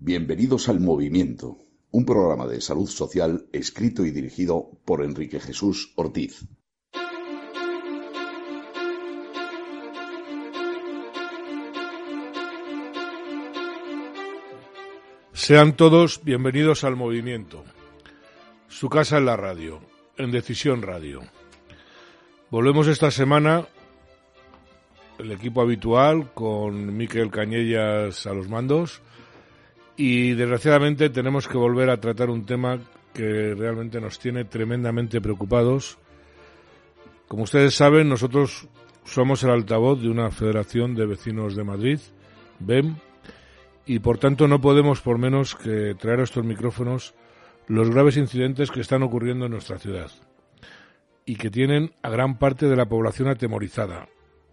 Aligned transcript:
Bienvenidos 0.00 0.68
al 0.68 0.78
Movimiento, 0.78 1.58
un 1.90 2.06
programa 2.06 2.46
de 2.46 2.60
salud 2.60 2.86
social 2.86 3.46
escrito 3.52 4.06
y 4.06 4.12
dirigido 4.12 4.70
por 4.84 5.02
Enrique 5.02 5.40
Jesús 5.40 5.92
Ortiz. 5.96 6.46
Sean 15.32 15.76
todos 15.76 16.22
bienvenidos 16.22 16.84
al 16.84 16.94
Movimiento, 16.94 17.64
su 18.68 18.88
casa 18.88 19.18
en 19.18 19.26
la 19.26 19.36
radio, 19.36 19.80
en 20.16 20.30
Decisión 20.30 20.82
Radio. 20.82 21.22
Volvemos 22.52 22.86
esta 22.86 23.10
semana 23.10 23.66
el 25.18 25.32
equipo 25.32 25.60
habitual 25.60 26.32
con 26.34 26.96
Miquel 26.96 27.32
Cañellas 27.32 28.28
a 28.28 28.32
los 28.32 28.48
mandos 28.48 29.02
y 29.98 30.34
desgraciadamente 30.34 31.10
tenemos 31.10 31.48
que 31.48 31.58
volver 31.58 31.90
a 31.90 32.00
tratar 32.00 32.30
un 32.30 32.46
tema 32.46 32.78
que 33.12 33.52
realmente 33.56 34.00
nos 34.00 34.20
tiene 34.20 34.44
tremendamente 34.44 35.20
preocupados. 35.20 35.98
Como 37.26 37.42
ustedes 37.42 37.74
saben, 37.74 38.08
nosotros 38.08 38.68
somos 39.04 39.42
el 39.42 39.50
altavoz 39.50 40.00
de 40.00 40.08
una 40.08 40.30
Federación 40.30 40.94
de 40.94 41.04
Vecinos 41.04 41.56
de 41.56 41.64
Madrid, 41.64 41.98
BEM, 42.60 42.94
y 43.86 43.98
por 43.98 44.18
tanto 44.18 44.46
no 44.46 44.60
podemos 44.60 45.00
por 45.00 45.18
menos 45.18 45.56
que 45.56 45.96
traer 45.98 46.20
a 46.20 46.24
estos 46.24 46.44
micrófonos 46.44 47.14
los 47.66 47.90
graves 47.90 48.16
incidentes 48.16 48.70
que 48.70 48.80
están 48.80 49.02
ocurriendo 49.02 49.46
en 49.46 49.52
nuestra 49.52 49.80
ciudad 49.80 50.12
y 51.26 51.34
que 51.34 51.50
tienen 51.50 51.90
a 52.02 52.10
gran 52.10 52.38
parte 52.38 52.66
de 52.66 52.76
la 52.76 52.88
población 52.88 53.28
atemorizada, 53.28 54.08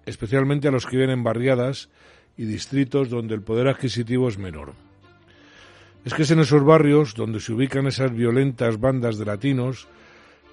especialmente 0.07 0.69
a 0.69 0.71
los 0.71 0.87
que 0.87 0.97
viven 0.97 1.11
en 1.11 1.23
barriadas 1.23 1.89
y 2.35 2.45
distritos 2.45 3.11
donde 3.11 3.35
el 3.35 3.43
poder 3.43 3.67
adquisitivo 3.67 4.27
es 4.27 4.39
menor. 4.39 4.73
Es 6.05 6.13
que 6.13 6.21
es 6.21 6.31
en 6.31 6.39
esos 6.39 6.63
barrios 6.63 7.15
donde 7.15 7.39
se 7.39 7.51
ubican 7.51 7.87
esas 7.87 8.13
violentas 8.13 8.79
bandas 8.79 9.17
de 9.17 9.25
latinos 9.25 9.87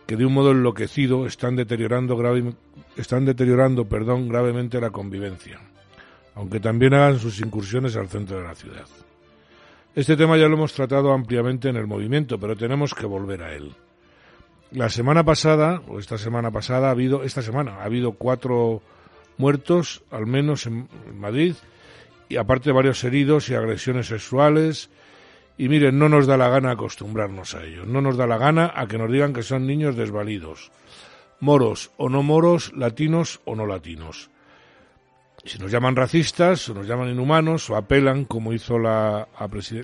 que 0.07 0.17
de 0.17 0.25
un 0.25 0.33
modo 0.33 0.53
enloquecido 0.53 1.27
están 1.27 1.57
deteriorando, 1.57 2.19
están 2.97 3.27
deteriorando 3.27 3.85
perdón, 3.87 4.29
gravemente 4.29 4.81
la 4.81 4.91
convivencia, 4.91 5.61
aunque 6.35 6.59
también 6.59 6.95
hagan 6.95 7.19
sus 7.19 7.39
incursiones 7.41 7.97
al 7.97 8.09
centro 8.09 8.39
de 8.39 8.45
la 8.45 8.55
ciudad. 8.55 8.87
Este 9.95 10.17
tema 10.17 10.39
ya 10.39 10.49
lo 10.49 10.55
hemos 10.55 10.73
tratado 10.73 11.13
ampliamente 11.13 11.69
en 11.69 11.77
el 11.77 11.87
movimiento, 11.87 12.39
pero 12.39 12.57
tenemos 12.57 12.95
que 12.95 13.05
volver 13.05 13.43
a 13.43 13.55
él. 13.55 13.75
La 14.71 14.89
semana 14.89 15.23
pasada, 15.23 15.83
o 15.87 15.99
esta 15.99 16.17
semana 16.17 16.51
pasada, 16.51 16.89
ha 16.89 16.93
habido, 16.93 17.25
esta 17.25 17.43
semana, 17.43 17.77
ha 17.77 17.85
habido 17.85 18.13
cuatro 18.13 18.81
muertos, 19.37 20.03
al 20.11 20.27
menos 20.27 20.67
en 20.67 20.89
Madrid, 21.15 21.55
y 22.31 22.37
aparte 22.37 22.73
varios 22.73 23.05
heridos 23.05 23.51
y 23.51 23.55
agresiones 23.55 24.07
sexuales, 24.07 24.89
y 25.63 25.69
miren, 25.69 25.97
no 25.97 26.09
nos 26.09 26.27
da 26.27 26.37
la 26.37 26.49
gana 26.49 26.73
acostumbrarnos 26.73 27.55
a 27.55 27.63
ello, 27.63 27.87
no 27.87 28.01
nos 28.01 28.17
da 28.17 28.27
la 28.27 28.37
gana 28.37 28.73
a 28.75 28.89
que 28.89 28.99
nos 28.99 29.09
digan 29.09 29.33
que 29.33 29.45
son 29.45 29.65
niños 29.65 29.95
desvalidos, 29.95 30.73
moros 31.39 31.93
o 31.97 32.09
no 32.09 32.25
moros, 32.25 32.73
latinos 32.75 33.41
o 33.45 33.55
no 33.55 33.65
latinos. 33.65 34.29
Si 35.45 35.61
nos 35.61 35.71
llaman 35.71 35.95
racistas, 35.95 36.69
o 36.69 36.75
nos 36.75 36.89
llaman 36.89 37.11
inhumanos, 37.11 37.71
o 37.71 37.77
apelan, 37.77 38.25
como 38.25 38.53
hizo 38.53 38.77
la, 38.77 39.29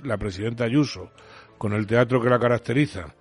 la 0.03 0.17
presidenta 0.17 0.65
Ayuso, 0.65 1.11
con 1.57 1.71
el 1.71 1.87
teatro 1.87 2.21
que 2.21 2.29
la 2.29 2.39
caracteriza, 2.39 3.15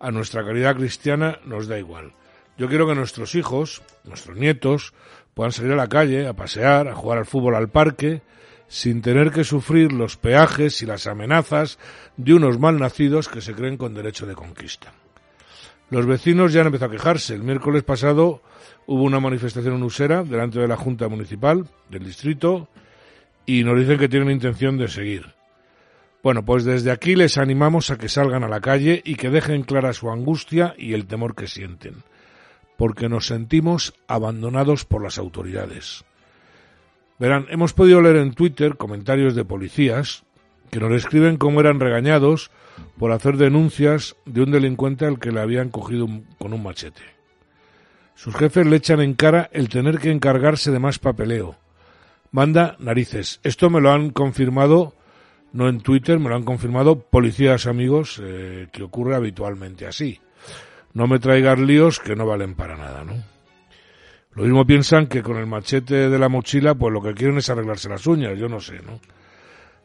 a 0.00 0.10
nuestra 0.10 0.42
caridad 0.42 0.76
cristiana, 0.76 1.40
nos 1.44 1.68
da 1.68 1.78
igual. 1.78 2.14
Yo 2.56 2.68
quiero 2.68 2.86
que 2.86 2.94
nuestros 2.94 3.34
hijos, 3.34 3.82
nuestros 4.04 4.38
nietos, 4.38 4.94
puedan 5.34 5.52
salir 5.52 5.72
a 5.72 5.76
la 5.76 5.88
calle, 5.88 6.26
a 6.26 6.32
pasear, 6.32 6.88
a 6.88 6.94
jugar 6.94 7.18
al 7.18 7.26
fútbol 7.26 7.54
al 7.54 7.68
parque, 7.68 8.22
sin 8.68 9.02
tener 9.02 9.30
que 9.30 9.44
sufrir 9.44 9.92
los 9.92 10.16
peajes 10.16 10.82
y 10.82 10.86
las 10.86 11.06
amenazas 11.06 11.78
de 12.16 12.34
unos 12.34 12.58
malnacidos 12.58 13.28
que 13.28 13.40
se 13.40 13.54
creen 13.54 13.76
con 13.76 13.94
derecho 13.94 14.26
de 14.26 14.34
conquista. 14.34 14.92
Los 15.90 16.06
vecinos 16.06 16.52
ya 16.52 16.60
han 16.60 16.66
empezado 16.66 16.92
a 16.92 16.96
quejarse. 16.96 17.34
El 17.34 17.42
miércoles 17.42 17.82
pasado 17.82 18.42
hubo 18.86 19.02
una 19.02 19.20
manifestación 19.20 19.76
en 19.76 19.82
Usera 19.82 20.22
delante 20.22 20.60
de 20.60 20.68
la 20.68 20.76
Junta 20.76 21.08
Municipal 21.08 21.66
del 21.88 22.04
distrito 22.04 22.68
y 23.46 23.64
nos 23.64 23.78
dicen 23.78 23.98
que 23.98 24.08
tienen 24.08 24.30
intención 24.30 24.76
de 24.76 24.88
seguir. 24.88 25.34
Bueno, 26.22 26.44
pues 26.44 26.64
desde 26.64 26.90
aquí 26.90 27.14
les 27.14 27.38
animamos 27.38 27.90
a 27.90 27.96
que 27.96 28.10
salgan 28.10 28.44
a 28.44 28.48
la 28.48 28.60
calle 28.60 29.00
y 29.04 29.14
que 29.14 29.30
dejen 29.30 29.62
clara 29.62 29.94
su 29.94 30.10
angustia 30.10 30.74
y 30.76 30.92
el 30.92 31.06
temor 31.06 31.34
que 31.34 31.46
sienten, 31.46 32.02
porque 32.76 33.08
nos 33.08 33.26
sentimos 33.26 33.94
abandonados 34.08 34.84
por 34.84 35.02
las 35.02 35.16
autoridades. 35.16 36.04
Verán, 37.18 37.46
hemos 37.50 37.72
podido 37.72 38.00
leer 38.00 38.16
en 38.16 38.32
Twitter 38.32 38.76
comentarios 38.76 39.34
de 39.34 39.44
policías 39.44 40.24
que 40.70 40.78
nos 40.80 40.92
escriben 40.92 41.36
cómo 41.36 41.60
eran 41.60 41.80
regañados 41.80 42.50
por 42.98 43.12
hacer 43.12 43.36
denuncias 43.36 44.16
de 44.24 44.42
un 44.42 44.50
delincuente 44.50 45.04
al 45.06 45.18
que 45.18 45.32
le 45.32 45.40
habían 45.40 45.70
cogido 45.70 46.06
con 46.38 46.52
un 46.52 46.62
machete. 46.62 47.02
Sus 48.14 48.34
jefes 48.36 48.66
le 48.66 48.76
echan 48.76 49.00
en 49.00 49.14
cara 49.14 49.48
el 49.52 49.68
tener 49.68 49.98
que 49.98 50.10
encargarse 50.10 50.70
de 50.70 50.78
más 50.78 50.98
papeleo. 50.98 51.56
Manda 52.30 52.76
narices. 52.78 53.40
Esto 53.42 53.70
me 53.70 53.80
lo 53.80 53.92
han 53.92 54.10
confirmado, 54.10 54.94
no 55.52 55.68
en 55.68 55.80
Twitter, 55.80 56.18
me 56.18 56.28
lo 56.28 56.36
han 56.36 56.44
confirmado 56.44 57.00
policías 57.00 57.66
amigos, 57.66 58.20
eh, 58.22 58.68
que 58.72 58.82
ocurre 58.82 59.16
habitualmente 59.16 59.86
así. 59.86 60.20
No 60.92 61.06
me 61.06 61.18
traigas 61.18 61.58
líos 61.58 62.00
que 62.00 62.16
no 62.16 62.26
valen 62.26 62.54
para 62.54 62.76
nada, 62.76 63.04
¿no? 63.04 63.14
Lo 64.38 64.44
mismo 64.44 64.64
piensan 64.64 65.08
que 65.08 65.20
con 65.20 65.36
el 65.36 65.46
machete 65.46 66.08
de 66.08 66.16
la 66.16 66.28
mochila, 66.28 66.76
pues 66.76 66.92
lo 66.92 67.02
que 67.02 67.12
quieren 67.12 67.38
es 67.38 67.50
arreglarse 67.50 67.88
las 67.88 68.06
uñas, 68.06 68.38
yo 68.38 68.48
no 68.48 68.60
sé, 68.60 68.74
¿no? 68.86 69.00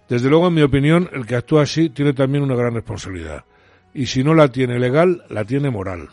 Desde 0.07 0.29
luego, 0.29 0.49
en 0.49 0.53
mi 0.53 0.61
opinión, 0.61 1.09
el 1.11 1.25
que 1.25 1.35
actúa 1.35 1.63
así 1.63 1.89
tiene 1.89 2.13
también 2.13 2.43
una 2.43 2.53
gran 2.53 2.75
responsabilidad. 2.75 3.45
Y 3.95 4.05
si 4.05 4.23
no 4.23 4.35
la 4.35 4.49
tiene 4.49 4.77
legal, 4.77 5.23
la 5.29 5.43
tiene 5.43 5.71
moral. 5.71 6.09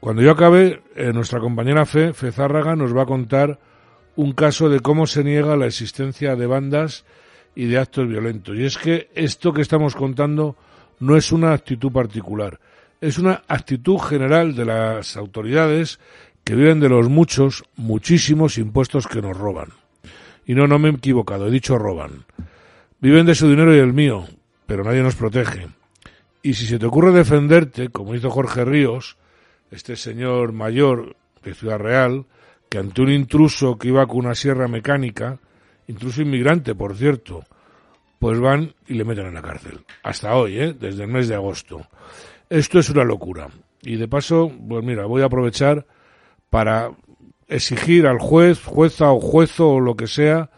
Cuando 0.00 0.22
yo 0.22 0.30
acabe, 0.30 0.80
eh, 0.96 1.12
nuestra 1.12 1.38
compañera 1.38 1.84
Fe, 1.84 2.14
Fe 2.14 2.32
Zárraga, 2.32 2.74
nos 2.74 2.96
va 2.96 3.02
a 3.02 3.06
contar 3.06 3.58
un 4.16 4.32
caso 4.32 4.70
de 4.70 4.80
cómo 4.80 5.06
se 5.06 5.22
niega 5.22 5.58
la 5.58 5.66
existencia 5.66 6.34
de 6.34 6.46
bandas 6.46 7.04
y 7.54 7.66
de 7.66 7.76
actos 7.76 8.08
violentos. 8.08 8.56
Y 8.56 8.64
es 8.64 8.78
que 8.78 9.10
esto 9.14 9.52
que 9.52 9.60
estamos 9.60 9.94
contando 9.94 10.56
no 10.98 11.14
es 11.14 11.30
una 11.30 11.52
actitud 11.52 11.92
particular, 11.92 12.58
es 13.02 13.18
una 13.18 13.42
actitud 13.48 13.98
general 13.98 14.54
de 14.54 14.64
las 14.64 15.18
autoridades 15.18 16.00
que 16.44 16.54
viven 16.54 16.78
de 16.78 16.90
los 16.90 17.08
muchos, 17.08 17.64
muchísimos 17.76 18.58
impuestos 18.58 19.06
que 19.06 19.22
nos 19.22 19.36
roban. 19.36 19.70
Y 20.46 20.54
no, 20.54 20.66
no 20.66 20.78
me 20.78 20.90
he 20.90 20.92
equivocado, 20.92 21.48
he 21.48 21.50
dicho 21.50 21.78
roban. 21.78 22.24
Viven 23.00 23.26
de 23.26 23.34
su 23.34 23.48
dinero 23.48 23.74
y 23.74 23.78
el 23.78 23.94
mío, 23.94 24.26
pero 24.66 24.84
nadie 24.84 25.02
nos 25.02 25.16
protege. 25.16 25.68
Y 26.42 26.54
si 26.54 26.66
se 26.66 26.78
te 26.78 26.86
ocurre 26.86 27.12
defenderte, 27.12 27.88
como 27.88 28.14
hizo 28.14 28.30
Jorge 28.30 28.64
Ríos, 28.64 29.16
este 29.70 29.96
señor 29.96 30.52
mayor 30.52 31.16
de 31.42 31.54
Ciudad 31.54 31.78
Real, 31.78 32.26
que 32.68 32.78
ante 32.78 33.00
un 33.00 33.10
intruso 33.10 33.78
que 33.78 33.88
iba 33.88 34.06
con 34.06 34.18
una 34.18 34.34
sierra 34.34 34.68
mecánica, 34.68 35.38
intruso 35.86 36.20
inmigrante, 36.20 36.74
por 36.74 36.94
cierto, 36.96 37.44
pues 38.18 38.38
van 38.38 38.74
y 38.86 38.94
le 38.94 39.04
meten 39.04 39.26
en 39.26 39.34
la 39.34 39.42
cárcel. 39.42 39.80
Hasta 40.02 40.34
hoy, 40.34 40.58
¿eh? 40.58 40.74
desde 40.78 41.04
el 41.04 41.10
mes 41.10 41.28
de 41.28 41.34
agosto. 41.34 41.86
Esto 42.50 42.78
es 42.78 42.90
una 42.90 43.04
locura. 43.04 43.48
Y 43.82 43.96
de 43.96 44.08
paso, 44.08 44.52
pues 44.68 44.84
mira, 44.84 45.06
voy 45.06 45.22
a 45.22 45.26
aprovechar 45.26 45.86
para 46.54 46.92
exigir 47.48 48.06
al 48.06 48.20
juez, 48.20 48.62
jueza 48.62 49.10
o 49.10 49.18
juezo 49.18 49.70
o 49.70 49.80
lo 49.80 49.96
que 49.96 50.06
sea 50.06 50.50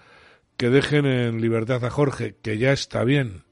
que 0.59 0.69
dejen 0.69 1.07
en 1.07 1.41
libertad 1.41 1.83
a 1.87 1.89
Jorge, 1.89 2.37
que 2.43 2.59
ya 2.59 2.71
está 2.73 3.03
bien, 3.03 3.45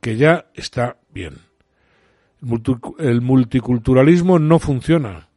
que 0.00 0.16
ya 0.16 0.46
está 0.54 0.98
bien. 1.10 1.34
El 3.00 3.22
multiculturalismo 3.22 4.38
no 4.38 4.60
funciona, 4.60 5.30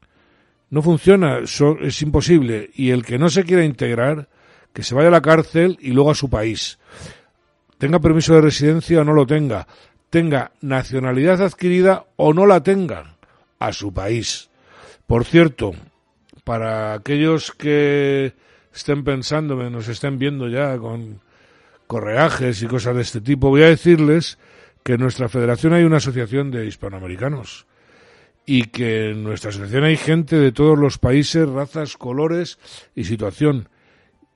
no 0.69 0.83
funciona, 0.83 1.39
es 1.39 2.01
imposible. 2.03 2.69
Y 2.75 2.91
el 2.91 3.03
que 3.03 3.17
no 3.17 3.29
se 3.29 3.43
quiera 3.43 3.65
integrar, 3.65 4.29
que 4.73 4.83
se 4.83 4.93
vaya 4.93 5.07
a 5.07 5.13
la 5.13 5.23
cárcel 5.23 5.79
y 5.81 5.89
luego 5.89 6.11
a 6.11 6.15
su 6.15 6.29
país. 6.29 6.77
Tenga 7.79 7.99
permiso 7.99 8.35
de 8.35 8.41
residencia 8.41 9.01
o 9.01 9.03
no 9.03 9.13
lo 9.13 9.25
tenga, 9.25 9.67
tenga 10.11 10.51
nacionalidad 10.61 11.41
adquirida 11.41 12.05
o 12.15 12.31
no 12.31 12.45
la 12.45 12.61
tenga, 12.61 13.17
a 13.57 13.73
su 13.73 13.91
país. 13.91 14.51
Por 15.07 15.25
cierto, 15.25 15.73
para 16.47 16.93
aquellos 16.93 17.51
que 17.51 18.31
estén 18.73 19.03
pensando, 19.03 19.57
nos 19.69 19.89
estén 19.89 20.17
viendo 20.17 20.47
ya 20.47 20.77
con 20.77 21.19
correajes 21.87 22.63
y 22.63 22.67
cosas 22.67 22.95
de 22.95 23.01
este 23.01 23.19
tipo, 23.19 23.49
voy 23.49 23.63
a 23.63 23.67
decirles 23.67 24.39
que 24.81 24.93
en 24.93 25.01
nuestra 25.01 25.27
federación 25.27 25.73
hay 25.73 25.83
una 25.83 25.97
asociación 25.97 26.49
de 26.49 26.65
hispanoamericanos 26.65 27.67
y 28.45 28.63
que 28.71 29.09
en 29.09 29.25
nuestra 29.25 29.49
asociación 29.49 29.83
hay 29.83 29.97
gente 29.97 30.37
de 30.37 30.53
todos 30.53 30.79
los 30.79 30.97
países, 30.99 31.49
razas, 31.49 31.97
colores 31.97 32.59
y 32.95 33.03
situación. 33.03 33.67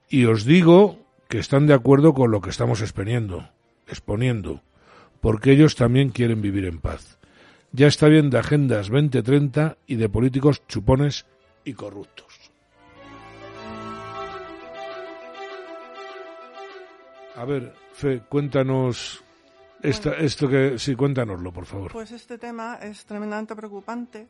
Y 0.09 0.25
os 0.25 0.43
digo 0.43 0.99
que 1.29 1.39
están 1.39 1.65
de 1.65 1.75
acuerdo 1.75 2.13
con 2.13 2.29
lo 2.29 2.41
que 2.41 2.49
estamos 2.49 2.81
exponiendo, 2.81 3.51
exponiendo, 3.87 4.63
porque 5.21 5.53
ellos 5.53 5.77
también 5.77 6.09
quieren 6.09 6.41
vivir 6.41 6.65
en 6.65 6.79
paz. 6.81 7.19
Ya 7.71 7.87
está 7.87 8.09
bien 8.09 8.29
de 8.29 8.39
agendas 8.39 8.89
2030 8.89 9.77
y 9.87 9.95
de 9.95 10.09
políticos 10.09 10.61
chupones 10.67 11.25
y 11.63 11.73
corruptos. 11.73 12.51
A 17.35 17.45
ver, 17.45 17.73
Fe, 17.93 18.21
cuéntanos 18.27 19.23
esto 19.83 20.47
que 20.47 20.77
sí, 20.77 20.95
cuéntanoslo, 20.95 21.51
por 21.51 21.65
favor. 21.65 21.91
Pues 21.91 22.11
este 22.11 22.37
tema 22.37 22.77
es 22.81 23.03
tremendamente 23.05 23.55
preocupante. 23.55 24.27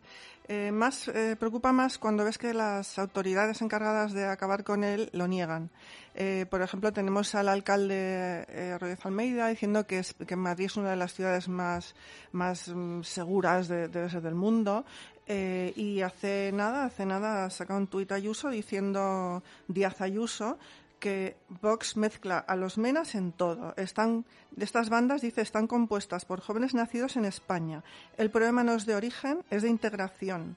Eh, 0.48 0.72
más 0.72 1.08
eh, 1.08 1.36
preocupa 1.38 1.72
más 1.72 1.98
cuando 1.98 2.24
ves 2.24 2.38
que 2.38 2.54
las 2.54 2.98
autoridades 3.00 3.62
encargadas 3.62 4.14
de 4.14 4.26
acabar 4.26 4.64
con 4.64 4.84
él 4.84 5.10
lo 5.14 5.28
niegan. 5.28 5.70
Eh, 6.14 6.46
por 6.50 6.62
ejemplo, 6.62 6.92
tenemos 6.92 7.36
al 7.36 7.48
alcalde 7.48 8.46
eh, 8.50 8.78
Rodríguez 8.80 9.06
Almeida 9.06 9.48
diciendo 9.48 9.88
que, 9.88 10.00
es, 10.00 10.14
que 10.14 10.36
Madrid 10.36 10.66
es 10.66 10.76
una 10.76 10.90
de 10.90 10.98
las 10.98 11.14
ciudades 11.14 11.48
más, 11.48 11.96
más 12.34 12.68
mm, 12.68 13.04
seguras 13.04 13.68
de, 13.68 13.88
debe 13.88 14.10
ser 14.10 14.22
del 14.22 14.36
mundo. 14.36 14.86
Eh, 15.28 15.74
y 15.76 16.02
hace 16.02 16.52
nada, 16.54 16.86
hace 16.86 17.06
nada, 17.06 17.46
ha 17.46 17.50
sacado 17.50 17.80
un 17.80 17.88
tuit 17.88 18.12
Ayuso 18.12 18.50
diciendo 18.50 19.44
Díaz 19.68 20.02
Ayuso 20.02 20.58
que 21.02 21.36
Vox 21.62 21.98
mezcla 21.98 22.38
a 22.38 22.56
los 22.56 22.78
menas 22.78 23.16
en 23.16 23.32
todo. 23.32 23.74
Están, 23.76 24.24
estas 24.58 24.90
bandas, 24.90 25.22
dice, 25.22 25.42
están 25.42 25.68
compuestas 25.68 26.26
por 26.26 26.42
jóvenes 26.42 26.76
nacidos 26.76 27.18
en 27.18 27.26
España. 27.26 27.84
El 28.18 28.30
problema 28.30 28.64
no 28.64 28.76
es 28.76 28.86
de 28.86 28.96
origen, 28.96 29.40
es 29.50 29.64
de 29.64 29.70
integración. 29.70 30.56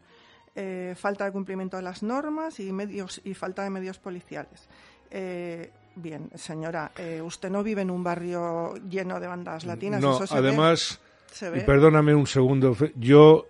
Eh, 0.54 0.94
falta 0.96 1.24
de 1.24 1.32
cumplimiento 1.32 1.78
de 1.78 1.82
las 1.82 2.02
normas 2.02 2.60
y, 2.60 2.70
medios, 2.72 3.20
y 3.24 3.34
falta 3.34 3.64
de 3.64 3.70
medios 3.70 3.98
policiales. 3.98 4.68
Eh, 5.10 5.70
bien, 5.96 6.30
señora, 6.34 6.92
eh, 6.96 7.22
usted 7.22 7.50
no 7.50 7.62
vive 7.62 7.82
en 7.82 7.90
un 7.90 8.04
barrio 8.04 8.74
lleno 8.88 9.18
de 9.18 9.26
bandas 9.26 9.64
latinas. 9.64 10.00
No, 10.02 10.20
además, 10.30 11.00
y 11.40 11.60
perdóname 11.60 12.14
un 12.14 12.26
segundo, 12.26 12.76
yo 12.96 13.46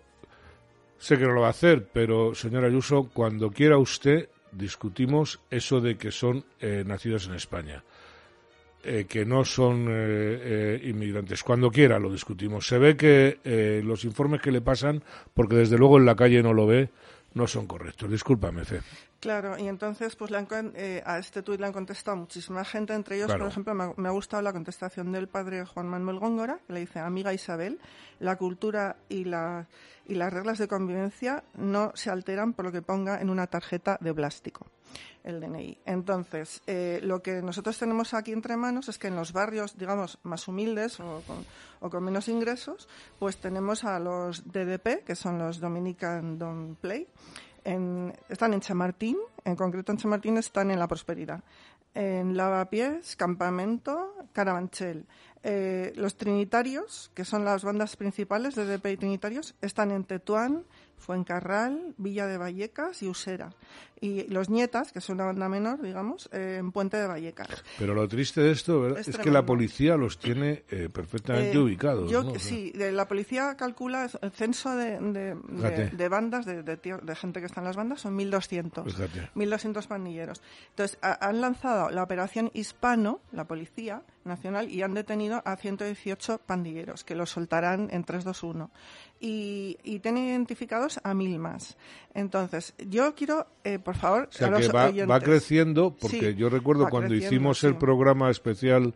sé 1.05 1.19
que 1.19 1.27
no 1.27 1.35
lo 1.35 1.43
va 1.43 1.49
a 1.49 1.51
hacer, 1.51 1.87
pero 1.93 2.35
señora 2.35 2.67
Ayuso, 2.67 3.11
cuando 3.13 3.51
quiera 3.51 3.77
usted 3.77 4.31
discutimos 4.53 5.39
eso 5.51 5.83
de 5.83 5.97
que 5.97 6.11
son 6.11 6.47
eh, 6.61 6.83
nacidos 6.87 7.27
en 7.27 7.35
España, 7.35 7.85
eh, 8.83 9.05
que 9.07 9.27
no 9.27 9.45
son 9.45 9.87
eh, 9.91 10.81
inmigrantes. 10.83 11.43
Cuando 11.43 11.71
quiera 11.71 11.99
lo 11.99 12.11
discutimos. 12.11 12.67
Se 12.67 12.79
ve 12.79 12.97
que 12.97 13.83
los 13.85 14.05
informes 14.05 14.41
que 14.41 14.51
le 14.51 14.63
pasan, 14.63 15.03
porque 15.35 15.57
desde 15.57 15.77
luego 15.77 15.99
en 15.99 16.07
la 16.07 16.17
calle 16.17 16.43
no 16.43 16.55
lo 16.55 16.67
ve, 16.67 16.89
no 17.35 17.47
son 17.47 17.67
correctos. 17.67 18.11
Discúlpame, 18.11 18.65
Fe. 18.65 18.81
Claro, 19.25 19.57
y 19.57 19.69
entonces 19.69 20.17
pues 20.17 20.31
a 20.31 21.19
este 21.19 21.43
tuit 21.43 21.59
le 21.59 21.65
han 21.65 21.73
contestado 21.73 22.15
muchísima 22.15 22.63
gente, 22.63 22.93
entre 22.93 23.17
ellos, 23.17 23.33
por 23.33 23.49
ejemplo, 23.49 23.73
me 23.73 23.95
me 23.97 24.09
ha, 24.09 24.13
gustado 24.13 24.43
la 24.43 24.53
contestación 24.53 25.13
del 25.13 25.29
padre 25.29 25.65
Juan 25.65 25.89
Manuel 25.89 26.19
Góngora, 26.19 26.59
que 26.67 26.75
le 26.75 26.81
dice, 26.81 26.99
amiga 26.99 27.33
Isabel, 27.33 27.81
la 28.21 28.37
cultura 28.37 28.97
y 29.09 29.25
la 29.25 29.67
y 30.07 30.17
las 30.17 30.31
reglas 30.31 30.59
de 30.59 30.69
convivencia 30.69 31.43
no 31.55 31.91
se 31.95 32.11
alteran 32.11 32.53
por 32.53 32.67
lo 32.67 32.73
que 32.73 32.83
ponga 32.83 33.23
en 33.23 33.31
una 33.31 33.47
tarjeta 33.47 33.97
de 33.99 34.13
plástico 34.13 34.67
el 35.23 35.41
DNI. 35.41 35.79
Entonces, 35.87 36.63
eh, 36.67 37.01
lo 37.03 37.23
que 37.23 37.41
nosotros 37.41 37.79
tenemos 37.79 38.13
aquí 38.13 38.33
entre 38.33 38.59
manos 38.59 38.91
es 38.91 38.99
que 38.99 39.09
en 39.09 39.17
los 39.17 39.33
barrios, 39.33 39.79
digamos, 39.79 40.19
más 40.23 40.47
humildes 40.47 41.01
o 41.01 41.23
con, 41.81 42.05
menos 42.05 42.29
ingresos, 42.29 42.89
pues 43.19 43.39
tenemos 43.39 43.85
a 43.85 43.99
los 43.99 44.45
DDP, 44.45 45.03
que 45.05 45.17
son 45.17 45.39
los 45.39 45.61
Dominican 45.61 46.39
Don't 46.39 46.79
Play, 46.79 47.09
están 47.65 48.53
en 48.53 48.61
Chamartín, 48.61 49.17
en 49.45 49.57
concreto 49.57 49.93
en 49.93 49.99
Chamartín 49.99 50.37
están 50.37 50.71
en 50.71 50.79
La 50.79 50.89
Prosperidad. 50.89 51.43
En 51.95 52.37
Lavapiés, 52.37 53.17
Campamento, 53.17 54.15
Carabanchel. 54.33 55.07
Eh, 55.43 55.93
los 55.97 56.17
Trinitarios, 56.17 57.11
que 57.15 57.25
son 57.25 57.45
las 57.45 57.65
bandas 57.65 57.97
principales 57.97 58.55
de 58.55 58.67
DP 58.67 58.87
y 58.87 58.97
Trinitarios, 58.97 59.55
están 59.61 59.91
en 59.91 60.05
Tetuán, 60.05 60.65
Fuencarral, 60.99 61.95
Villa 61.99 62.27
de 62.27 62.39
Vallecas 62.39 63.03
y 63.03 63.09
Usera. 63.09 63.51
Y 64.01 64.25
los 64.29 64.51
Nietas, 64.51 64.93
que 64.93 64.99
es 64.99 65.09
una 65.09 65.25
banda 65.25 65.49
menor, 65.49 65.81
digamos, 65.81 66.29
eh, 66.33 66.57
en 66.59 66.73
Puente 66.73 66.97
de 66.97 67.07
Vallecas. 67.07 67.65
Pero 67.79 67.95
lo 67.95 68.07
triste 68.09 68.41
de 68.41 68.53
esto 68.53 68.97
es, 68.97 69.17
que 69.17 69.31
la 69.31 69.47
policía 69.47 69.97
los 69.97 70.19
tiene 70.19 70.65
eh, 70.69 70.89
perfectamente 70.93 71.59
ubicados. 71.59 72.11
Yo, 72.11 72.39
Sí, 72.39 72.73
la 72.75 73.09
policía 73.09 73.57
calcula 73.57 74.11
el 74.21 74.31
censo 74.31 74.77
de, 74.77 74.99
de, 75.01 76.09
bandas, 76.09 76.45
de, 76.45 76.63
de, 76.63 77.17
gente 77.17 77.41
que 77.41 77.47
está 77.47 77.61
en 77.61 77.67
las 77.67 77.77
bandas, 77.77 78.01
son 78.01 78.19
1.200. 78.19 78.85
1.200 79.35 79.87
pandilleros. 79.87 80.43
Entonces, 80.71 80.99
han 81.01 81.41
lanzado 81.41 81.91
la 81.91 82.03
operación 82.03 82.51
Hispano, 82.53 83.21
la 83.33 83.47
policía 83.47 84.03
nacional, 84.25 84.71
y 84.71 84.83
han 84.83 84.95
detenido 84.95 85.43
a 85.45 85.57
118 85.57 86.39
pandilleros, 86.47 87.05
que 87.05 87.15
los 87.15 87.31
soltarán 87.31 87.89
en 87.91 88.05
321 88.05 88.71
y, 89.21 89.79
y 89.83 90.01
tienen 90.01 90.25
identificados 90.25 91.01
a 91.03 91.15
mil 91.15 91.39
más. 91.39 91.77
Entonces, 92.15 92.75
yo 92.79 93.15
quiero, 93.15 93.47
eh, 93.65 93.79
por 93.79 93.97
favor, 93.97 94.29
o 94.29 94.33
sea, 94.33 94.53
que 94.53 94.69
va, 94.69 94.91
va, 95.07 95.21
creciendo, 95.21 95.97
porque 95.99 96.35
yo 96.35 96.49
recuerdo 96.49 96.89
cuando 96.89 97.15
hicimos 97.15 97.65
el 97.65 97.77
programa 97.77 98.31
especial 98.31 98.95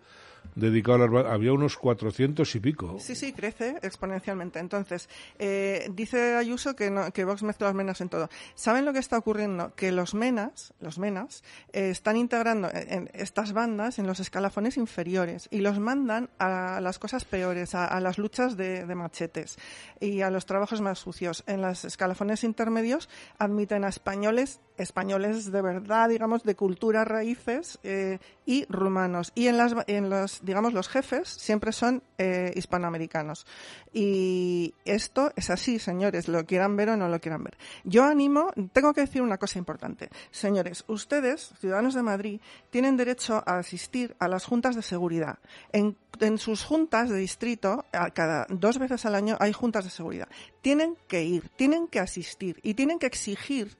dedicado 0.58 1.04
a 1.04 1.08
las 1.08 1.26
había 1.26 1.52
unos 1.52 1.76
400 1.76 2.54
y 2.54 2.60
pico. 2.60 2.96
Sí, 2.98 3.14
sí, 3.14 3.32
crece 3.32 3.76
exponencialmente. 3.82 4.58
Entonces, 4.58 5.08
eh, 5.38 5.88
dice 5.92 6.36
Ayuso 6.36 6.74
que, 6.74 6.90
no, 6.90 7.10
que 7.12 7.24
Vox 7.24 7.42
mezcla 7.42 7.68
los 7.68 7.76
menas 7.76 8.00
en 8.00 8.08
todo. 8.08 8.28
¿Saben 8.54 8.84
lo 8.84 8.92
que 8.92 8.98
está 8.98 9.18
ocurriendo? 9.18 9.74
Que 9.74 9.92
los 9.92 10.14
menas, 10.14 10.74
los 10.80 10.98
menas, 10.98 11.42
eh, 11.72 11.90
están 11.90 12.16
integrando 12.16 12.68
en 12.72 13.10
estas 13.14 13.52
bandas 13.52 13.98
en 13.98 14.06
los 14.06 14.20
escalafones 14.20 14.76
inferiores 14.76 15.48
y 15.50 15.60
los 15.60 15.78
mandan 15.78 16.30
a 16.38 16.80
las 16.80 16.98
cosas 16.98 17.24
peores, 17.24 17.74
a, 17.74 18.00
las 18.00 18.18
luchas 18.18 18.56
de, 18.56 18.84
machetes 18.94 19.58
y 20.00 20.22
a 20.22 20.30
los 20.30 20.46
trabajos 20.46 20.80
más 20.80 20.98
sucios. 20.98 21.44
En 21.46 21.62
los 21.62 21.84
escalafones 21.84 22.44
intermedios 22.44 23.08
admiten 23.38 23.84
a 23.84 23.88
españoles, 23.88 24.60
españoles 24.78 25.50
de 25.50 25.62
verdad, 25.62 26.08
digamos, 26.08 26.44
de 26.44 26.54
cultura 26.54 27.04
raíces 27.04 27.78
eh, 27.82 28.18
y 28.46 28.64
rumanos. 28.68 29.32
Y 29.34 29.48
en 29.48 29.56
las, 29.56 29.74
en 29.86 30.08
los 30.08 30.44
digamos, 30.44 30.72
los 30.72 30.88
jefes 30.88 31.28
siempre 31.28 31.72
son 31.72 32.02
eh, 32.16 32.52
hispanoamericanos. 32.54 33.46
Y 33.92 34.74
esto 34.84 35.32
es 35.36 35.50
así, 35.50 35.78
señores, 35.78 36.28
lo 36.28 36.44
quieran 36.46 36.76
ver 36.76 36.90
o 36.90 36.96
no 36.96 37.08
lo 37.08 37.20
quieran 37.20 37.44
ver. 37.44 37.58
Yo 37.84 38.04
animo, 38.04 38.52
tengo 38.72 38.94
que 38.94 39.02
decir 39.02 39.22
una 39.22 39.38
cosa 39.38 39.58
importante. 39.58 40.08
Señores, 40.30 40.84
ustedes, 40.86 41.52
ciudadanos 41.60 41.94
de 41.94 42.02
Madrid, 42.02 42.40
tienen 42.70 42.96
derecho 42.96 43.42
a 43.46 43.58
asistir 43.58 44.14
a 44.18 44.28
las 44.28 44.44
juntas 44.44 44.76
de 44.76 44.82
seguridad. 44.82 45.38
En, 45.72 45.96
en 46.20 46.38
sus 46.38 46.64
juntas 46.64 47.10
de 47.10 47.18
distrito, 47.18 47.84
cada 48.14 48.46
dos 48.48 48.78
veces 48.78 49.04
al 49.04 49.14
año 49.14 49.36
hay 49.40 49.52
juntas 49.52 49.84
de 49.84 49.90
seguridad. 49.90 50.28
Tienen 50.62 50.96
que 51.08 51.24
ir, 51.24 51.48
tienen 51.56 51.88
que 51.88 52.00
asistir 52.00 52.60
y 52.62 52.74
tienen 52.74 52.98
que 52.98 53.06
exigir 53.06 53.76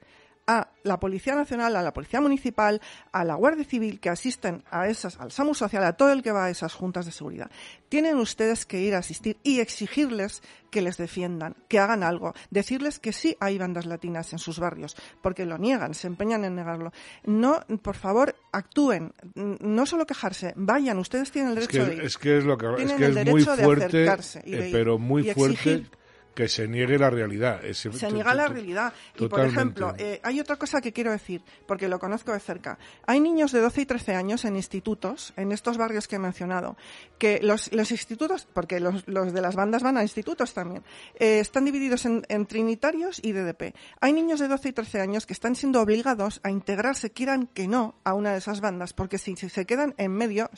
a 0.49 0.67
la 0.81 0.99
Policía 0.99 1.35
Nacional, 1.35 1.75
a 1.75 1.83
la 1.83 1.93
Policía 1.93 2.19
Municipal, 2.19 2.81
a 3.11 3.23
la 3.23 3.35
Guardia 3.35 3.63
Civil 3.63 3.99
que 3.99 4.09
asisten 4.09 4.63
a 4.71 4.87
esas, 4.87 5.19
al 5.19 5.31
SAMU 5.31 5.53
Social, 5.53 5.83
a 5.83 5.93
todo 5.93 6.11
el 6.11 6.23
que 6.23 6.31
va 6.31 6.45
a 6.45 6.49
esas 6.49 6.73
juntas 6.73 7.05
de 7.05 7.11
seguridad. 7.11 7.51
Tienen 7.87 8.17
ustedes 8.17 8.65
que 8.65 8.81
ir 8.81 8.95
a 8.95 8.97
asistir 8.97 9.37
y 9.43 9.59
exigirles 9.59 10.41
que 10.71 10.81
les 10.81 10.97
defiendan, 10.97 11.55
que 11.67 11.77
hagan 11.77 12.01
algo, 12.01 12.33
decirles 12.49 12.97
que 12.97 13.13
sí 13.13 13.37
hay 13.39 13.59
bandas 13.59 13.85
latinas 13.85 14.33
en 14.33 14.39
sus 14.39 14.57
barrios, 14.59 14.95
porque 15.21 15.45
lo 15.45 15.59
niegan, 15.59 15.93
se 15.93 16.07
empeñan 16.07 16.43
en 16.43 16.55
negarlo. 16.55 16.93
No, 17.25 17.59
por 17.83 17.95
favor, 17.95 18.35
actúen, 18.51 19.13
no 19.35 19.85
solo 19.85 20.07
quejarse, 20.07 20.53
vayan, 20.55 20.97
ustedes 20.97 21.29
tienen 21.29 21.51
el 21.51 21.55
derecho 21.57 21.85
de 21.85 21.95
ir. 21.95 22.01
Es 22.01 22.17
que 22.17 22.39
es 22.39 22.43
lo 22.43 22.57
que 22.57 22.65
es, 22.83 22.91
que 22.93 23.05
es 23.05 23.25
muy 23.27 23.43
fuerte, 23.43 24.07
eh, 24.45 24.69
pero 24.71 24.97
muy 24.97 25.31
fuerte 25.31 25.85
que 26.33 26.47
se 26.47 26.67
niegue 26.67 26.97
la 26.97 27.09
realidad. 27.09 27.61
se 27.73 28.11
niega 28.11 28.33
la 28.33 28.47
realidad. 28.47 28.93
Y, 29.17 29.27
por 29.27 29.41
ejemplo, 29.41 29.93
eh, 29.97 30.19
hay 30.23 30.39
otra 30.39 30.55
cosa 30.55 30.81
que 30.81 30.93
quiero 30.93 31.11
decir, 31.11 31.41
porque 31.67 31.87
lo 31.87 31.99
conozco 31.99 32.31
de 32.31 32.39
cerca. 32.39 32.77
Hay 33.05 33.19
niños 33.19 33.51
de 33.51 33.59
12 33.59 33.81
y 33.81 33.85
13 33.85 34.15
años 34.15 34.45
en 34.45 34.55
institutos, 34.55 35.33
en 35.35 35.51
estos 35.51 35.77
barrios 35.77 36.07
que 36.07 36.15
he 36.15 36.19
mencionado, 36.19 36.77
que 37.17 37.39
los, 37.41 37.71
los 37.73 37.91
institutos, 37.91 38.47
porque 38.53 38.79
los, 38.79 39.07
los, 39.07 39.33
de 39.33 39.41
las 39.41 39.55
bandas 39.55 39.83
van 39.83 39.97
a 39.97 40.01
institutos 40.01 40.53
también, 40.53 40.83
eh, 41.19 41.39
están 41.39 41.65
divididos 41.65 42.05
en, 42.05 42.25
en, 42.29 42.45
trinitarios 42.45 43.19
y 43.21 43.33
DDP. 43.33 43.75
Hay 43.99 44.13
niños 44.13 44.39
de 44.39 44.47
12 44.47 44.69
y 44.69 44.73
13 44.73 45.01
años 45.01 45.25
que 45.25 45.33
están 45.33 45.55
siendo 45.55 45.81
obligados 45.81 46.39
a 46.43 46.51
integrarse, 46.51 47.11
quieran 47.11 47.47
que 47.47 47.67
no, 47.67 47.95
a 48.03 48.13
una 48.13 48.31
de 48.31 48.37
esas 48.37 48.61
bandas, 48.61 48.93
porque 48.93 49.17
si 49.17 49.35
se 49.35 49.65
quedan 49.65 49.93
en 49.97 50.11
medio, 50.11 50.49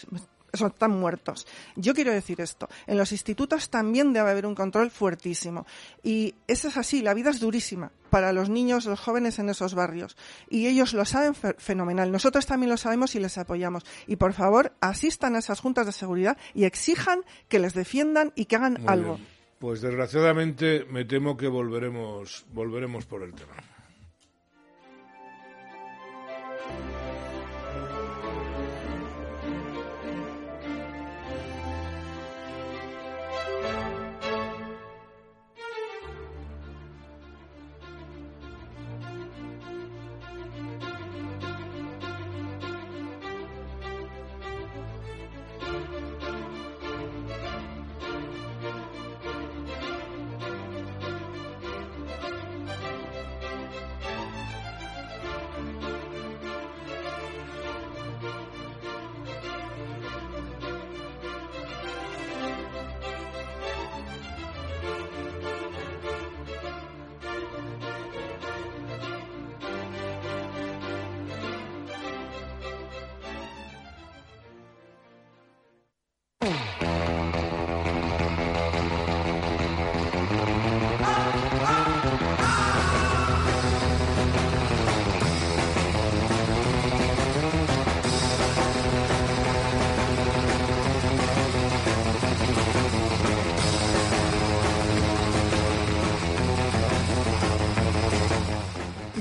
están 0.53 0.91
muertos. 0.91 1.47
Yo 1.75 1.93
quiero 1.93 2.11
decir 2.11 2.41
esto. 2.41 2.69
En 2.87 2.97
los 2.97 3.11
institutos 3.11 3.69
también 3.69 4.13
debe 4.13 4.29
haber 4.29 4.45
un 4.45 4.55
control 4.55 4.91
fuertísimo. 4.91 5.65
Y 6.03 6.35
eso 6.47 6.67
es 6.67 6.77
así, 6.77 7.01
la 7.01 7.13
vida 7.13 7.29
es 7.29 7.39
durísima 7.39 7.91
para 8.09 8.33
los 8.33 8.49
niños, 8.49 8.85
los 8.85 8.99
jóvenes 8.99 9.39
en 9.39 9.49
esos 9.49 9.73
barrios. 9.73 10.17
Y 10.49 10.67
ellos 10.67 10.93
lo 10.93 11.05
saben 11.05 11.33
fenomenal. 11.33 12.11
Nosotros 12.11 12.45
también 12.45 12.69
lo 12.69 12.77
sabemos 12.77 13.15
y 13.15 13.19
les 13.19 13.37
apoyamos. 13.37 13.85
Y 14.07 14.17
por 14.17 14.33
favor, 14.33 14.73
asistan 14.81 15.35
a 15.35 15.39
esas 15.39 15.59
juntas 15.59 15.85
de 15.85 15.93
seguridad 15.93 16.37
y 16.53 16.65
exijan 16.65 17.21
que 17.47 17.59
les 17.59 17.73
defiendan 17.73 18.33
y 18.35 18.45
que 18.45 18.57
hagan 18.57 18.87
algo. 18.87 19.19
Pues 19.59 19.79
desgraciadamente 19.81 20.85
me 20.89 21.05
temo 21.05 21.37
que 21.37 21.47
volveremos, 21.47 22.45
volveremos 22.51 23.05
por 23.05 23.23
el 23.23 23.33
tema. 23.33 23.53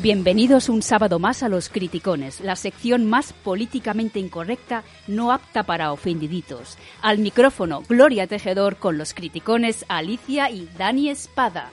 Bienvenidos 0.02 0.68
un 0.70 0.80
sábado 0.82 1.18
más 1.18 1.42
a 1.42 1.48
Los 1.48 1.68
Criticones, 1.68 2.40
la 2.40 2.56
sección 2.56 3.06
más 3.06 3.32
políticamente 3.34 4.18
incorrecta, 4.18 4.82
no 5.06 5.30
apta 5.30 5.64
para 5.64 5.92
ofendiditos. 5.92 6.78
Al 7.02 7.18
micrófono, 7.18 7.82
Gloria 7.86 8.26
Tejedor 8.26 8.76
con 8.76 8.96
los 8.96 9.12
criticones 9.12 9.84
Alicia 9.88 10.48
y 10.48 10.68
Dani 10.78 11.10
Espada. 11.10 11.70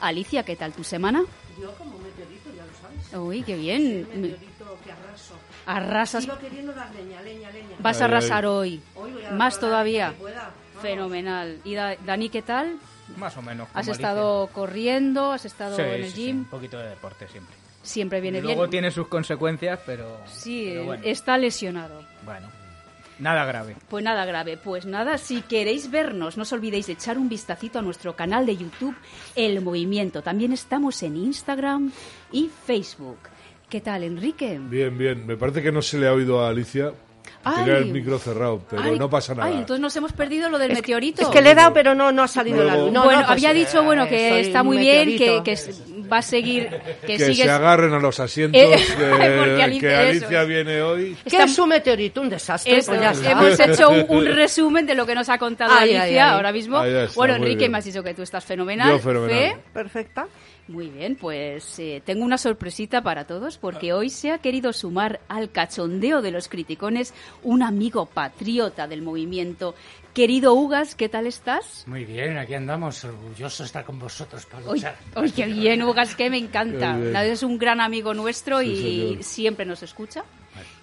Alicia, 0.00 0.44
¿qué 0.44 0.54
tal 0.54 0.72
tu 0.72 0.84
semana? 0.84 1.24
Yo 1.60 1.72
como 1.74 1.98
meteorito, 1.98 2.50
ya 2.56 2.64
lo 2.64 2.72
sabes. 2.80 3.26
Uy, 3.26 3.42
qué 3.42 3.56
bien. 3.56 4.06
Meteorito 4.14 4.78
que 4.84 4.92
arraso. 4.92 5.34
Arrasas. 5.66 6.24
Sigo 6.24 6.38
queriendo 6.38 6.72
dar 6.74 6.94
leña, 6.94 7.22
leña, 7.22 7.50
leña. 7.50 7.76
Vas 7.80 8.00
a 8.00 8.04
arrasar 8.04 8.46
hoy. 8.46 8.80
Hoy 8.94 9.12
voy 9.14 9.24
a 9.24 9.32
Más 9.32 9.58
todavía. 9.58 10.14
Fenomenal. 10.80 11.58
¿Y 11.64 11.74
Da- 11.74 11.96
Dani, 11.96 12.28
qué 12.28 12.42
tal? 12.42 12.76
Más 13.16 13.36
o 13.36 13.42
menos. 13.42 13.68
¿Has 13.74 13.88
estado 13.88 14.46
corriendo? 14.48 15.32
¿Has 15.32 15.44
estado. 15.44 15.74
Sí, 15.76 15.82
en 15.82 15.88
el 15.88 16.04
sí, 16.04 16.10
sí, 16.10 16.24
gym? 16.26 16.38
un 16.40 16.44
poquito 16.46 16.78
de 16.78 16.90
deporte 16.90 17.26
siempre. 17.28 17.63
Siempre 17.84 18.20
viene 18.20 18.40
Luego 18.42 18.62
bien. 18.62 18.70
tiene 18.70 18.90
sus 18.90 19.06
consecuencias, 19.06 19.78
pero. 19.86 20.18
Sí, 20.26 20.70
pero 20.70 20.84
bueno, 20.86 21.02
está 21.06 21.38
lesionado. 21.38 22.02
bueno, 22.24 22.48
nada 23.18 23.44
grave. 23.44 23.76
Pues 23.88 24.02
nada 24.02 24.24
grave, 24.24 24.56
pues 24.56 24.86
nada, 24.86 25.18
si 25.18 25.42
queréis 25.42 25.90
vernos, 25.90 26.36
no 26.36 26.42
os 26.42 26.52
olvidéis 26.52 26.86
de 26.88 26.94
echar 26.94 27.18
un 27.18 27.28
vistacito 27.28 27.78
a 27.78 27.82
nuestro 27.82 28.16
canal 28.16 28.46
de 28.46 28.56
YouTube, 28.56 28.96
El 29.36 29.60
Movimiento. 29.60 30.22
También 30.22 30.52
estamos 30.52 31.02
en 31.02 31.16
Instagram 31.16 31.92
y 32.32 32.50
Facebook. 32.66 33.18
¿Qué 33.68 33.80
tal, 33.80 34.02
Enrique? 34.02 34.58
Bien, 34.60 34.96
bien. 34.96 35.26
Me 35.26 35.36
parece 35.36 35.62
que 35.62 35.70
no 35.70 35.82
se 35.82 35.98
le 35.98 36.06
ha 36.08 36.12
oído 36.12 36.42
a 36.44 36.48
Alicia. 36.48 36.92
Tenía 37.56 37.76
el 37.76 37.86
micro 37.86 38.18
cerrado, 38.18 38.62
pero 38.70 38.82
Ay, 38.82 38.98
no 38.98 39.10
pasa 39.10 39.34
nada. 39.34 39.48
Ay, 39.50 39.58
entonces 39.58 39.80
nos 39.80 39.94
hemos 39.96 40.12
perdido 40.14 40.48
lo 40.48 40.58
del 40.58 40.72
meteorito. 40.72 41.20
Es 41.22 41.28
que 41.28 41.42
le 41.42 41.50
he 41.50 41.54
dado, 41.54 41.74
pero 41.74 41.94
no, 41.94 42.10
no 42.10 42.22
ha 42.22 42.28
salido 42.28 42.62
Luego- 42.62 42.70
la 42.70 42.82
luz. 42.84 42.92
No, 42.92 43.04
bueno, 43.04 43.20
no, 43.20 43.26
pues, 43.26 43.36
había 43.44 43.52
dicho 43.52 43.82
bueno 43.82 44.04
eh, 44.04 44.08
que 44.08 44.28
soy 44.30 44.40
está 44.40 44.62
muy 44.62 44.78
bien, 44.78 45.18
que, 45.18 45.42
que 45.44 45.56
va 46.12 46.18
a 46.18 46.22
seguir, 46.22 46.68
que, 47.02 47.06
que 47.06 47.18
sigues... 47.18 47.38
se 47.46 47.50
agarren 47.50 47.92
a 47.94 47.98
los 47.98 48.20
asientos, 48.20 48.60
Eh, 48.60 48.76
que, 48.86 48.94
porque 48.94 49.62
Alicia- 49.62 49.80
que 49.80 50.10
eso 50.10 50.26
Alicia 50.26 50.42
es. 50.42 50.48
viene 50.48 50.82
hoy. 50.82 51.16
¿Qué 51.28 51.42
es 51.42 51.58
un 51.58 51.68
meteorito? 51.68 52.20
Un 52.20 52.30
desastre. 52.30 52.76
Eso, 52.76 52.92
pues 52.92 53.00
ya 53.00 53.10
está. 53.12 53.30
hemos 53.32 53.60
hecho 53.60 53.90
un, 53.90 54.04
un 54.08 54.26
resumen 54.34 54.86
de 54.86 54.94
lo 54.94 55.06
que 55.06 55.14
nos 55.14 55.28
ha 55.28 55.38
contado 55.38 55.72
Ay, 55.74 55.90
Alicia 55.94 56.02
ay, 56.02 56.12
ay. 56.12 56.18
ahora 56.18 56.52
mismo. 56.52 56.82
Está, 56.82 57.14
bueno, 57.16 57.34
Enrique, 57.34 57.56
bien. 57.56 57.72
me 57.72 57.78
has 57.78 57.84
dicho 57.84 58.02
que 58.02 58.14
tú 58.14 58.22
estás 58.22 58.44
fenomenal. 58.44 58.90
Yo 58.90 58.98
fenomenal. 58.98 59.38
Fe, 59.54 59.56
Perfecta. 59.72 60.26
Muy 60.66 60.88
bien, 60.88 61.16
pues 61.16 61.78
eh, 61.78 62.00
tengo 62.06 62.24
una 62.24 62.38
sorpresita 62.38 63.02
para 63.02 63.26
todos 63.26 63.58
porque 63.58 63.92
hoy 63.92 64.08
se 64.08 64.30
ha 64.30 64.38
querido 64.38 64.72
sumar 64.72 65.20
al 65.28 65.50
cachondeo 65.52 66.22
de 66.22 66.30
los 66.30 66.48
criticones 66.48 67.12
un 67.42 67.62
amigo 67.62 68.06
patriota 68.06 68.86
del 68.86 69.02
movimiento. 69.02 69.74
Querido 70.14 70.54
Ugas, 70.54 70.94
¿qué 70.94 71.08
tal 71.08 71.26
estás? 71.26 71.82
Muy 71.88 72.04
bien, 72.04 72.38
aquí 72.38 72.54
andamos, 72.54 73.02
orgulloso 73.04 73.64
de 73.64 73.66
estar 73.66 73.84
con 73.84 73.98
vosotros 73.98 74.46
para 74.46 74.64
luchar. 74.64 74.96
uy, 75.16 75.32
qué 75.32 75.46
bien, 75.46 75.82
Ugas, 75.82 76.14
que 76.14 76.30
me 76.30 76.38
encanta. 76.38 77.24
Es 77.26 77.42
un 77.42 77.58
gran 77.58 77.80
amigo 77.80 78.14
nuestro 78.14 78.60
Sí, 78.60 78.66
y 78.68 78.76
señor. 79.08 79.22
siempre 79.24 79.66
nos 79.66 79.82
escucha. 79.82 80.22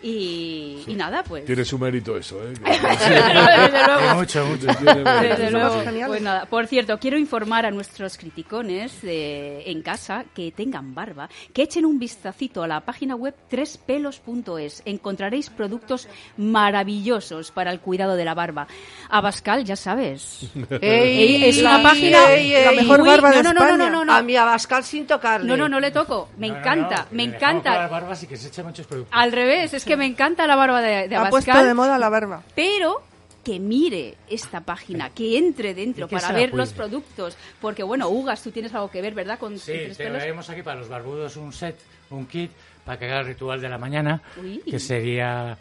Y, 0.04 0.84
y 0.88 0.96
nada, 0.96 1.24
pues... 1.24 1.46
Tiene 1.46 1.64
su 1.64 1.78
mérito 1.78 2.18
eso, 2.18 2.42
¿eh? 2.44 2.54
Desde 2.64 3.86
luego. 3.86 4.16
Mucho, 4.16 4.46
mucho. 4.46 4.68
Desde 4.68 5.52
luego. 5.52 5.84
Pues 6.08 6.22
nada, 6.22 6.46
por 6.46 6.66
cierto, 6.68 6.98
quiero 7.00 7.18
informar 7.18 7.66
a 7.66 7.72
nuestros 7.72 8.18
criticones 8.18 8.94
eh, 9.04 9.64
en 9.68 9.82
casa 9.84 10.26
que 10.34 10.52
tengan 10.52 10.96
barba, 10.96 11.30
que 11.54 11.64
echen 11.64 11.86
un 11.86 12.00
vistacito 12.00 12.64
a 12.64 12.68
la 12.68 12.82
página 12.82 13.16
web 13.16 13.36
trespelos.es. 13.48 14.82
Encontraréis 14.86 15.50
productos 15.50 16.08
maravillosos 16.38 17.52
para 17.52 17.72
el 17.72 17.80
cuidado 17.80 18.16
de 18.16 18.26
la 18.26 18.34
barba. 18.34 18.68
Abascal, 19.10 19.64
ya 19.64 19.76
sabes. 19.76 20.50
Ey, 20.82 21.44
es 21.46 21.60
una 21.60 21.82
página 21.84 22.32
ey, 22.34 22.52
la 22.52 22.72
ey. 22.72 22.78
mejor 22.78 23.00
muy- 23.00 23.10
barba 23.10 23.32
de 23.32 23.44
no, 23.44 23.54
no, 23.54 23.60
no, 23.60 23.66
no, 23.66 23.74
España. 23.76 23.90
no, 23.92 24.06
no, 24.06 24.14
A 24.14 24.22
mi 24.22 24.36
Abascal 24.36 24.84
sin 24.84 25.06
tocarle. 25.06 25.48
no, 25.48 25.58
no, 25.58 25.70
no 25.70 25.80
le 25.80 25.92
toco. 25.92 26.30
Me 26.38 26.48
encanta, 26.48 27.08
no, 27.12 27.18
me 27.18 27.24
encanta. 27.24 27.88
barbas 27.88 28.24
y 28.24 28.28
que 28.28 28.38
se 28.38 28.48
eche 28.48 28.64
muchos 28.64 28.88
productos. 28.88 29.16
Al 29.18 29.32
revés, 29.32 29.74
es 29.74 29.86
que 29.86 29.91
me 29.98 30.06
encanta 30.06 30.46
la 30.48 30.56
barba 30.56 30.82
de, 30.82 31.08
de 31.08 31.16
Ha 31.16 31.30
puesto 31.30 31.64
de 31.64 31.74
moda 31.74 31.98
la 31.98 32.10
barba. 32.10 32.44
pero 32.56 33.02
que 33.44 33.60
mire 33.60 34.18
esta 34.30 34.62
página, 34.62 35.10
que 35.10 35.36
entre 35.38 35.74
dentro 35.74 36.08
que 36.08 36.16
para 36.16 36.32
ver 36.32 36.52
cuide. 36.52 36.58
los 36.64 36.74
productos. 36.74 37.36
Porque, 37.60 37.82
bueno, 37.82 38.08
Ugas, 38.10 38.44
tú 38.44 38.52
tienes 38.52 38.72
algo 38.76 38.92
que 38.92 39.02
ver, 39.02 39.16
¿verdad? 39.16 39.40
Con 39.40 39.58
Sí, 39.58 39.72
pelos. 39.72 39.98
traemos 39.98 40.48
aquí 40.52 40.62
para 40.62 40.80
los 40.80 40.88
barbudos 40.90 41.38
un 41.38 41.52
set, 41.52 41.76
un 42.12 42.28
kit, 42.28 42.52
para 42.86 43.00
que 43.00 43.06
haga 43.06 43.22
el 43.22 43.26
ritual 43.26 43.60
de 43.60 43.68
la 43.70 43.80
mañana, 43.80 44.22
Uy. 44.40 44.60
que 44.60 44.80
sería 44.80 45.58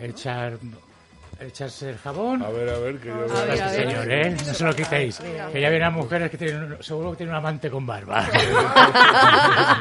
echar, 0.00 0.58
echarse 1.40 1.90
el 1.90 1.98
jabón. 1.98 2.42
A 2.42 2.48
ver, 2.50 2.68
a 2.68 2.78
ver, 2.78 2.98
que 2.98 3.08
yo... 3.08 3.14
A 3.14 3.44
ver, 3.44 3.62
a 3.62 3.70
ver. 3.70 3.74
señor, 3.88 4.10
¿eh? 4.12 4.30
No 4.46 4.54
se 4.54 4.64
lo 4.64 4.74
quitéis. 4.74 5.18
Que 5.52 5.60
ya 5.60 5.68
vienen 5.70 5.92
mujeres 5.92 6.30
que 6.30 6.38
tienen, 6.38 6.76
seguro 6.80 7.10
que 7.12 7.18
tienen 7.18 7.34
un 7.34 7.38
amante 7.38 7.70
con 7.70 7.86
barba. 7.86 8.24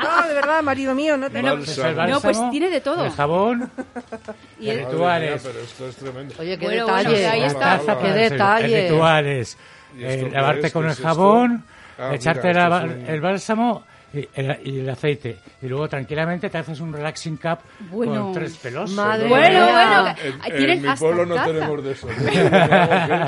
No, 0.03 0.27
de 0.27 0.33
verdad, 0.33 0.62
marido 0.63 0.93
mío, 0.95 1.17
no 1.17 1.29
te... 1.29 1.41
Bálsamo. 1.41 1.63
Pues 1.65 1.77
No, 1.77 2.03
pues 2.21 2.24
bálsamo, 2.24 2.51
tiene 2.51 2.69
de 2.69 2.81
todo. 2.81 3.05
El 3.05 3.12
jabón, 3.12 3.71
Y 4.59 4.69
el- 4.69 4.79
rituales. 4.85 5.43
mía, 5.43 5.51
pero 5.51 5.63
esto 5.65 5.88
es 5.88 5.95
tremendo. 5.95 6.33
Oye, 6.39 6.57
qué 6.57 6.65
Bueno, 6.65 6.83
bueno, 6.88 7.09
detalle. 7.09 7.27
ahí 7.27 7.39
la 7.41 7.47
está. 7.47 7.59
taza, 7.59 7.93
Qué 7.97 8.01
pues, 8.01 8.15
detalle. 8.15 8.77
El 8.85 8.91
ritual 8.91 9.25
es 9.27 9.57
¿Y 9.97 10.03
eh, 10.03 10.29
lavarte 10.31 10.71
con 10.71 10.83
¿Qué 10.83 10.89
el 10.91 10.95
jabón, 10.95 11.63
Ah, 11.97 12.13
echarte 12.13 12.47
mira, 12.50 12.67
la- 12.67 12.77
esto 12.79 12.89
es 12.91 12.97
un- 13.07 13.09
el 13.15 13.21
bálsamo 13.21 13.83
y 14.15 14.29
el, 14.36 14.60
y 14.63 14.79
el 14.79 14.89
aceite. 14.89 15.38
Y 15.62 15.67
luego 15.67 15.88
tranquilamente 15.88 16.50
te 16.50 16.57
haces 16.57 16.79
un 16.79 16.93
relaxing 16.93 17.38
cup 17.38 17.60
Bueno. 17.91 18.24
con 18.25 18.34
tres 18.34 18.57
pelos. 18.57 18.91
Madre 18.91 19.27
Bueno, 19.27 19.67
En, 20.45 20.55
en 20.72 20.81
mi 20.81 20.89
pueblo 20.95 21.25
no 21.25 21.36
taza. 21.36 21.48
tenemos 21.48 21.84
de 21.84 21.91
eso. 21.91 22.07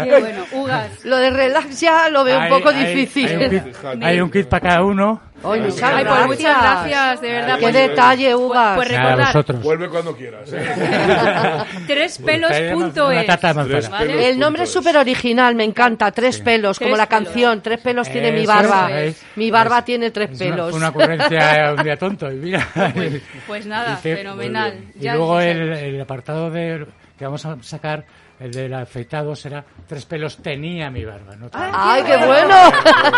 Qué 0.03 0.19
bueno, 0.19 0.45
Ugas. 0.53 1.05
Lo 1.05 1.17
de 1.17 1.29
relax 1.29 1.79
ya 1.79 2.09
lo 2.09 2.23
veo 2.23 2.39
un 2.39 2.49
poco 2.49 2.69
hay- 2.69 2.95
difícil. 2.95 3.27
Hay 3.27 3.35
un 3.43 3.49
kit, 3.49 3.63
Fíjate. 3.63 4.05
hay 4.05 4.21
un 4.21 4.31
kit 4.31 4.47
para 4.47 4.67
cada 4.69 4.83
uno. 4.83 5.21
Ay, 5.43 5.61
muchas 5.61 5.83
Ay, 5.83 6.03
gracias. 6.03 6.25
pues 6.25 6.39
muchas 6.39 6.61
gracias, 6.61 7.21
de 7.21 7.31
verdad. 7.31 7.55
Qué 7.55 7.61
Pues, 7.61 7.73
detalle, 7.73 8.35
Ugas. 8.35 8.75
pues 8.75 8.87
recordar. 8.89 9.55
Vuelve 9.61 9.89
cuando 9.89 10.15
quieras. 10.15 10.49
¿eh? 10.51 11.63
trespelos.es. 11.87 13.89
Pelos. 13.89 14.23
El 14.23 14.39
nombre 14.39 14.63
es 14.63 14.71
súper 14.71 14.97
original, 14.97 15.55
me 15.55 15.63
encanta. 15.63 16.11
Tres 16.11 16.39
pelos, 16.41 16.79
como 16.79 16.89
Tres 16.91 16.97
la 16.97 17.07
pelos. 17.09 17.23
canción. 17.25 17.61
Tres 17.61 17.79
pelos 17.81 18.09
tiene 18.09 18.31
mi 18.31 18.45
barba. 18.45 19.01
es. 19.01 19.23
Mi 19.35 19.51
barba 19.51 19.83
tiene 19.85 20.11
tres 20.11 20.37
pelos. 20.37 20.73
Una 20.73 20.89
ocurrencia 20.89 21.73
un 21.77 21.83
día 21.83 21.97
tonto. 21.97 22.31
Y 22.31 22.35
mira. 22.35 22.67
Pues, 22.93 23.21
pues 23.45 23.65
nada, 23.65 23.95
Dice- 23.97 24.17
fenomenal. 24.17 24.79
Y 24.95 24.99
Ya 25.03 25.15
luego 25.15 25.39
el, 25.39 26.01
apartado 26.01 26.49
de, 26.49 26.85
que 27.17 27.25
vamos 27.25 27.45
a 27.45 27.57
sacar, 27.61 28.05
el 28.39 28.51
del 28.51 28.73
afeitado, 28.73 29.35
será 29.35 29.63
tres 29.87 30.05
pelos 30.05 30.37
tenía 30.37 30.89
mi 30.89 31.05
barba. 31.05 31.35
No 31.35 31.49
tres. 31.49 31.63
¡Ay, 31.73 32.03
qué 32.03 32.17
bueno! 32.17 32.55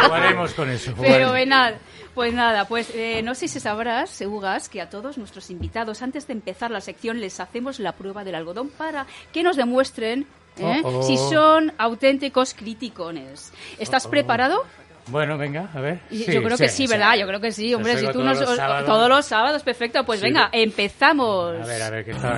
Jugaremos 0.05 0.53
con 0.53 0.69
eso. 0.69 0.91
jugaremos. 0.95 1.19
Fenomenal. 1.19 1.75
Pues 2.19 2.33
nada, 2.33 2.65
pues 2.65 2.91
eh, 2.95 3.21
no 3.23 3.33
sé 3.33 3.47
si 3.47 3.61
sabrás, 3.61 4.19
Ugas, 4.19 4.67
que 4.67 4.81
a 4.81 4.89
todos 4.89 5.17
nuestros 5.17 5.49
invitados, 5.49 6.01
antes 6.01 6.27
de 6.27 6.33
empezar 6.33 6.69
la 6.69 6.81
sección, 6.81 7.21
les 7.21 7.39
hacemos 7.39 7.79
la 7.79 7.93
prueba 7.93 8.25
del 8.25 8.35
algodón 8.35 8.67
para 8.71 9.07
que 9.31 9.41
nos 9.41 9.55
demuestren 9.55 10.27
¿eh? 10.57 10.81
Oh, 10.83 10.97
oh. 10.99 11.01
si 11.01 11.15
son 11.15 11.71
auténticos 11.77 12.53
criticones. 12.53 13.53
¿Estás 13.79 14.05
preparado? 14.05 14.65
Bueno, 15.07 15.37
venga, 15.37 15.69
a 15.73 15.79
ver. 15.79 16.01
Sí, 16.09 16.25
Yo 16.29 16.43
creo 16.43 16.57
que 16.57 16.67
sí, 16.67 16.87
¿verdad? 16.87 17.15
Yo 17.15 17.25
creo 17.25 17.39
que 17.39 17.53
sí, 17.53 17.73
hombre. 17.73 17.97
Si 17.97 18.05
tú 18.07 18.11
todos 18.11 18.25
nos, 18.25 18.39
los 18.41 18.55
sábados. 18.57 18.85
todos 18.85 19.07
los 19.07 19.25
sábados, 19.25 19.63
perfecto. 19.63 20.03
Pues 20.03 20.21
venga, 20.21 20.49
empezamos. 20.51 21.55
A 21.55 21.65
ver, 21.65 21.81
a 21.81 21.89
ver, 21.89 22.03
¿qué 22.03 22.11
estaba 22.11 22.37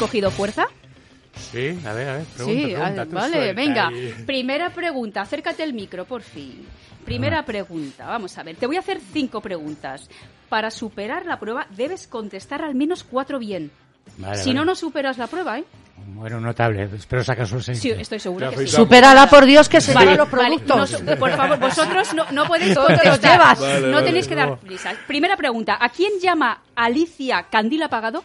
cogido 0.00 0.30
fuerza? 0.30 0.66
Sí, 1.52 1.78
a 1.86 1.92
ver, 1.92 2.08
a 2.08 2.16
ver. 2.16 2.24
Pregunta, 2.24 2.60
sí, 2.60 2.74
pregunta, 2.74 3.04
vale, 3.12 3.52
venga. 3.52 3.88
ahí. 3.88 4.14
Primera 4.26 4.70
pregunta, 4.70 5.20
acércate 5.20 5.62
al 5.62 5.72
micro, 5.74 6.04
por 6.04 6.22
fin. 6.22 6.66
Primera 7.04 7.44
pregunta, 7.44 8.06
vamos 8.06 8.36
a 8.36 8.42
ver. 8.42 8.56
Te 8.56 8.66
voy 8.66 8.76
a 8.76 8.80
hacer 8.80 9.00
cinco 9.12 9.40
preguntas. 9.40 10.08
Para 10.48 10.70
superar 10.70 11.26
la 11.26 11.38
prueba 11.38 11.66
debes 11.76 12.08
contestar 12.08 12.62
al 12.62 12.74
menos 12.74 13.04
cuatro 13.04 13.38
bien. 13.38 13.70
Vale, 14.16 14.36
si 14.36 14.48
vale. 14.48 14.54
no, 14.54 14.64
no 14.64 14.74
superas 14.74 15.16
la 15.18 15.28
prueba, 15.28 15.58
¿eh? 15.58 15.64
Bueno, 16.06 16.40
notable. 16.40 16.88
Espero 16.96 17.22
sacar 17.22 17.46
solo 17.46 17.62
seis. 17.62 17.78
Sí, 17.78 17.90
estoy 17.90 18.18
segura 18.18 18.50
que 18.50 18.66
sí. 18.66 18.76
por 19.30 19.44
Dios, 19.44 19.68
que 19.68 19.80
se 19.80 19.92
Vale, 19.94 20.16
los 20.16 20.30
vale, 20.30 20.58
productos. 20.58 21.02
no, 21.02 21.16
por 21.16 21.30
favor, 21.36 21.58
vosotros 21.58 22.14
no, 22.14 22.30
no 22.32 22.46
podéis 22.46 22.76
contestar. 22.76 23.20
llevas. 23.20 23.60
Vale, 23.60 23.80
no 23.86 23.92
vale, 23.92 24.06
tenéis 24.06 24.26
que 24.26 24.34
dar 24.34 24.58
prisa. 24.58 24.92
Primera 25.06 25.36
pregunta, 25.36 25.78
¿a 25.80 25.88
quién 25.90 26.12
llama 26.20 26.62
Alicia 26.74 27.46
Candil 27.50 27.82
Apagado? 27.82 28.24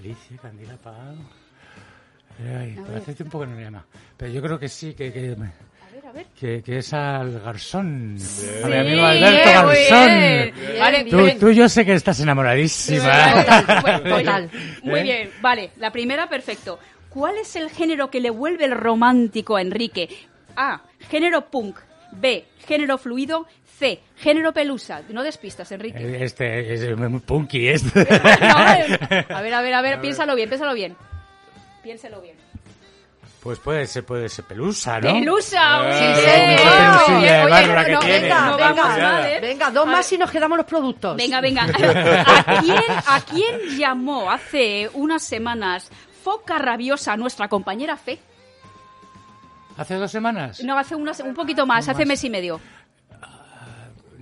Alicia, 0.00 0.36
Candila 0.40 0.74
Apagado. 0.74 1.18
Ay, 2.58 2.76
pero 2.86 2.98
hace 2.98 3.14
tiempo 3.14 3.40
que 3.40 3.46
no 3.46 3.56
me 3.56 3.62
llama. 3.62 3.84
Pero 4.16 4.32
yo 4.32 4.40
creo 4.42 4.58
que 4.58 4.68
sí, 4.68 4.94
que, 4.94 5.12
que, 5.12 5.30
A 5.32 5.92
ver, 5.92 6.06
a 6.06 6.12
ver. 6.12 6.26
que, 6.38 6.62
que 6.62 6.78
es 6.78 6.92
al 6.94 7.38
Garzón. 7.40 7.86
A 7.86 8.12
mi 8.14 8.18
Sí, 8.18 8.48
amigo 8.72 9.02
Alberto 9.04 9.50
bien, 9.50 9.66
muy 9.66 9.74
Garzón. 9.76 10.06
bien. 10.06 10.54
Vale, 10.78 11.04
Tú, 11.04 11.16
bien. 11.18 11.38
tú 11.38 11.50
yo 11.50 11.68
sé 11.68 11.84
que 11.84 11.92
estás 11.94 12.18
enamoradísima. 12.20 13.44
Total, 13.44 14.02
Total. 14.08 14.50
Muy 14.82 15.00
¿Eh? 15.00 15.02
bien, 15.02 15.30
vale. 15.42 15.70
La 15.76 15.92
primera, 15.92 16.28
perfecto. 16.28 16.78
¿Cuál 17.10 17.36
es 17.38 17.56
el 17.56 17.68
género 17.70 18.10
que 18.10 18.20
le 18.20 18.30
vuelve 18.30 18.64
el 18.64 18.72
romántico 18.76 19.56
a 19.56 19.60
Enrique? 19.62 20.08
A. 20.56 20.80
Género 21.10 21.50
punk. 21.50 21.78
B, 22.12 22.44
género 22.66 22.96
fluido. 22.98 23.46
C, 23.80 23.98
género 24.16 24.52
pelusa. 24.52 25.00
No 25.08 25.22
despistas, 25.22 25.72
Enrique. 25.72 25.98
Eh, 25.98 26.22
Este 26.24 26.74
es 26.74 26.96
muy 26.98 27.18
punky, 27.20 27.66
este. 27.68 28.00
No, 28.04 28.74
eh, 28.74 29.26
a 29.30 29.40
ver, 29.40 29.54
a 29.54 29.62
ver, 29.62 29.74
a 29.74 29.80
ver, 29.80 30.00
piénsalo 30.02 30.34
bien, 30.34 30.50
piénsalo 30.50 30.74
bien. 30.74 30.94
Piénsalo 31.82 32.20
bien. 32.20 32.36
Pues 33.42 33.58
puede 33.58 33.86
ser, 33.86 34.04
puede 34.04 34.28
ser 34.28 34.44
pelusa, 34.44 35.00
¿no? 35.00 35.14
¡Pelusa! 35.14 35.78
Sí, 35.98 36.04
Oye, 36.04 37.38
no, 37.38 37.46
venga, 37.46 37.46
Venga, 37.46 37.92
no 37.94 38.00
venga, 38.06 38.56
vamos 38.58 38.98
mal, 38.98 39.24
¿eh? 39.26 39.38
Venga, 39.40 39.70
dos 39.70 39.86
más 39.86 40.12
y 40.12 40.18
nos 40.18 40.30
quedamos 40.30 40.58
los 40.58 40.66
productos. 40.66 41.16
Venga, 41.16 41.40
venga. 41.40 41.62
¿A 42.36 42.60
quién, 42.60 42.82
¿A 43.06 43.20
quién 43.22 43.78
llamó 43.78 44.30
hace 44.30 44.90
unas 44.92 45.22
semanas 45.22 45.90
Foca 46.22 46.58
Rabiosa 46.58 47.16
nuestra 47.16 47.48
compañera 47.48 47.96
Fe? 47.96 48.18
¿Hace 49.78 49.94
dos 49.94 50.10
semanas? 50.10 50.62
No, 50.62 50.76
hace 50.76 50.94
unas, 50.94 51.18
un 51.20 51.32
poquito 51.32 51.64
más, 51.64 51.88
hace 51.88 52.04
mes 52.04 52.22
y 52.24 52.28
medio. 52.28 52.60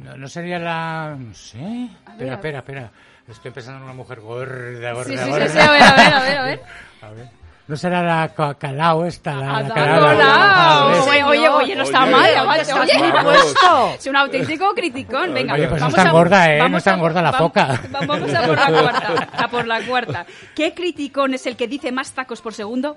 No, 0.08 0.16
no 0.16 0.28
sería 0.28 0.58
la... 0.58 1.14
No 1.18 1.34
sé. 1.34 1.88
Espera, 2.10 2.34
espera, 2.34 2.58
espera. 2.58 2.90
Estoy 3.28 3.50
pensando 3.50 3.78
en 3.80 3.84
una 3.84 3.92
mujer 3.92 4.20
gorda, 4.20 4.92
gorda, 4.92 5.04
Sí, 5.10 5.16
sí, 5.18 5.24
sí, 5.24 5.30
gorda. 5.30 5.48
sí, 5.48 5.58
a 5.58 5.70
ver, 5.70 5.82
a 5.82 5.92
ver, 5.94 6.14
a 6.14 6.22
ver, 6.22 6.38
a 6.38 6.42
ver. 6.44 6.60
A 7.02 7.10
ver. 7.10 7.28
¿No 7.68 7.76
será 7.76 8.02
la 8.02 8.54
Calao 8.58 9.04
esta? 9.04 9.34
La, 9.34 9.60
la 9.62 9.74
Calao? 9.74 10.00
Colau. 10.00 10.20
Ah. 10.32 11.04
Oye, 11.06 11.22
oye, 11.22 11.48
oye, 11.50 11.76
no 11.76 11.82
está 11.82 12.04
Oye, 12.04 12.12
mal, 12.12 12.48
oye, 12.80 12.98
muy 12.98 13.22
puesto. 13.22 13.88
Es 13.98 14.06
un 14.06 14.16
auténtico 14.16 14.72
criticón, 14.74 15.34
venga. 15.34 15.52
Oye, 15.52 15.68
pues 15.68 15.80
no 15.82 15.84
vamos 15.88 15.92
es 15.92 15.96
tan 15.96 16.06
a- 16.06 16.10
gorda, 16.12 16.54
¿eh? 16.54 16.68
No 16.70 16.78
es 16.78 16.84
tan 16.84 16.98
gorda 16.98 17.20
la 17.22 17.32
foca. 17.34 17.66
va- 17.94 18.00
Vamos 18.06 18.34
a 18.34 18.42
por 18.46 18.56
la 18.56 18.66
cuarta, 18.82 19.28
a 19.44 19.48
por 19.48 19.66
la 19.66 19.82
cuarta. 19.86 20.26
¿Qué 20.56 20.72
criticón 20.72 21.34
es 21.34 21.46
el 21.46 21.56
que 21.56 21.68
dice 21.68 21.92
más 21.92 22.10
tacos 22.12 22.40
por 22.40 22.54
segundo? 22.54 22.96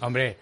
Hombre, 0.00 0.36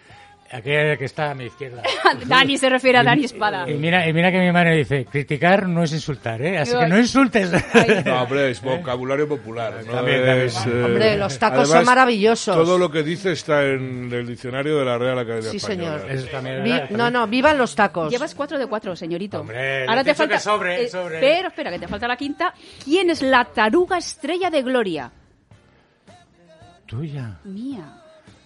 aquel 0.53 0.99
que 0.99 1.05
está 1.07 1.31
a 1.31 1.35
mi 1.35 1.45
izquierda. 1.47 1.83
Dani 2.27 2.59
se 2.59 2.69
refiere 2.69 2.99
a 2.99 3.03
Dani 3.03 3.25
Espada. 3.25 3.69
Y 3.71 3.75
mira, 3.75 4.07
y 4.09 4.13
mira 4.13 4.31
que 4.31 4.39
mi 4.39 4.53
madre 4.53 4.77
dice, 4.77 5.07
criticar 5.07 5.67
no 5.69 5.83
es 5.83 5.93
insultar, 5.93 6.41
¿eh? 6.43 6.59
Así 6.59 6.77
que 6.77 6.87
no 6.87 6.99
insultes. 6.99 7.51
No, 8.05 8.23
hombre, 8.23 8.51
es 8.51 8.61
vocabulario 8.61 9.29
popular. 9.29 9.75
¿no? 9.87 9.93
También, 9.93 10.25
también. 10.25 10.47
Es, 10.47 10.67
eh, 10.67 10.83
Hombre, 10.85 11.17
los 11.17 11.39
tacos 11.39 11.69
son 11.69 11.85
maravillosos. 11.85 12.55
Todo 12.57 12.79
lo 12.79 12.91
que 12.91 13.03
dice 13.03 13.33
está 13.33 13.63
en 13.65 14.11
el 14.13 14.27
diccionario 14.27 14.79
de 14.79 14.85
la 14.85 14.99
Real 14.99 15.19
Academia 15.19 15.51
Sí, 15.51 15.57
Española. 15.59 15.99
señor. 16.01 16.11
Eso 16.13 16.27
también 16.29 16.65
Vi- 16.65 16.95
no, 16.97 17.11
no, 17.11 17.27
vivan 17.27 17.57
los 17.59 17.75
tacos. 17.75 18.11
Llevas 18.11 18.35
cuatro 18.35 18.59
de 18.59 18.67
cuatro, 18.67 18.95
señorito. 18.97 19.41
Hombre, 19.41 19.87
Ahora 19.87 20.05
te 20.05 20.15
falta. 20.15 20.35
que 20.35 20.41
sobre, 20.41 20.83
eh, 20.85 20.89
sobre. 20.89 21.21
Pero 21.21 21.49
espera, 21.49 21.71
que 21.71 21.79
te 21.79 21.89
falta 21.89 22.07
la 22.09 22.17
quinta. 22.17 22.53
¿Quién 22.85 23.11
es 23.11 23.23
la 23.23 23.45
taruga 23.45 23.99
estrella 23.99 24.51
de 24.51 24.63
Gloria? 24.63 25.11
Tuya. 26.87 27.39
Mía. 27.45 28.02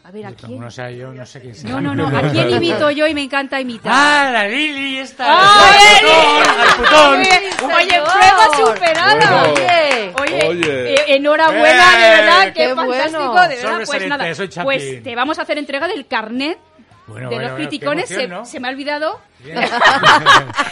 A 0.07 0.13
ver, 0.13 0.25
¿a 0.25 0.29
Como 0.29 0.47
quién? 0.47 0.61
no 0.61 0.71
sea 0.71 0.89
yo, 0.93 1.13
no 1.13 1.27
sé 1.27 1.41
quién 1.41 1.53
sea. 1.53 1.69
No, 1.69 1.81
no, 1.81 1.93
no. 1.93 2.17
¿A 2.17 2.23
quién 2.31 2.49
imito 2.49 2.93
yo 2.93 3.09
y 3.09 3.15
me 3.15 3.25
encanta 3.25 3.61
imitar? 3.61 3.93
¡Ah, 3.93 4.31
la 4.33 4.47
Lili 4.47 4.99
esta! 4.99 5.25
¡Ah, 5.27 5.69
¡Al 5.69 5.75
Lili! 6.05 7.49
putón! 7.57 7.73
Oye, 7.75 8.03
prueba 8.03 8.57
superada. 8.57 9.43
Oye, 9.51 10.13
Oye, 10.21 10.49
Oye. 10.49 10.95
eh, 10.95 11.05
enhorabuena, 11.17 11.97
de 11.99 12.09
verdad, 12.09 12.45
qué, 12.45 12.53
qué 12.53 12.75
fantástico, 12.77 13.19
bueno. 13.33 13.49
de 13.49 13.57
verdad, 13.57 13.81
pues 13.85 14.07
nada, 14.07 14.27
pues 14.63 15.03
te 15.03 15.15
vamos 15.17 15.39
a 15.41 15.43
hacer 15.43 15.59
entrega 15.59 15.89
del 15.89 16.07
carnet 16.07 16.57
Bueno, 17.07 17.29
de 17.31 17.37
bueno, 17.37 17.51
los 17.51 17.59
criticones, 17.59 18.11
emoción, 18.11 18.31
se, 18.31 18.35
¿no? 18.37 18.45
se 18.45 18.61
me 18.61 18.69
ha 18.69 18.71
olvidado. 18.73 19.21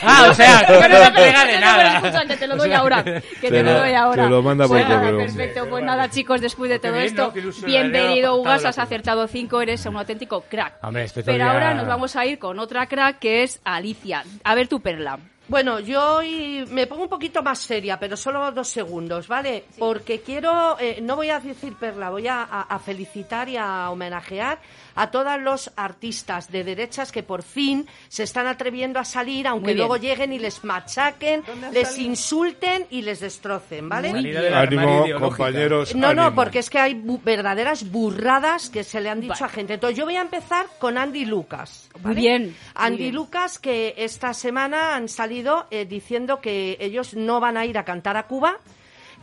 Ah, 0.07 0.27
o 0.31 0.35
sea, 0.35 0.65
que 0.67 0.73
no 0.73 0.81
Pero 0.81 0.97
se 0.97 1.05
no, 1.05 1.09
no, 1.11 1.15
pero 1.15 1.61
nada. 1.61 1.97
escucha, 1.99 2.27
que 2.27 2.37
te 2.37 2.47
lo 2.47 2.57
doy 2.57 2.73
ahora. 2.73 3.05
Que 3.05 3.21
te, 3.41 3.51
Te 3.51 3.63
lo 3.63 3.73
lo- 3.73 3.79
doy 3.81 3.93
ahora. 3.95 4.25
te 4.25 4.29
lo 4.31 4.43
manda 4.43 4.67
por 4.69 4.79
nada, 4.81 5.01
correo. 5.01 5.19
Perfecto, 5.19 5.69
pues 5.71 5.85
nada, 5.85 6.11
chicos, 6.11 6.41
después 6.41 6.71
de 6.71 6.79
todo 6.79 6.93
bien, 6.93 7.05
esto, 7.05 7.33
¿no? 7.35 7.67
Bienvenido, 7.67 8.33
me 8.33 8.37
ha 8.39 8.41
Ugas, 8.41 8.65
has 8.65 8.79
acertado 8.79 9.27
cinco, 9.29 9.61
eres 9.63 9.85
un 9.87 9.97
auténtico 9.97 10.43
crack. 10.49 10.75
Hombre, 10.83 11.05
estoy 11.05 11.23
todo 11.23 11.33
Pero 11.35 11.49
ahora 11.51 11.75
nos 11.75 11.87
vamos 11.87 12.17
a 12.17 12.27
ir 12.27 12.39
con 12.39 12.59
otra 12.59 12.87
crack 12.87 13.19
que 13.19 13.43
es 13.45 13.61
Alicia. 13.65 14.25
A 14.43 14.55
ver 14.55 14.69
tu 14.69 14.81
perla. 14.81 15.19
Bueno, 15.47 15.79
yo 15.79 16.17
hoy 16.17 16.65
me 16.71 16.87
pongo 16.87 17.03
un 17.03 17.09
poquito 17.11 17.43
más 17.43 17.59
seria, 17.59 17.99
pero 18.01 18.17
solo 18.17 18.51
dos 18.53 18.67
segundos, 18.69 19.29
¿vale? 19.29 19.65
Porque 19.79 20.21
quiero, 20.23 20.79
eh, 20.81 21.01
no 21.03 21.17
voy 21.17 21.29
a 21.29 21.39
decir 21.39 21.75
perla, 21.77 22.09
voy 22.09 22.27
a, 22.29 22.43
a- 22.43 22.63
a 22.63 22.79
felicitar 22.79 23.47
y 23.51 23.59
a 23.59 23.91
homenajear 23.91 24.59
a 24.95 25.11
todos 25.11 25.41
los 25.41 25.71
artistas 25.77 26.51
de 26.51 26.65
derechas 26.65 27.13
que 27.13 27.23
por 27.23 27.43
fin 27.43 27.87
se 28.09 28.23
están 28.23 28.47
atreviendo 28.47 28.99
a 28.99 29.05
salir, 29.05 29.47
aunque 29.47 29.75
luego 29.75 29.97
lleguen 29.97 30.33
y 30.33 30.39
les 30.39 30.63
machaquen, 30.65 31.43
¿Dónde 31.47 31.67
han 31.69 31.75
les 31.75 31.89
salido? 31.89 32.11
insulten 32.11 32.87
y 32.91 33.03
les 33.03 33.21
destrocen, 33.21 33.89
¿vale? 33.89 34.11
Ánimo, 34.55 35.05
compañeros. 35.21 35.95
No, 35.95 36.15
no, 36.15 36.35
porque 36.35 36.59
es 36.61 36.71
que 36.71 36.79
hay 36.79 36.95
bu- 36.95 37.23
verdaderas 37.23 37.91
burradas 37.91 38.71
que 38.71 38.85
se 38.85 39.01
le 39.01 39.11
han 39.11 39.21
dicho 39.21 39.35
Vale. 39.35 39.45
a 39.47 39.49
gente. 39.49 39.75
Entonces 39.75 39.99
yo 39.99 40.05
voy 40.05 40.17
a 40.17 40.23
empezar 40.23 40.67
con 40.79 40.99
Andy 40.99 41.25
Lucas. 41.25 41.89
Muy 42.03 42.15
bien, 42.15 42.43
muy 42.45 42.55
Andy 42.75 42.97
bien. 43.05 43.15
Lucas 43.15 43.59
que 43.59 43.95
esta 43.97 44.35
semana 44.35 44.95
han 44.97 45.09
salido 45.09 45.67
eh, 45.71 45.85
diciendo 45.87 46.41
que 46.41 46.77
ellos 46.81 47.15
no 47.15 47.41
van 47.41 47.57
a 47.57 47.67
ir 47.67 47.79
a 47.79 47.85
cantar 47.85 48.17
a 48.17 48.27
Cuba 48.27 48.59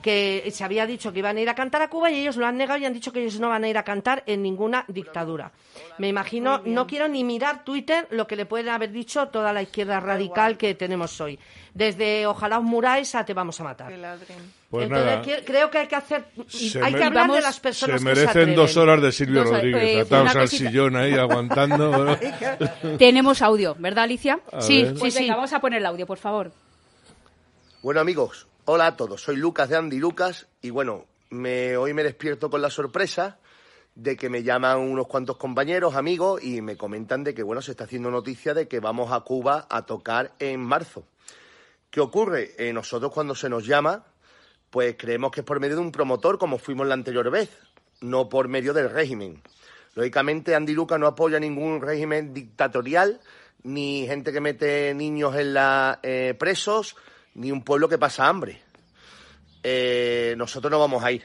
que 0.02 0.50
se 0.52 0.64
había 0.64 0.86
dicho 0.86 1.12
que 1.14 1.20
iban 1.20 1.38
a 1.38 1.42
ir 1.42 1.50
a 1.50 1.56
cantar 1.56 1.82
a 1.82 1.90
Cuba 1.90 2.10
y 2.12 2.20
ellos 2.22 2.38
lo 2.38 2.46
han 2.46 2.58
negado 2.58 2.80
y 2.80 2.86
han 2.86 2.94
dicho 2.94 3.12
que 3.12 3.22
ellos 3.22 3.40
no 3.40 3.50
van 3.50 3.64
a 3.64 3.70
ir 3.70 3.78
a 3.78 3.84
cantar 3.84 4.24
en 4.26 4.42
ninguna 4.42 4.84
dictadura. 4.88 5.52
Me 5.98 6.08
imagino, 6.08 6.62
no 6.66 6.88
quiero 6.88 7.08
ni 7.08 7.24
mirar 7.24 7.64
Twitter 7.64 8.08
lo 8.12 8.28
que 8.28 8.36
le 8.36 8.46
pueden 8.46 8.70
haber 8.70 8.92
dicho 8.92 9.28
toda 9.28 9.54
la 9.54 9.62
izquierda 9.62 10.00
radical 10.00 10.58
que 10.58 10.74
tenemos 10.76 11.20
hoy. 11.22 11.38
Desde 11.74 12.28
ojalá 12.28 12.58
os 12.60 12.64
muráis 12.66 13.16
a 13.16 13.24
te 13.26 13.34
vamos 13.34 13.60
a 13.62 13.64
matar. 13.64 13.88
Que. 13.90 13.98
Pues 14.70 14.84
Entonces 14.86 15.06
nada, 15.06 15.22
que- 15.22 15.44
creo 15.46 15.70
que 15.70 15.78
hay 15.80 15.88
que 15.88 15.96
hacer 15.96 16.26
y 16.54 16.70
Se 16.70 16.82
hay 16.82 16.94
que 16.94 17.04
hablar 17.04 17.30
de 17.32 17.42
las 17.42 17.60
personas 17.60 18.00
se 18.00 18.00
que 18.00 18.06
merecen 18.06 18.30
atreven. 18.30 18.56
dos 18.56 18.78
horas 18.78 19.02
de 19.02 19.12
Silvio 19.12 19.44
Dos- 19.44 19.52
Rodríguez, 19.52 19.84
eh, 19.84 20.02
atados 20.02 20.36
al 20.36 20.48
sillón 20.50 20.96
ahí 20.96 21.14
aguantando. 21.14 21.92
¿no? 22.84 22.98
Tenemos 22.98 23.42
audio, 23.42 23.76
¿verdad, 23.80 24.06
Alicia? 24.06 24.40
A 24.52 24.62
Sí, 24.62 24.84
ver. 24.84 24.94
sí, 24.94 25.00
Pues 25.00 25.14
sí. 25.14 25.20
venga, 25.22 25.36
vamos 25.36 25.52
a 25.54 25.60
poner 25.60 25.80
el 25.80 25.86
audio, 25.86 26.06
por 26.08 26.18
favor. 26.18 26.52
Bueno 27.82 28.00
amigos, 28.00 28.48
hola 28.66 28.88
a 28.88 28.96
todos, 28.96 29.22
soy 29.22 29.38
Lucas 29.38 29.70
de 29.70 29.78
Andy 29.78 29.98
Lucas 29.98 30.48
y 30.62 30.70
bueno, 30.70 31.06
me, 31.30 31.78
hoy 31.78 31.94
me 31.94 32.04
despierto 32.04 32.50
con 32.50 32.62
la 32.62 32.70
sorpresa 32.70 33.40
de 33.96 34.16
que 34.16 34.30
me 34.30 34.44
llaman 34.44 34.78
unos 34.80 35.08
cuantos 35.08 35.38
compañeros, 35.38 35.96
amigos 35.96 36.44
y 36.44 36.62
me 36.62 36.78
comentan 36.78 37.24
de 37.24 37.34
que 37.34 37.44
bueno, 37.44 37.62
se 37.62 37.72
está 37.72 37.86
haciendo 37.86 38.12
noticia 38.12 38.54
de 38.54 38.68
que 38.68 38.80
vamos 38.80 39.12
a 39.12 39.22
Cuba 39.22 39.68
a 39.70 39.86
tocar 39.86 40.34
en 40.40 40.60
marzo. 40.60 41.04
¿Qué 41.90 42.00
ocurre? 42.02 42.52
Eh, 42.58 42.72
nosotros 42.72 43.12
cuando 43.12 43.36
se 43.36 43.50
nos 43.50 43.66
llama, 43.66 44.06
pues 44.70 44.96
creemos 44.98 45.32
que 45.32 45.42
es 45.42 45.46
por 45.46 45.60
medio 45.60 45.76
de 45.76 45.82
un 45.82 45.92
promotor 45.92 46.38
como 46.38 46.58
fuimos 46.58 46.88
la 46.88 46.94
anterior 46.94 47.30
vez, 47.32 47.50
no 48.00 48.30
por 48.30 48.48
medio 48.48 48.74
del 48.74 48.90
régimen. 48.90 49.42
Lógicamente 49.96 50.56
Andy 50.56 50.74
Lucas 50.74 51.00
no 51.00 51.08
apoya 51.08 51.40
ningún 51.40 51.82
régimen 51.82 52.34
dictatorial, 52.34 53.20
ni 53.64 54.06
gente 54.08 54.32
que 54.32 54.40
mete 54.40 54.94
niños 54.94 55.36
en 55.36 55.54
la 55.54 56.00
eh, 56.04 56.34
presos, 56.38 56.96
ni 57.36 57.52
un 57.52 57.64
pueblo 57.64 57.88
que 57.90 57.98
pasa 57.98 58.28
hambre. 58.28 58.62
Eh, 59.64 60.34
nosotros 60.38 60.72
no 60.72 60.80
vamos 60.80 61.04
a 61.04 61.12
ir. 61.12 61.24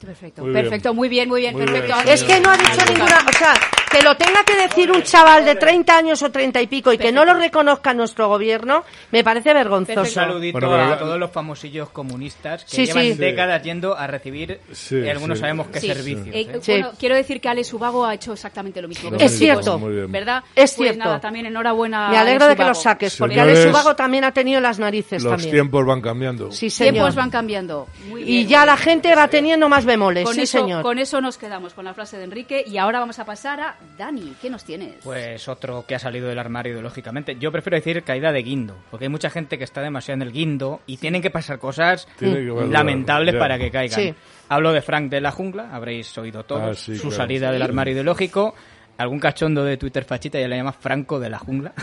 Perfecto, 0.00 0.42
Muy 0.42 0.52
bien. 0.52 0.62
perfecto, 0.64 0.94
muy 0.94 1.08
bien, 1.08 1.28
muy 1.28 1.40
bien, 1.40 1.54
Muy 1.56 1.64
perfecto. 1.66 1.94
bien, 1.96 2.08
Es 2.08 2.22
que 2.22 2.38
no 2.40 2.50
ha 2.50 2.56
dicho 2.56 2.84
ninguna, 2.86 3.18
o 3.28 3.32
sea, 3.32 3.54
que 3.88 4.02
lo 4.02 4.16
tenga 4.16 4.44
que 4.44 4.54
decir 4.56 4.90
un 4.90 5.02
chaval 5.02 5.44
de 5.44 5.54
30 5.56 5.96
años 5.96 6.22
o 6.22 6.30
30 6.30 6.60
y 6.62 6.66
pico 6.66 6.92
y 6.92 6.98
que 6.98 7.12
no 7.12 7.24
lo 7.24 7.34
reconozca 7.34 7.94
nuestro 7.94 8.28
gobierno, 8.28 8.84
me 9.10 9.24
parece 9.24 9.50
Un 9.50 9.54
vergonzoso. 9.56 10.04
saludito 10.06 10.58
Bueno, 10.58 10.68
pero 10.74 10.92
a 10.94 10.98
todos 10.98 11.18
los 11.18 11.30
famosillos 11.30 11.90
comunistas 11.90 12.64
que 12.64 12.70
Sí, 12.70 12.86
llevan 12.86 13.02
sí. 13.04 13.14
décadas 13.14 13.62
yendo 13.62 13.96
a 13.96 14.06
recibir, 14.06 14.60
Sí, 14.72 14.96
y 14.96 15.08
algunos 15.08 15.38
sí. 15.38 15.40
sabemos 15.42 15.68
qué 15.68 15.80
Sí. 15.80 15.86
servicios. 15.88 16.28
Eh, 16.34 16.40
¿eh? 16.52 16.60
Bueno, 16.66 16.90
quiero 16.98 17.14
decir 17.16 17.40
que 17.40 17.48
Ale 17.48 17.64
Subago 17.64 18.04
ha 18.04 18.14
hecho 18.14 18.32
exactamente 18.32 18.80
lo 18.82 18.88
mismo. 18.88 19.10
que 19.10 19.24
Es 19.24 19.38
cierto. 19.38 19.78
¿Verdad? 20.08 20.42
Es 20.54 20.74
Pues 20.74 20.90
cierto. 20.90 21.04
nada, 21.04 21.20
también 21.20 21.46
enhorabuena. 21.46 22.08
Me 22.10 22.18
alegro 22.18 22.44
Ale 22.44 22.54
de 22.54 22.56
que 22.56 22.64
lo 22.68 22.74
saques, 22.74 23.16
porque 23.16 23.34
Señores, 23.36 23.58
Ale 23.58 23.68
Subago 23.70 23.96
también 23.96 24.24
ha 24.24 24.32
tenido 24.32 24.60
las 24.60 24.78
narices 24.78 25.22
Los 25.22 25.32
también. 25.32 25.50
tiempos 25.50 25.86
van 25.86 26.00
cambiando. 26.00 26.52
Sí, 26.52 26.70
señor. 26.70 26.92
Tiempos 26.94 27.14
van 27.14 27.30
cambiando. 27.30 27.86
Muy 28.08 28.22
Y 28.22 28.24
bien. 28.24 28.48
ya 28.48 28.66
la 28.66 28.76
gente 28.76 29.14
va 29.14 29.28
teniendo 29.28 29.68
más 29.68 29.84
bemoles, 29.84 30.24
con 30.24 30.34
sí, 30.34 30.42
eso, 30.42 30.58
señor. 30.58 30.82
Con 30.82 30.98
eso 30.98 31.20
nos 31.20 31.38
quedamos, 31.38 31.74
con 31.74 31.84
la 31.84 31.94
frase 31.94 32.16
de 32.18 32.24
Enrique. 32.24 32.64
Y 32.66 32.78
ahora 32.78 33.00
vamos 33.00 33.18
a 33.18 33.24
pasar 33.24 33.60
a 33.60 33.76
Dani. 33.96 34.34
¿Qué 34.40 34.48
nos 34.50 34.64
tienes? 34.64 34.96
Pues 35.02 35.48
otro 35.48 35.84
que 35.86 35.94
ha 35.94 35.98
salido 35.98 36.28
del 36.28 36.38
armario 36.38 36.72
ideológicamente. 36.72 37.36
Yo 37.40 37.50
prefiero 37.52 37.76
decir 37.76 38.02
caída 38.04 38.30
de 38.32 38.42
guindo, 38.42 38.76
porque 38.90 39.06
hay 39.06 39.08
mucha 39.10 39.30
gente 39.30 39.58
que 39.58 39.64
está 39.64 39.80
demasiado 39.82 40.16
en 40.16 40.22
el 40.28 40.32
guindo 40.32 40.80
y 40.86 40.96
tienen 40.98 41.20
que 41.22 41.30
pasar 41.30 41.58
cosas 41.58 42.06
que 42.18 42.26
lamentables 42.26 43.34
ya. 43.34 43.38
para 43.40 43.58
que 43.58 43.70
caigan. 43.70 44.00
Sí. 44.00 44.14
Hablo 44.48 44.72
de 44.72 44.82
Frank 44.82 45.10
de 45.10 45.20
la 45.20 45.30
Jungla, 45.32 45.70
habréis 45.72 46.16
oído 46.16 46.44
todos, 46.44 46.62
Ah, 46.62 46.74
sí, 46.74 46.94
su 46.96 47.08
claro. 47.08 47.16
salida 47.16 47.52
del 47.52 47.62
armario 47.62 47.92
ideológico. 47.94 48.54
Algún 48.98 49.20
cachondo 49.20 49.62
de 49.64 49.76
Twitter 49.76 50.02
fachita 50.04 50.40
ya 50.40 50.48
le 50.48 50.56
llama 50.56 50.72
Franco 50.72 51.20
de 51.20 51.30
la 51.30 51.38
Jungla. 51.38 51.72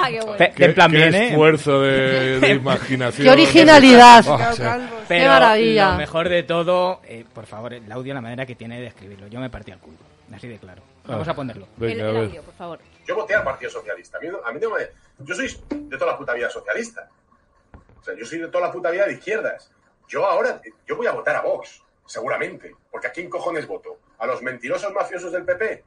Ah, 0.00 0.08
qué 0.54 0.68
plan 0.70 0.90
qué 0.90 0.96
bien, 0.96 1.14
¿eh? 1.14 1.28
esfuerzo 1.28 1.80
de, 1.82 2.40
de 2.40 2.50
imaginación. 2.50 3.24
Qué 3.26 3.30
originalidad. 3.30 4.24
Pero 5.08 5.22
Qué 5.22 5.26
maravilla. 5.28 5.90
lo 5.92 5.96
mejor 5.98 6.28
de 6.28 6.42
todo, 6.42 7.00
eh, 7.04 7.24
por 7.32 7.46
favor, 7.46 7.72
el 7.74 7.90
audio, 7.90 8.14
la 8.14 8.20
manera 8.20 8.44
que 8.46 8.54
tiene 8.54 8.80
de 8.80 8.86
escribirlo. 8.88 9.26
Yo 9.28 9.40
me 9.40 9.48
partí 9.50 9.70
al 9.72 9.78
culo, 9.78 9.96
así 10.34 10.48
de 10.48 10.58
claro. 10.58 10.82
Vamos 11.06 11.26
Ah. 11.26 11.30
a 11.30 11.34
ponerlo. 11.34 11.66
El, 11.80 11.86
Venga, 11.86 12.10
el 12.10 12.16
audio, 12.16 12.42
por 12.42 12.54
favor. 12.54 12.78
Yo 13.06 13.14
voté 13.14 13.34
al 13.34 13.44
Partido 13.44 13.70
Socialista. 13.70 14.18
A 14.18 14.20
mí, 14.20 14.28
no- 14.28 14.40
a 14.44 14.52
mí 14.52 14.60
no 14.60 14.70
me- 14.70 14.88
Yo 15.20 15.34
soy 15.34 15.48
de 15.70 15.96
toda 15.98 16.12
la 16.12 16.18
puta 16.18 16.34
vida 16.34 16.48
socialista. 16.50 17.08
O 18.00 18.02
sea, 18.04 18.14
yo 18.14 18.24
soy 18.24 18.38
de 18.38 18.48
toda 18.48 18.66
la 18.68 18.72
puta 18.72 18.90
vida 18.90 19.06
de 19.06 19.14
izquierdas. 19.14 19.70
Yo 20.06 20.24
ahora, 20.26 20.60
yo 20.86 20.96
voy 20.96 21.06
a 21.06 21.12
votar 21.12 21.34
a 21.36 21.40
Vox, 21.42 21.82
seguramente. 22.06 22.74
Porque 22.90 23.08
¿a 23.08 23.12
quién 23.12 23.28
cojones 23.28 23.66
voto? 23.66 23.98
¿A 24.18 24.26
los 24.26 24.42
mentirosos 24.42 24.92
mafiosos 24.92 25.32
del 25.32 25.44
PP? 25.44 25.82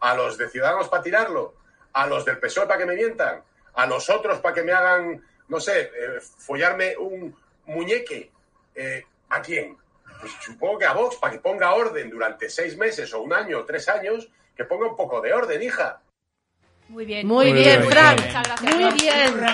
¿A 0.00 0.14
los 0.14 0.38
de 0.38 0.48
Ciudadanos 0.48 0.88
para 0.88 1.02
tirarlo? 1.02 1.54
a 1.98 2.06
los 2.06 2.26
del 2.26 2.36
PSOE 2.38 2.66
para 2.66 2.78
que 2.78 2.84
me 2.84 2.94
mientan, 2.94 3.42
a 3.72 3.86
los 3.86 4.10
otros 4.10 4.38
para 4.40 4.54
que 4.54 4.62
me 4.62 4.70
hagan, 4.72 5.24
no 5.48 5.58
sé, 5.58 5.80
eh, 5.80 6.20
follarme 6.20 6.94
un 6.98 7.34
muñeque. 7.64 8.30
Eh, 8.74 9.02
¿A 9.30 9.40
quién? 9.40 9.78
Pues 10.20 10.32
supongo 10.40 10.78
que 10.78 10.86
a 10.86 10.92
Vox, 10.92 11.16
para 11.16 11.32
que 11.32 11.38
ponga 11.38 11.74
orden 11.74 12.10
durante 12.10 12.48
seis 12.48 12.76
meses 12.76 13.12
o 13.14 13.22
un 13.22 13.32
año 13.32 13.58
o 13.58 13.64
tres 13.64 13.88
años, 13.88 14.28
que 14.56 14.64
ponga 14.64 14.86
un 14.86 14.96
poco 14.96 15.20
de 15.20 15.32
orden, 15.32 15.62
hija. 15.62 16.00
Muy 16.88 17.04
bien. 17.04 17.26
Muy 17.26 17.46
Muy 17.46 17.52
bien, 17.52 17.80
bien. 17.80 17.90
Frank. 17.90 18.20
Muchas 18.24 18.42
gracias, 18.46 18.74
Muy 18.76 18.94
bien. 19.00 19.46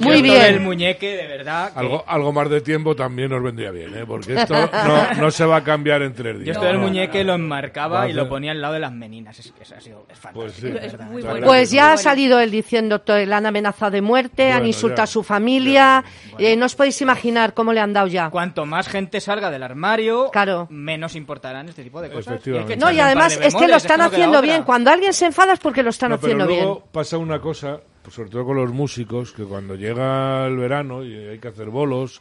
Yo 0.00 0.06
Muy 0.06 0.22
bien. 0.22 0.62
muñeque, 0.64 1.16
de 1.16 1.26
verdad. 1.26 1.72
que- 1.72 1.78
Algo, 1.78 2.04
algo 2.06 2.32
más 2.32 2.50
de 2.50 2.60
tiempo 2.60 2.94
también 2.94 3.30
nos 3.30 3.42
vendría 3.42 3.70
bien, 3.70 3.96
¿eh? 3.96 4.04
porque 4.06 4.34
esto 4.34 4.54
no, 4.54 5.14
no 5.14 5.30
se 5.30 5.44
va 5.46 5.56
a 5.56 5.64
cambiar 5.64 6.02
en 6.02 6.12
tres 6.14 6.34
Yo 6.36 6.42
días. 6.42 6.56
esto 6.56 6.66
del 6.66 6.76
No. 6.76 6.82
muñeque 6.82 7.24
lo 7.24 7.34
enmarcaba 7.34 8.08
y 8.08 8.12
lo 8.12 8.28
ponía 8.28 8.50
al 8.52 8.60
lado 8.60 8.74
de 8.74 8.80
las 8.80 8.92
meninas. 8.92 9.38
Es, 9.38 9.52
es, 9.60 9.72
ha 9.72 9.80
sido, 9.80 10.04
es 10.10 10.18
fantástico. 10.18 10.40
Pues 10.40 10.52
sí. 10.82 10.86
Es 10.86 10.98
muy 11.10 11.22
bueno. 11.22 11.46
Pues 11.46 11.70
ya 11.70 11.84
ha 11.84 11.88
bueno. 11.94 12.02
salido 12.02 12.40
él 12.40 12.50
diciendo 12.50 13.02
que 13.04 13.24
le 13.24 13.34
han 13.34 13.46
amenazado 13.46 13.92
de 13.92 14.02
muerte, 14.02 14.48
han 14.48 14.58
Bueno, 14.58 14.66
insultado 14.66 14.96
ya. 14.98 15.02
a 15.04 15.06
su 15.06 15.22
familia. 15.22 16.04
Eh, 16.38 16.56
no 16.56 16.66
os 16.66 16.74
podéis 16.74 17.00
imaginar 17.00 17.54
cómo 17.54 17.72
le 17.72 17.80
han 17.80 17.92
dado 17.92 18.08
ya. 18.08 18.28
Cuanto 18.30 18.66
más 18.66 18.88
gente 18.88 19.20
salga 19.20 19.50
del 19.50 19.62
armario, 19.62 20.28
Claro. 20.32 20.66
menos 20.70 21.14
importarán 21.14 21.68
este 21.68 21.82
tipo 21.84 22.02
de 22.02 22.10
cosas. 22.10 22.42
Que 22.42 22.76
No, 22.76 22.90
y 22.90 23.00
además 23.00 23.38
es 23.40 23.54
que 23.54 23.68
lo 23.68 23.76
están 23.76 24.00
haciendo 24.02 24.42
bien. 24.42 24.64
Cuando 24.64 24.90
alguien 24.90 25.12
se 25.14 25.26
enfada 25.26 25.52
es 25.54 25.60
porque 25.60 25.82
lo 25.82 25.90
están 25.90 26.12
haciendo 26.12 26.46
luego 26.48 26.74
bien. 26.76 26.86
pasa 26.92 27.18
una 27.18 27.40
cosa, 27.40 27.80
pues 28.02 28.14
sobre 28.14 28.30
todo 28.30 28.44
con 28.46 28.56
los 28.56 28.72
músicos, 28.72 29.32
que 29.32 29.44
cuando 29.44 29.74
llega 29.74 30.46
el 30.46 30.56
verano 30.56 31.04
y 31.04 31.14
hay 31.14 31.38
que 31.38 31.48
hacer 31.48 31.68
bolos 31.70 32.20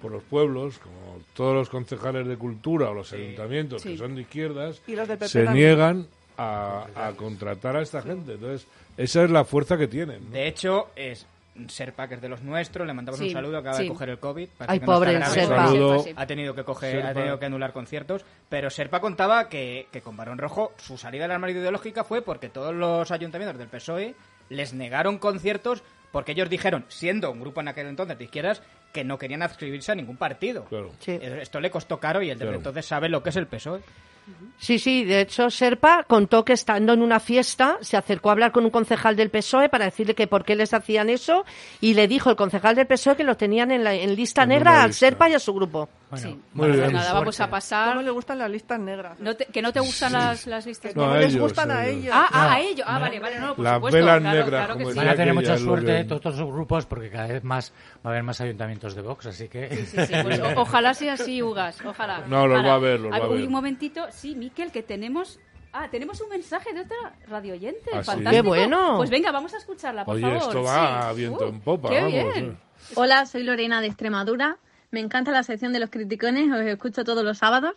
por 0.00 0.10
los 0.12 0.22
pueblos, 0.24 0.78
como 0.78 1.18
todos 1.34 1.54
los 1.54 1.68
concejales 1.68 2.26
de 2.26 2.36
cultura 2.36 2.90
o 2.90 2.94
los 2.94 3.12
ayuntamientos 3.12 3.82
que 3.82 3.96
son 3.98 4.14
de 4.14 4.22
izquierdas, 4.22 4.80
Y 4.86 4.94
los 4.96 5.06
del 5.08 5.18
PP 5.18 5.28
se 5.28 5.44
también. 5.44 5.66
niegan 5.68 6.06
a, 6.38 6.86
a 6.94 7.12
contratar 7.12 7.76
a 7.76 7.82
esta 7.82 8.02
gente. 8.02 8.34
Entonces, 8.34 8.66
esa 8.96 9.24
es 9.24 9.30
la 9.30 9.44
fuerza 9.44 9.76
que 9.78 9.88
tienen. 9.88 10.24
¿no? 10.26 10.30
De 10.30 10.46
hecho, 10.48 10.88
es 10.96 11.26
Serpa, 11.68 12.08
que 12.08 12.14
es 12.16 12.20
de 12.20 12.28
los 12.28 12.42
nuestros, 12.42 12.86
le 12.86 12.92
mandamos 12.92 13.18
Sí, 13.18 13.26
un 13.26 13.32
saludo, 13.32 13.58
acaba 13.58 13.76
sí. 13.76 13.82
de 13.84 13.88
coger 13.88 14.08
el 14.10 14.18
COVID. 14.18 14.48
Ay, 14.60 14.66
que 14.66 14.66
no 14.66 14.74
está 14.74 14.86
pobre 14.86 15.12
grave. 15.14 15.34
Serpa. 15.34 15.66
Saludo. 15.68 16.04
Ha 16.16 16.26
tenido 16.26 16.54
que 16.54 16.64
coger, 16.64 16.92
Serpa. 16.92 17.08
ha 17.08 17.14
tenido 17.14 17.38
que 17.38 17.46
anular 17.46 17.72
conciertos, 17.72 18.24
pero 18.48 18.70
Serpa 18.70 19.00
contaba 19.00 19.48
que, 19.48 19.88
que 19.92 20.00
con 20.02 20.16
Barón 20.16 20.38
Rojo 20.38 20.72
su 20.76 20.96
salida 20.98 21.24
del 21.24 21.32
armario 21.32 21.60
ideológica 21.60 22.04
fue 22.04 22.22
porque 22.22 22.48
todos 22.48 22.74
los 22.74 23.10
ayuntamientos 23.10 23.58
del 23.58 23.68
PSOE 23.68 24.14
les 24.48 24.72
negaron 24.74 25.18
conciertos 25.18 25.82
porque 26.12 26.32
ellos 26.32 26.48
dijeron, 26.48 26.84
siendo 26.88 27.30
un 27.30 27.40
grupo 27.40 27.60
en 27.60 27.68
aquel 27.68 27.88
entonces 27.88 28.16
de 28.16 28.24
izquierdas, 28.24 28.62
que 28.92 29.04
no 29.04 29.18
querían 29.18 29.42
adscribirse 29.42 29.92
a 29.92 29.94
ningún 29.94 30.16
partido. 30.16 30.64
Claro. 30.64 30.92
Sí. 30.98 31.18
Esto 31.20 31.60
le 31.60 31.70
costó 31.70 31.98
caro 32.00 32.22
y 32.22 32.30
el 32.30 32.38
de 32.38 32.44
Claro. 32.44 32.56
entonces 32.56 32.86
sabe 32.86 33.08
lo 33.10 33.22
que 33.22 33.28
es 33.30 33.36
el 33.36 33.46
PSOE. 33.46 33.80
Sí, 34.58 34.78
sí, 34.78 35.04
de 35.04 35.20
hecho 35.20 35.50
Serpa 35.50 36.04
contó 36.04 36.44
que 36.44 36.54
estando 36.54 36.94
en 36.94 37.02
una 37.02 37.20
fiesta 37.20 37.76
se 37.82 37.96
acercó 37.96 38.30
a 38.30 38.32
hablar 38.32 38.52
con 38.52 38.64
un 38.64 38.70
concejal 38.70 39.14
del 39.14 39.30
PSOE 39.30 39.68
para 39.68 39.84
decirle 39.84 40.14
que 40.14 40.26
por 40.26 40.44
qué 40.44 40.56
les 40.56 40.72
hacían 40.72 41.10
eso 41.10 41.44
y 41.80 41.94
le 41.94 42.08
dijo 42.08 42.30
el 42.30 42.36
concejal 42.36 42.74
del 42.74 42.86
PSOE 42.86 43.16
que 43.16 43.24
lo 43.24 43.36
tenían 43.36 43.70
en, 43.70 43.84
la, 43.84 43.94
en 43.94 44.16
lista 44.16 44.44
En 44.44 44.48
negra 44.50 44.70
una 44.72 44.82
a 44.84 44.86
lista. 44.88 45.06
Serpa 45.06 45.28
y 45.28 45.34
a 45.34 45.38
su 45.38 45.52
grupo. 45.52 45.88
Bueno, 46.08 46.28
Sí. 46.28 46.40
Muy 46.52 46.68
Pues 46.68 46.80
bien. 46.80 46.92
nada, 46.92 47.12
vamos 47.14 47.40
a 47.40 47.44
¿Cómo 47.44 47.50
pasar. 47.50 47.96
le 47.96 48.10
gustan 48.12 48.38
las 48.38 48.48
listas 48.48 48.78
negras? 48.78 49.18
No 49.18 49.34
te- 49.34 49.46
que 49.46 49.60
no 49.60 49.72
te 49.72 49.80
gustan 49.80 50.12
las, 50.12 50.46
las 50.46 50.64
listas. 50.64 50.94
No, 50.94 51.02
¿Cómo 51.02 51.14
a 51.14 51.18
les 51.18 51.30
ellos, 51.32 51.42
gustan 51.42 51.70
a 51.72 51.78
a 51.78 51.86
ellos. 51.88 52.02
ellos? 52.04 52.14
Ah, 52.16 52.28
ah, 52.32 52.52
a 52.52 52.60
ello. 52.60 52.84
Ah, 52.86 52.98
vale, 53.00 53.18
vale, 53.18 53.40
no, 53.40 53.54
por 53.56 53.64
Las 53.64 53.74
supuesto. 53.74 53.96
velas 53.98 54.20
claro, 54.20 54.36
negras, 54.36 54.48
claro 54.66 54.78
que 54.78 54.84
sí. 54.92 54.98
Van 54.98 55.08
a 55.08 55.14
tener 55.16 55.34
mucha 55.34 55.58
suerte 55.58 55.96
que- 55.96 56.04
todos 56.04 56.38
los 56.38 56.52
grupos 56.52 56.86
porque 56.86 57.10
cada 57.10 57.26
vez 57.26 57.42
más 57.42 57.72
va 58.04 58.10
a 58.10 58.12
haber 58.12 58.22
más 58.22 58.40
ayuntamientos 58.40 58.94
de 58.94 59.02
Vox, 59.02 59.26
así 59.26 59.48
que... 59.48 59.68
Sí, 59.84 60.06
sí, 60.06 60.12
pues 60.22 60.38
o- 60.56 60.60
ojalá 60.60 60.94
sea 60.94 61.14
así, 61.14 61.42
Ugas, 61.42 61.84
ojalá. 61.84 62.20
No, 62.28 62.46
los 62.46 62.64
va 62.64 62.74
a 62.74 62.78
ver, 62.78 63.00
los 63.00 63.10
va 63.12 63.16
a 63.16 63.28
un 63.28 63.36
ver. 63.40 63.48
momentito, 63.50 64.06
sí, 64.10 64.36
Miquel, 64.36 64.70
que 64.70 64.84
tenemos... 64.84 65.40
Ah, 65.72 65.88
tenemos 65.90 66.20
un 66.22 66.28
mensaje 66.30 66.72
de 66.72 66.82
otra 66.82 66.96
radio 67.28 67.52
oyente, 67.54 67.90
¿Ah, 67.92 67.98
sí? 68.02 68.06
fantástico. 68.06 68.30
¡Qué 68.30 68.40
bueno! 68.42 68.94
Pues 68.96 69.10
venga, 69.10 69.30
vamos 69.32 69.52
a 69.52 69.58
escucharla, 69.58 70.04
por 70.06 70.14
Oye, 70.14 70.22
favor. 70.22 70.38
esto 70.42 70.62
va 70.62 70.72
sí. 71.02 71.08
a 71.08 71.12
viento 71.12 71.44
Uh, 71.46 71.48
en 71.48 71.60
popa, 71.60 71.88
¡Qué 71.90 71.96
vamos, 71.96 72.12
bien! 72.12 72.30
eh. 72.52 72.56
Hola, 72.94 73.26
soy 73.26 73.42
Lorena 73.42 73.80
de 73.82 73.88
Extremadura. 73.88 74.56
Me 74.96 75.02
encanta 75.02 75.30
la 75.30 75.42
sección 75.42 75.74
de 75.74 75.78
los 75.78 75.90
criticones, 75.90 76.50
os 76.50 76.62
escucho 76.62 77.04
todos 77.04 77.22
los 77.22 77.36
sábados. 77.36 77.74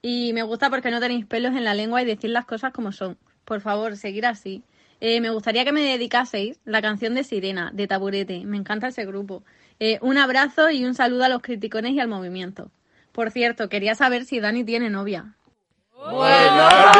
Y 0.00 0.32
me 0.32 0.42
gusta 0.42 0.70
porque 0.70 0.90
no 0.90 0.98
tenéis 0.98 1.26
pelos 1.26 1.54
en 1.54 1.62
la 1.62 1.74
lengua 1.74 2.00
y 2.00 2.06
decir 2.06 2.30
las 2.30 2.46
cosas 2.46 2.72
como 2.72 2.90
son. 2.90 3.18
Por 3.44 3.60
favor, 3.60 3.98
seguir 3.98 4.24
así. 4.24 4.64
Eh, 4.98 5.20
me 5.20 5.28
gustaría 5.28 5.66
que 5.66 5.72
me 5.72 5.82
dedicaseis 5.82 6.58
la 6.64 6.80
canción 6.80 7.14
de 7.14 7.22
Sirena, 7.22 7.70
de 7.74 7.86
Taburete. 7.86 8.46
Me 8.46 8.56
encanta 8.56 8.88
ese 8.88 9.04
grupo. 9.04 9.44
Eh, 9.78 9.98
un 10.00 10.16
abrazo 10.16 10.70
y 10.70 10.86
un 10.86 10.94
saludo 10.94 11.24
a 11.24 11.28
los 11.28 11.42
criticones 11.42 11.92
y 11.92 12.00
al 12.00 12.08
movimiento. 12.08 12.70
Por 13.12 13.30
cierto, 13.30 13.68
quería 13.68 13.94
saber 13.94 14.24
si 14.24 14.40
Dani 14.40 14.64
tiene 14.64 14.88
novia. 14.88 15.34
Ac- 15.96 16.94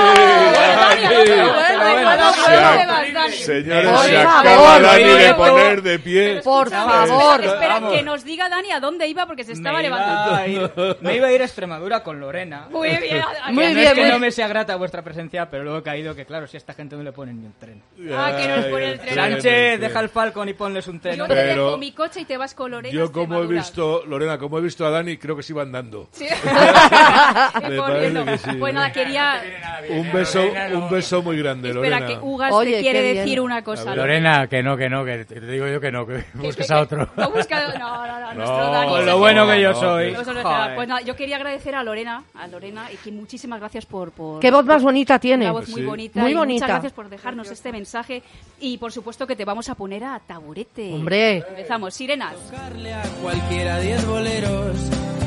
Señores, 3.44 4.00
se 4.00 4.16
acaba 4.18 4.80
Dani 4.80 5.04
de 5.04 5.34
poner 5.34 5.82
de 5.82 5.98
pie. 5.98 6.40
Por 6.42 6.70
favor. 6.70 7.44
espera, 7.44 7.80
que 7.90 8.02
nos 8.02 8.24
diga 8.24 8.48
Dani 8.48 8.70
a 8.72 8.80
dónde 8.80 9.06
iba 9.08 9.26
porque 9.26 9.44
se 9.44 9.52
estaba 9.52 9.78
me, 9.78 9.84
levantando. 9.84 10.30
iba 10.30 10.38
a 10.40 10.48
ir, 10.48 10.70
me 11.00 11.16
iba 11.16 11.26
a 11.28 11.32
ir 11.32 11.42
a 11.42 11.44
Extremadura 11.44 12.02
con 12.02 12.20
Lorena. 12.20 12.68
Muy 12.70 12.88
bien, 12.88 13.22
Muy 13.50 13.66
no 13.68 13.74
bien, 13.74 13.94
que 13.94 14.08
no 14.08 14.18
me 14.18 14.30
sea 14.30 14.48
grata 14.48 14.76
vuestra 14.76 15.02
presencia, 15.02 15.48
pero 15.50 15.64
luego 15.64 15.78
he 15.78 15.82
caído 15.82 16.14
que, 16.14 16.24
claro, 16.24 16.46
si 16.46 16.56
a 16.56 16.58
esta 16.58 16.72
gente 16.74 16.96
no 16.96 17.02
le 17.02 17.12
ponen 17.12 17.40
ni 17.40 17.46
un 17.46 17.52
tren. 17.54 17.82
Ah, 18.16 18.32
que 18.38 18.48
nos 18.48 18.64
pone 18.66 18.92
el 18.92 19.00
tren. 19.00 19.14
Sánchez, 19.14 19.80
deja 19.80 20.00
el 20.00 20.08
Falcon 20.08 20.48
y 20.48 20.54
ponles 20.54 20.86
un 20.88 21.00
tren. 21.00 21.16
Yo 21.16 21.26
te 21.26 21.34
dejo 21.34 21.76
mi 21.78 21.92
coche 21.92 22.20
y 22.20 22.24
te 22.24 22.36
vas 22.36 22.54
con 22.54 22.70
Lorena. 22.70 22.94
Yo 22.94 23.10
como 23.12 23.42
he 23.42 23.46
visto, 23.46 24.04
Lorena, 24.06 24.38
como 24.38 24.58
he 24.58 24.62
visto 24.62 24.86
a 24.86 24.90
Dani, 24.90 25.16
creo 25.16 25.36
que 25.36 25.42
se 25.42 25.52
iba 25.52 25.62
andando. 25.62 26.08
Sí. 26.12 26.26
Pues 28.58 28.74
nada, 28.74 28.92
quería... 28.94 29.42
Un 29.90 30.10
beso, 30.12 30.42
un 30.72 30.88
beso 30.88 31.22
muy 31.22 31.36
grande, 31.38 31.68
Espera, 31.70 31.98
Lorena. 32.00 32.06
que 32.20 32.26
Ugas 32.26 32.52
Oye, 32.52 32.76
te 32.76 32.80
quiere 32.80 33.02
bien. 33.02 33.16
decir 33.16 33.40
una 33.40 33.62
cosa. 33.62 33.94
Lorena, 33.94 34.46
que 34.46 34.62
no, 34.62 34.76
que 34.76 34.88
no, 34.88 35.04
que 35.04 35.24
te 35.26 35.40
digo 35.40 35.66
yo 35.68 35.80
que 35.80 35.92
no, 35.92 36.06
que 36.06 36.24
busques 36.34 36.70
a 36.70 36.80
otro. 36.80 37.08
No, 37.16 37.30
busca... 37.30 37.68
no, 37.78 38.06
no, 38.06 38.20
no, 38.20 38.34
nuestro 38.34 38.56
No, 38.64 38.70
Dani. 38.70 38.88
Con 38.90 39.06
lo 39.06 39.18
bueno 39.18 39.46
que 39.46 39.60
yo 39.60 39.72
no, 39.72 39.80
soy. 39.80 40.06
Eso 40.12 40.32
no 40.32 40.38
es 40.40 40.44
Joder. 40.44 40.44
verdad. 40.44 40.74
Pues 40.76 40.88
nada, 40.88 41.00
yo 41.02 41.16
quería 41.16 41.36
agradecer 41.36 41.74
a 41.74 41.82
Lorena, 41.82 42.24
a 42.34 42.46
Lorena, 42.46 42.88
y 42.92 42.96
que 42.96 43.12
muchísimas 43.12 43.60
gracias 43.60 43.84
por... 43.84 44.12
por 44.12 44.40
Qué 44.40 44.50
voz 44.50 44.64
más 44.64 44.82
bonita 44.82 45.18
tiene. 45.18 45.44
Una 45.44 45.52
voz 45.52 45.68
muy 45.68 45.80
Sí. 45.80 45.86
bonita. 45.86 46.20
Muy 46.20 46.34
bonita. 46.34 46.64
Muchas 46.64 46.68
gracias 46.76 46.92
por 46.92 47.08
dejarnos 47.08 47.50
este 47.50 47.72
mensaje. 47.72 48.22
Y 48.60 48.78
por 48.78 48.92
supuesto 48.92 49.26
que 49.26 49.36
te 49.36 49.44
vamos 49.44 49.68
a 49.68 49.74
poner 49.74 50.04
a 50.04 50.20
taburete. 50.26 50.92
Hombre. 50.94 51.38
Empezamos. 51.48 51.92
Sirenas. 51.94 52.34
A 52.54 53.22
cualquiera 53.22 53.78
diez 53.80 54.06
boleros, 54.06 54.76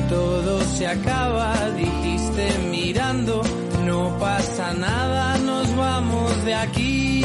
todo 0.08 0.60
se 0.60 0.86
acaba, 0.86 1.54
dijiste 1.76 2.48
mirando, 2.70 3.42
no 3.86 4.16
pasa 4.18 4.72
nada, 4.74 5.38
nos 5.38 5.74
vamos 5.76 6.44
de 6.44 6.54
aquí. 6.54 7.24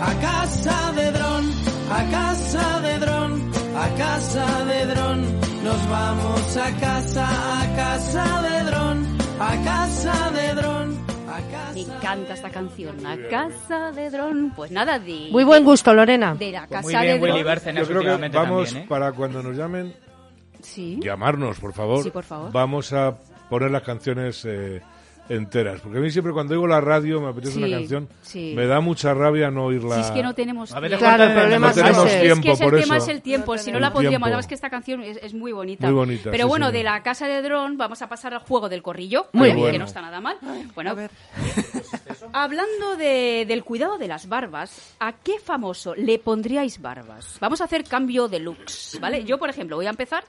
A 0.00 0.12
casa 0.20 0.92
de 0.96 1.10
dron, 1.12 1.44
a 1.90 2.04
casa 2.10 2.80
de 2.80 2.98
dron, 2.98 3.50
a 3.76 3.88
casa 3.96 4.64
de 4.64 4.86
dron, 4.86 5.22
nos 5.64 5.88
vamos 5.90 6.56
a 6.56 6.70
casa, 6.80 7.62
a 7.62 7.76
casa 7.76 8.42
de 8.42 8.64
dron, 8.70 9.06
a 9.38 9.64
casa 9.64 10.30
de 10.30 10.54
dron, 10.54 10.98
a 11.28 11.40
casa 11.50 11.72
Me 11.74 11.80
encanta 11.82 12.34
esta 12.34 12.50
canción. 12.50 13.06
A 13.06 13.16
casa 13.30 13.92
de 13.92 14.10
dron. 14.10 14.52
Pues 14.56 14.70
nada, 14.70 14.98
de. 14.98 15.28
Muy 15.30 15.44
buen 15.44 15.64
gusto, 15.64 15.94
Lorena. 15.94 16.34
De 16.34 16.50
la 16.50 16.66
Pues 16.66 16.70
casa 16.70 16.82
muy 16.98 17.06
bien, 17.06 17.20
de 17.20 17.26
dron. 17.28 17.36
Yo 17.76 17.86
creo 17.86 18.00
que 18.02 18.28
vamos, 18.28 18.64
también, 18.68 18.84
¿eh? 18.84 18.86
para 18.88 19.12
cuando 19.12 19.42
nos 19.42 19.56
llamen, 19.56 19.94
Sí. 20.62 20.98
llamarnos, 21.02 21.58
por 21.58 21.72
favor. 21.72 22.02
Sí, 22.02 22.10
por 22.10 22.24
favor. 22.24 22.52
Vamos 22.52 22.92
a 22.92 23.18
poner 23.50 23.70
las 23.70 23.82
canciones 23.82 24.44
eh, 24.44 24.80
enteras. 25.28 25.80
Porque 25.80 25.98
a 25.98 26.00
mí 26.00 26.10
siempre 26.10 26.32
cuando 26.32 26.54
oigo 26.54 26.66
la 26.66 26.80
radio 26.80 27.20
me 27.20 27.28
apetece 27.30 27.54
Sí, 27.54 27.62
una 27.62 27.76
canción, 27.78 28.08
sí. 28.22 28.52
me 28.56 28.66
da 28.66 28.80
mucha 28.80 29.14
rabia 29.14 29.50
no 29.50 29.66
oírla. 29.66 29.94
Si 29.96 30.00
es 30.02 30.10
que 30.10 30.22
no 30.22 30.34
tenemos 30.34 30.72
A 30.72 30.80
ver, 30.80 30.90
tiempo. 30.90 31.04
Claro, 31.04 31.22
el 31.24 31.28
No 31.34 31.40
problema 31.40 31.68
es 31.70 31.74
tenemos 31.74 32.06
ese. 32.06 32.20
tiempo. 32.20 32.40
es 32.40 32.44
que 32.44 32.52
es 32.52 32.60
el 32.60 32.70
por 32.70 32.80
tema 32.80 32.96
eso. 32.96 33.04
es 33.06 33.08
el 33.16 33.22
tiempo, 33.22 33.58
si 33.58 33.72
no 33.72 33.80
la 33.80 33.92
pondríamos, 33.92 34.10
tiempo. 34.12 34.26
además 34.26 34.46
que 34.46 34.54
esta 34.54 34.70
canción 34.70 35.02
es, 35.02 35.18
es 35.22 35.32
muy 35.34 35.52
bonita. 35.52 35.86
Muy 35.86 35.94
bonita, 35.94 36.30
Pero 36.30 36.44
sí, 36.44 36.48
bueno, 36.48 36.72
de 36.72 36.82
la 36.82 37.02
casa 37.02 37.26
de 37.28 37.40
dron 37.42 37.76
vamos 37.78 38.02
a 38.02 38.08
pasar 38.08 38.34
al 38.34 38.40
juego 38.40 38.68
del 38.68 38.82
corrillo, 38.82 39.26
Muy 39.32 39.50
que 39.50 39.54
bien. 39.56 39.78
no 39.78 39.84
está 39.86 40.00
nada 40.02 40.20
mal. 40.20 40.36
Bueno, 40.74 40.90
A 40.90 40.94
ver, 40.94 41.10
hablando 42.32 42.96
de- 42.96 43.44
del 43.46 43.64
cuidado 43.64 43.98
de 43.98 44.08
las 44.08 44.28
barbas, 44.28 44.94
¿a 45.00 45.12
qué 45.12 45.38
famoso 45.38 45.94
le 45.94 46.18
pondríais 46.18 46.80
barbas? 46.80 47.36
Vamos 47.40 47.60
a 47.60 47.64
hacer 47.64 47.84
cambio 47.84 48.28
de 48.28 48.38
looks, 48.40 48.98
¿vale? 49.00 49.24
Yo, 49.24 49.38
por 49.38 49.50
ejemplo, 49.50 49.76
voy 49.76 49.86
a 49.86 49.90
empezar. 49.90 50.24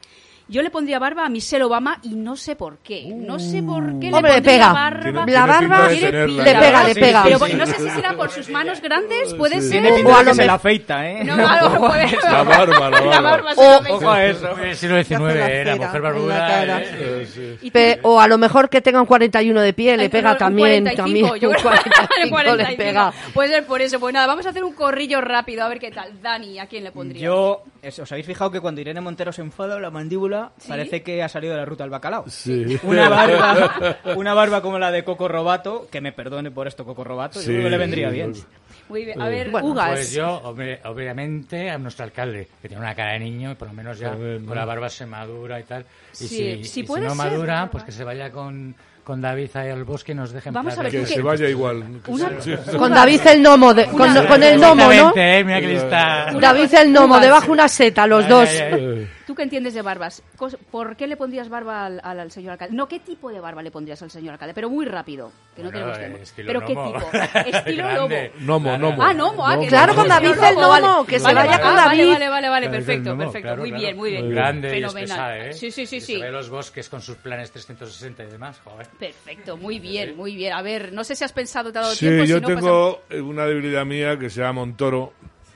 Yo 0.50 0.62
le 0.62 0.70
pondría 0.70 1.00
barba 1.00 1.26
a 1.26 1.30
Michelle 1.30 1.64
Obama 1.64 2.00
y 2.04 2.10
no 2.16 2.36
sé 2.36 2.56
por 2.56 2.78
qué. 2.80 3.06
No 3.08 3.40
sé 3.40 3.64
por 3.64 3.98
qué 4.00 4.12
le 4.12 4.16
Hombre, 4.18 4.32
le 4.34 4.38
pondría 4.38 4.42
pega. 4.42 4.74
barba. 4.74 5.02
Tiene- 5.02 5.20
La 5.20 5.26
tiene 5.26 5.40
barba 5.40 5.60
pinta 5.60 5.82
de 5.88 5.96
tiene 5.96 6.12
tenerla. 6.12 6.44
le 6.44 6.54
pega, 6.54 6.84
le 6.84 6.94
Sí, 6.94 7.00
pega. 7.00 7.24
sí, 7.24 7.30
Pero 7.32 7.46
sí. 7.46 7.54
no 7.56 7.66
sé 7.66 7.74
si 7.80 7.90
será 7.90 8.14
por 8.14 8.30
sus 8.30 8.50
manos 8.50 8.82
grandes, 8.82 9.34
puede 9.36 9.56
Sí. 9.56 9.70
ser. 9.70 9.72
Tiene 9.72 9.92
O 9.92 9.96
pinta 9.96 10.16
a 10.16 10.18
de 10.20 10.24
lo 10.26 10.30
que 10.32 10.36
se 10.36 10.42
me- 10.42 10.48
la 10.48 10.54
afeita, 10.56 11.10
¿eh? 11.10 11.24
No, 11.24 11.36
claro, 11.36 11.70
puede 11.80 12.18
La 12.24 12.44
barba, 12.44 12.90
la 12.90 13.22
barba. 13.22 13.56
se 13.56 13.62
O- 13.62 13.64
la 13.70 13.76
afeita. 13.78 13.94
Ojo 13.96 14.10
a 14.12 14.26
eso. 14.26 14.58
En 14.60 14.64
el 14.66 14.76
siglo 14.76 14.96
XIX, 15.04 15.08
Se 15.34 15.44
hace 15.44 15.54
la 15.54 15.62
eh, 15.62 15.66
la 15.66 15.76
mujer 15.86 16.02
barbuda. 16.02 16.48
cara. 16.48 16.82
eh. 16.82 16.90
Eh, 17.00 17.28
sí. 17.34 17.58
Y 17.62 17.70
tú- 17.70 17.74
Pe- 17.74 18.00
o 18.04 18.20
a 18.20 18.28
lo 18.28 18.38
mejor 18.38 18.70
que 18.70 18.82
tenga 18.82 19.00
un 19.00 19.08
41 19.08 19.62
de 19.62 19.74
pie, 19.74 19.96
le 19.98 20.04
Ay, 20.04 20.10
pega 20.10 20.34
un 20.34 20.38
también. 20.38 20.84
45, 20.84 21.04
también 21.04 21.26
yo 21.26 21.32
un 21.32 21.38
creo 21.40 21.52
que 21.56 21.62
45 21.64 22.20
le 22.24 22.30
45. 22.30 22.78
pega. 22.78 23.14
Puede 23.34 23.50
ser 23.50 23.66
por 23.66 23.82
eso. 23.82 24.00
Pues 24.00 24.14
nada, 24.14 24.28
vamos 24.28 24.46
a 24.46 24.50
hacer 24.50 24.64
un 24.64 24.74
corrillo 24.74 25.22
rápido, 25.22 25.64
a 25.64 25.70
ver 25.70 25.80
qué 25.80 25.90
tal. 25.92 26.22
Dani, 26.22 26.60
¿a 26.60 26.66
quién 26.68 26.84
le 26.84 26.92
pondrías? 26.92 27.24
Yo, 27.24 27.64
es- 27.82 27.98
¿os 28.00 28.12
habéis 28.12 28.28
fijado 28.28 28.52
que 28.52 28.60
cuando 28.60 28.82
Irene 28.82 29.00
Montero 29.00 29.32
se 29.32 29.42
enfada, 29.42 29.80
la 29.80 29.90
mandíbula 29.90 30.33
película, 30.34 30.52
¿Sí? 30.58 30.68
parece 30.70 31.04
que 31.04 31.24
ha 31.24 31.30
salido 31.30 31.54
de 31.54 31.60
la 31.60 31.66
ruta 31.66 31.84
del 31.84 31.92
bacalao. 31.92 32.26
Sí. 32.28 32.80
Una 32.84 33.10
barba, 33.10 33.98
una 34.16 34.34
barba 34.34 34.62
como 34.62 34.80
la 34.80 34.92
de 34.92 35.04
Coco 35.04 35.28
Robato, 35.28 35.88
que 35.92 36.02
me 36.02 36.12
perdone 36.12 36.52
por 36.52 36.68
esto 36.68 36.86
Coco 36.86 37.04
Robato, 37.04 37.40
yo 37.40 37.46
Sí, 37.46 37.52
creo 37.52 37.64
que 37.64 37.70
le 37.70 37.78
vendría 37.78 38.10
sí, 38.10 38.16
bien. 38.16 38.34
Muy 38.90 39.06
bien. 39.06 39.22
A 39.22 39.30
ver, 39.30 39.50
Bueno, 39.50 39.68
Ugas. 39.68 39.92
Pues 39.92 40.12
yo, 40.14 40.42
obviamente, 40.84 41.70
a 41.70 41.78
nuestro 41.78 42.04
alcalde, 42.06 42.48
que 42.62 42.68
tiene 42.68 42.84
una 42.84 42.94
cara 42.94 43.14
de 43.14 43.20
niño 43.20 43.52
y 43.52 43.56
por 43.56 43.70
lo 43.70 43.74
menos 43.74 43.98
ya 43.98 44.12
con 44.12 44.56
la 44.56 44.66
barba 44.66 44.90
se 44.90 45.06
madura 45.06 45.60
y 45.60 45.64
tal. 45.64 45.86
Y 46.14 46.16
Sí, 46.16 46.28
si, 46.28 46.44
y 46.44 46.64
si 46.66 46.84
puede 46.84 47.06
no 47.06 47.16
ser. 47.16 47.18
madura, 47.32 47.70
pues 47.72 47.84
que 47.86 47.92
se 47.94 48.04
vaya 48.04 48.30
con, 48.30 48.76
con 49.04 49.22
David 49.22 49.50
ahí 49.56 49.70
al 49.70 49.86
bosque 49.86 50.12
y 50.12 50.16
nos 50.16 50.32
deje 50.34 50.50
en 50.50 50.56
Vamos 50.56 50.78
a 50.78 50.84
ver, 50.84 50.92
Que 50.92 51.00
¿tú 51.00 51.06
se 51.08 51.22
vaya 51.22 51.48
igual. 51.48 52.02
que 52.04 52.12
Una- 52.12 52.42
se- 52.42 52.58
sí. 52.58 52.78
Con 52.78 52.92
David 52.94 53.22
el 53.26 53.42
gnomo, 53.42 53.74
de- 53.74 53.86
con, 53.86 54.26
con 54.28 54.44
el 54.44 54.60
gnomo, 54.60 54.92
¿no? 54.94 55.14
Eh, 55.16 55.44
mira 55.46 55.62
que 55.62 55.68
lista. 55.68 56.28
David 56.40 56.74
el 56.76 56.92
gnomo, 56.92 57.20
debajo 57.22 57.52
una 57.54 57.68
seta, 57.70 58.06
los 58.06 58.26
Ay, 58.26 58.30
dos. 58.30 58.50
ay, 58.50 58.60
ay. 58.74 59.10
¿Tú 59.34 59.38
qué 59.38 59.44
entiendes 59.44 59.74
de 59.74 59.82
barbas? 59.82 60.22
¿Por 60.70 60.96
qué 60.96 61.08
le 61.08 61.18
pondrías 61.18 61.50
barba 61.50 61.88
al, 61.88 62.00
al- 62.04 62.20
al 62.20 62.30
señor 62.30 62.52
alcalde? 62.52 62.76
No, 62.76 62.88
¿qué 62.88 63.00
tipo 63.00 63.32
de 63.32 63.40
barba 63.40 63.64
le 63.64 63.72
pondrías 63.72 64.00
al 64.04 64.12
señor 64.12 64.34
alcalde? 64.34 64.54
Pero 64.54 64.70
muy 64.70 64.86
rápido, 64.86 65.32
que 65.56 65.64
no 65.64 65.72
Bueno, 65.72 65.92
tenemos 65.92 66.32
tiempo. 66.32 66.54
¿Pero 66.54 66.60
qué 66.60 66.68
tipo? 66.68 67.50
Estilo 67.58 67.84
Grande. 67.88 68.32
lobo. 68.36 68.46
Nomo, 68.46 68.70
Claro. 68.70 68.90
nomo. 68.92 69.04
Ah, 69.04 69.14
no, 69.16 69.34
ah, 69.48 69.60
que 69.60 69.66
Claro, 69.70 69.96
con 69.96 70.08
David 70.08 70.28
el 70.34 70.38
vale. 70.56 70.88
que 71.08 71.18
se 71.18 71.24
Vale, 71.26 71.36
vaya 71.36 71.50
vale, 71.50 71.64
con 71.64 71.72
ah, 71.72 71.86
David. 71.88 72.08
Vale, 72.14 72.30
vale, 72.30 72.50
vale, 72.50 72.70
perfecto, 72.70 73.18
perfecto. 73.18 73.42
claro, 73.42 73.62
muy 73.62 73.70
claro. 73.70 73.82
bien, 73.84 73.98
muy 73.98 74.12
bien. 74.12 74.30
Grande 74.30 74.68
y 74.68 74.72
Fenomenal. 74.74 75.04
espesada, 75.04 75.38
¿eh? 75.40 75.54
Sí, 75.54 75.72
sí, 75.72 75.88
sí, 75.88 75.96
Y 75.96 76.02
sí. 76.02 76.14
Se 76.18 76.22
ve 76.22 76.32
los 76.32 76.50
bosques 76.52 76.88
con 76.90 77.02
sus 77.02 77.16
planes 77.18 77.50
360 77.52 78.24
y 78.26 78.28
demás, 78.28 78.62
joder. 78.64 78.86
Perfecto, 79.00 79.58
muy 79.58 79.80
bien, 79.80 80.16
muy 80.16 80.36
bien. 80.36 80.54
A 80.54 80.62
ver, 80.62 80.94
no 80.94 81.04
sé 81.04 81.16
si 81.16 81.24
has 81.24 81.34
pensado, 81.34 81.72
te 81.72 81.80
ha 81.80 81.82
dado 81.82 81.96
Sí, 81.96 82.02
tiempo. 82.06 82.24
yo 82.26 82.36
si 82.36 82.42
no, 82.42 82.48
tengo 82.48 83.02
una 83.28 83.48
debilidad 83.48 83.84
mía 83.84 84.20
que 84.20 84.30
se 84.30 84.42
llama 84.42 84.54
Montoro. 84.62 85.12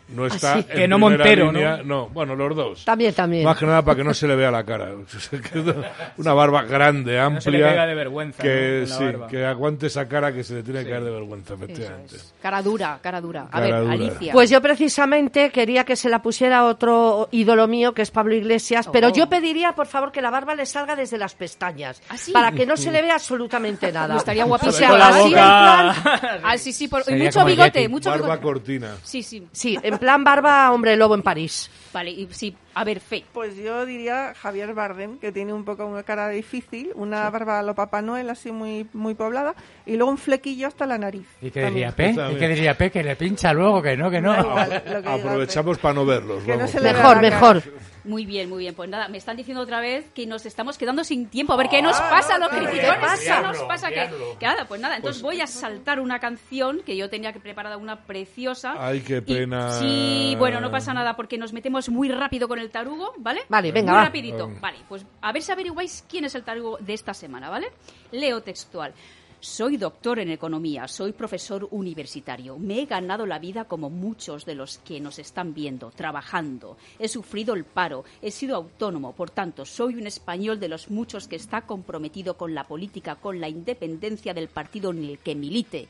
No 0.10 0.26
está 0.26 0.54
sí. 0.62 0.66
en 0.70 0.78
Que 0.78 0.88
no 0.88 1.00
Montero, 1.00 1.52
línea. 1.52 1.82
¿no? 1.84 2.08
bueno, 2.10 2.36
los 2.36 2.56
dos. 2.56 2.86
También, 2.86 3.14
también. 3.14 3.44
Más 3.44 3.58
que 3.58 3.66
nada 3.66 3.82
para 3.82 3.96
que 3.98 4.04
no 4.04 4.14
se 4.14 4.28
le 4.28 4.36
vea 4.36 4.50
la 4.50 4.64
cara. 4.64 4.90
Una 6.18 6.34
barba 6.34 6.64
grande, 6.64 7.20
amplia. 7.20 7.36
No 7.36 7.42
se 7.42 7.52
le 7.52 7.62
caiga 7.62 7.86
de 7.86 7.96
vergüenza, 7.96 8.42
Que, 8.44 8.86
¿no? 8.88 8.88
con 8.88 8.90
la 8.90 8.96
sí, 8.98 9.04
barba. 9.04 9.28
que 9.28 9.46
aguante 9.46 9.88
esa 9.88 10.08
cara 10.08 10.32
que 10.34 10.44
se 10.44 10.56
le 10.56 10.64
tiene 10.64 10.84
que 10.84 10.90
caer 10.92 11.04
de 11.04 11.12
vergüenza, 11.12 11.54
efectivamente. 11.56 12.16
pasas- 12.16 12.34
Cara 12.42 12.62
dura, 12.62 13.00
cara 13.02 13.22
dura. 13.22 13.44
A 13.44 13.50
Cara 13.50 13.66
ver, 13.66 13.80
dura. 13.82 13.94
Alicia. 13.94 14.34
Pues 14.34 14.50
yo 14.50 14.62
precisamente 14.62 15.50
quería 15.50 15.84
que 15.84 15.96
se 15.96 16.10
la 16.10 16.22
pusiera 16.22 16.66
otro 16.66 17.28
ídolo 17.32 17.68
mío, 17.68 17.94
que 17.94 18.02
es 18.02 18.12
Pablo 18.12 18.34
Iglesias, 18.36 18.90
pero 18.92 19.08
Oh. 19.10 19.14
yo 19.14 19.28
pediría, 19.30 19.74
por 19.74 19.88
favor, 19.88 20.12
que 20.12 20.22
la 20.22 20.30
barba 20.30 20.56
le 20.56 20.66
salga 20.66 20.96
desde 20.96 21.18
las 21.18 21.34
pestañas, 21.36 22.02
¿Ah, 22.10 22.18
sí? 22.18 22.32
para 22.32 22.52
que 22.52 22.66
no 22.66 22.78
se 22.78 22.92
le 22.92 23.02
vea 23.02 23.16
absolutamente 23.16 23.92
nada. 23.92 24.08
No, 24.14 24.18
estaría 24.20 24.46
guapísimo. 24.46 24.94
O 24.94 24.98
sea, 24.98 25.08
así 25.10 25.24
en 25.28 25.32
plan, 25.34 25.96
Ah, 26.44 26.58
sí, 26.58 26.88
por- 26.88 27.04
y 27.08 27.14
mucho 27.16 27.44
bigote, 27.46 27.90
mucho 27.90 28.10
Barba 28.10 28.26
bigote. 28.36 28.42
cortina. 28.44 28.96
Sí, 29.04 29.24
sí. 29.24 29.46
sí, 29.52 29.78
en 29.82 29.97
plan 29.98 30.24
barba 30.24 30.72
hombre 30.72 30.96
lobo 30.96 31.16
en 31.16 31.22
París. 31.22 31.70
Vale, 31.98 32.12
y 32.12 32.28
sí, 32.30 32.56
a 32.76 32.84
ver, 32.84 33.00
Fe. 33.00 33.26
Pues 33.34 33.56
yo 33.56 33.84
diría 33.84 34.36
Javier 34.40 34.76
Bardem, 34.76 35.18
que 35.18 35.32
tiene 35.32 35.52
un 35.52 35.66
poco 35.66 35.84
una 35.88 36.04
cara 36.04 36.30
difícil, 36.30 36.92
una 36.94 37.28
barba 37.32 37.58
a 37.58 37.64
lo 37.64 37.74
Papá 37.74 38.04
Noel 38.04 38.30
así 38.30 38.52
muy 38.52 38.86
muy 38.94 39.16
poblada 39.16 39.56
y 39.84 39.96
luego 39.96 40.12
un 40.12 40.20
flequillo 40.20 40.68
hasta 40.68 40.86
la 40.86 41.00
nariz. 41.00 41.26
¿Y 41.42 41.50
qué 41.50 41.66
diría 41.66 41.92
P? 41.92 42.10
Está 42.10 42.32
¿Y 42.32 42.36
qué 42.36 42.48
diría 42.50 42.78
P? 42.78 42.92
Que 42.92 43.02
le 43.02 43.16
pincha 43.16 43.52
luego, 43.52 43.82
que 43.82 43.98
no, 43.98 44.12
que 44.12 44.22
no. 44.22 44.36
Lo 44.38 45.02
que 45.02 45.10
Aprovechamos 45.10 45.80
para 45.80 45.96
no 45.96 46.06
verlos. 46.06 46.44
Que 46.44 46.56
no 46.56 46.68
se 46.68 46.80
le 46.80 46.94
Mejor, 46.94 47.20
mejor. 47.20 47.64
Muy 48.04 48.26
bien, 48.26 48.48
muy 48.48 48.60
bien. 48.60 48.74
Pues 48.74 48.90
nada, 48.90 49.10
me 49.10 49.18
están 49.18 49.36
diciendo 49.36 49.62
otra 49.62 49.82
vez 49.82 50.06
que 50.16 50.26
nos 50.26 50.46
estamos 50.46 50.78
quedando 50.78 51.04
sin 51.04 51.28
tiempo. 51.28 51.52
A 51.52 51.58
ver, 51.58 51.68
¿qué 51.68 51.82
nos 51.82 52.00
pasa 52.00 52.36
a 52.36 52.38
los 52.40 52.48
criticones? 52.50 53.20
¿Qué 53.20 53.42
nos 53.42 53.58
pasa? 53.64 53.90
Que, 53.90 54.10
que 54.40 54.46
nada, 54.46 54.66
pues 54.66 54.80
nada, 54.80 54.96
entonces 54.96 55.22
voy 55.22 55.42
a 55.42 55.48
saltar 55.48 56.00
una 56.00 56.18
canción 56.20 56.82
que 56.86 56.96
yo 56.96 57.10
tenía 57.10 57.34
que 57.34 57.42
preparada, 57.42 57.76
una 57.76 58.06
preciosa. 58.06 58.76
Ay, 58.78 59.02
qué 59.02 59.18
Y- 59.18 59.22
pena. 59.22 59.72
sí, 59.80 60.36
bueno, 60.40 60.62
no 60.62 60.72
pasa 60.72 60.94
nada 60.94 61.18
porque 61.18 61.38
nos 61.38 61.52
metemos 61.52 61.87
muy 61.90 62.10
rápido 62.10 62.48
con 62.48 62.60
el 62.60 62.70
tarugo, 62.70 63.14
¿vale? 63.18 63.42
Vale, 63.50 63.72
venga, 63.72 63.92
Muy 63.94 64.00
va. 64.00 64.06
rapidito. 64.06 64.50
Vale, 64.62 64.80
pues 64.88 65.06
a 65.22 65.32
ver 65.32 65.42
si 65.42 65.52
averiguáis 65.52 66.04
quién 66.10 66.26
es 66.26 66.36
el 66.36 66.44
tarugo 66.44 66.78
de 66.80 66.94
esta 66.94 67.14
semana, 67.14 67.50
¿vale? 67.50 67.68
Leo 68.12 68.42
textual. 68.42 68.94
Soy 69.40 69.78
doctor 69.78 70.18
en 70.18 70.32
economía, 70.32 70.88
soy 70.88 71.12
profesor 71.12 71.68
universitario. 71.70 72.58
Me 72.58 72.82
he 72.82 72.86
ganado 72.88 73.28
la 73.28 73.38
vida 73.38 73.66
como 73.66 73.92
muchos 73.92 74.46
de 74.46 74.56
los 74.56 74.80
que 74.80 75.00
nos 75.00 75.20
están 75.20 75.54
viendo, 75.54 75.92
trabajando. 75.92 76.76
He 76.98 77.08
sufrido 77.08 77.54
el 77.54 77.64
paro, 77.64 78.04
he 78.24 78.32
sido 78.32 78.56
autónomo, 78.56 79.14
por 79.14 79.30
tanto, 79.30 79.64
soy 79.64 79.94
un 79.94 80.08
español 80.08 80.60
de 80.60 80.70
los 80.70 80.90
muchos 80.90 81.28
que 81.28 81.36
está 81.36 81.62
comprometido 81.62 82.36
con 82.36 82.56
la 82.56 82.64
política, 82.64 83.16
con 83.16 83.40
la 83.40 83.48
independencia 83.48 84.34
del 84.34 84.48
partido 84.48 84.90
en 84.90 85.04
el 85.04 85.20
que 85.20 85.36
milite. 85.36 85.88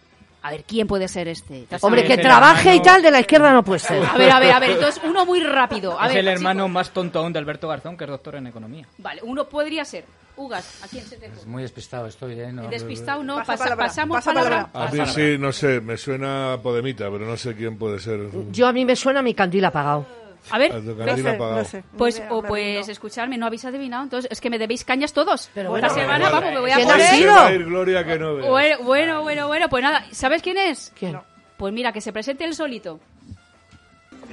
A 0.48 0.52
ver, 0.52 0.64
¿quién 0.64 0.88
puede 0.88 1.10
ser 1.10 1.28
este? 1.28 1.64
¿Te 1.64 1.76
has 1.76 1.84
Hombre, 1.84 2.06
que 2.06 2.18
trabaje 2.18 2.74
y 2.74 2.82
tal, 2.82 3.02
de 3.02 3.12
la 3.12 3.20
izquierda 3.20 3.52
no 3.52 3.64
puede 3.66 3.80
ser. 3.80 4.02
A 4.10 4.18
ver, 4.18 4.32
a 4.32 4.40
ver, 4.40 4.52
a 4.54 4.60
ver, 4.60 4.72
entonces 4.72 5.02
uno 5.04 5.26
muy 5.26 5.42
rápido. 5.42 6.00
A 6.00 6.08
es 6.08 6.14
ver, 6.14 6.20
el 6.20 6.28
hermano 6.30 6.70
más 6.70 6.92
tonto 6.92 7.20
aún 7.20 7.34
de 7.34 7.40
Alberto 7.40 7.68
Garzón, 7.68 7.98
que 7.98 8.06
es 8.06 8.10
doctor 8.10 8.36
en 8.36 8.48
economía. 8.48 8.88
Vale, 9.00 9.22
uno 9.24 9.50
podría 9.50 9.84
ser. 9.84 10.06
Ugas, 10.38 10.82
¿a 10.84 10.88
quién 10.88 11.04
se 11.04 11.18
te 11.18 11.26
Es 11.26 11.46
muy 11.46 11.64
despistado 11.64 12.08
estoy, 12.08 12.40
¿eh? 12.40 12.54
No, 12.54 12.70
Despistado, 12.70 13.24
no, 13.24 13.38
Pasa 13.38 13.46
pasa- 13.54 13.64
palabra, 13.66 13.86
pasamos 13.88 14.16
pasa 14.18 14.34
palabra. 14.34 14.68
palabra. 14.72 15.04
A 15.04 15.06
mí 15.06 15.12
sí, 15.14 15.36
no 15.38 15.52
sé, 15.52 15.82
me 15.82 15.98
suena 15.98 16.58
Podemita, 16.64 17.12
pero 17.12 17.26
no 17.26 17.36
sé 17.36 17.54
quién 17.54 17.78
puede 17.78 18.00
ser. 18.00 18.22
Yo 18.52 18.68
a 18.68 18.72
mí 18.72 18.86
me 18.86 18.96
suena 18.96 19.22
mi 19.22 19.34
candil 19.34 19.66
apagado. 19.66 20.06
A 20.50 20.58
ver, 20.58 20.74
No 20.74 21.16
sé, 21.18 21.38
no 21.38 21.66
sé. 21.66 21.84
Pues, 21.98 22.22
o 22.30 22.42
me 22.42 22.48
pues 22.48 22.90
escucharme, 22.90 23.38
no 23.38 23.46
habéis 23.46 23.66
adivinado, 23.66 24.04
entonces 24.04 24.32
es 24.32 24.42
que 24.42 24.50
me 24.50 24.58
debéis 24.58 24.84
cañas 24.84 25.14
todos. 25.14 25.50
Pero 25.54 25.76
Esta 25.76 25.88
bueno, 25.90 26.02
semana, 26.02 26.30
vale. 26.30 26.36
vamos, 26.36 26.54
me 26.54 26.60
voy 26.62 26.72
a 26.72 26.76
¿Quién 26.76 26.90
ha 26.90 26.94
poner... 26.94 27.28
va 27.30 27.46
a 27.48 27.52
ir 27.54 27.66
Gloria 27.66 28.06
que 28.06 28.20
no 28.20 28.36
bueno, 28.84 29.22
bueno, 29.24 29.48
bueno, 29.48 29.70
pues 29.70 29.84
nada, 29.84 30.06
¿sabes 30.12 30.42
quién 30.42 30.58
es? 30.58 30.92
¿Quién? 30.98 31.20
Pues 31.58 31.74
mira, 31.74 31.92
que 31.92 32.02
se 32.02 32.14
presente 32.14 32.46
él 32.46 32.54
solito. 32.54 33.00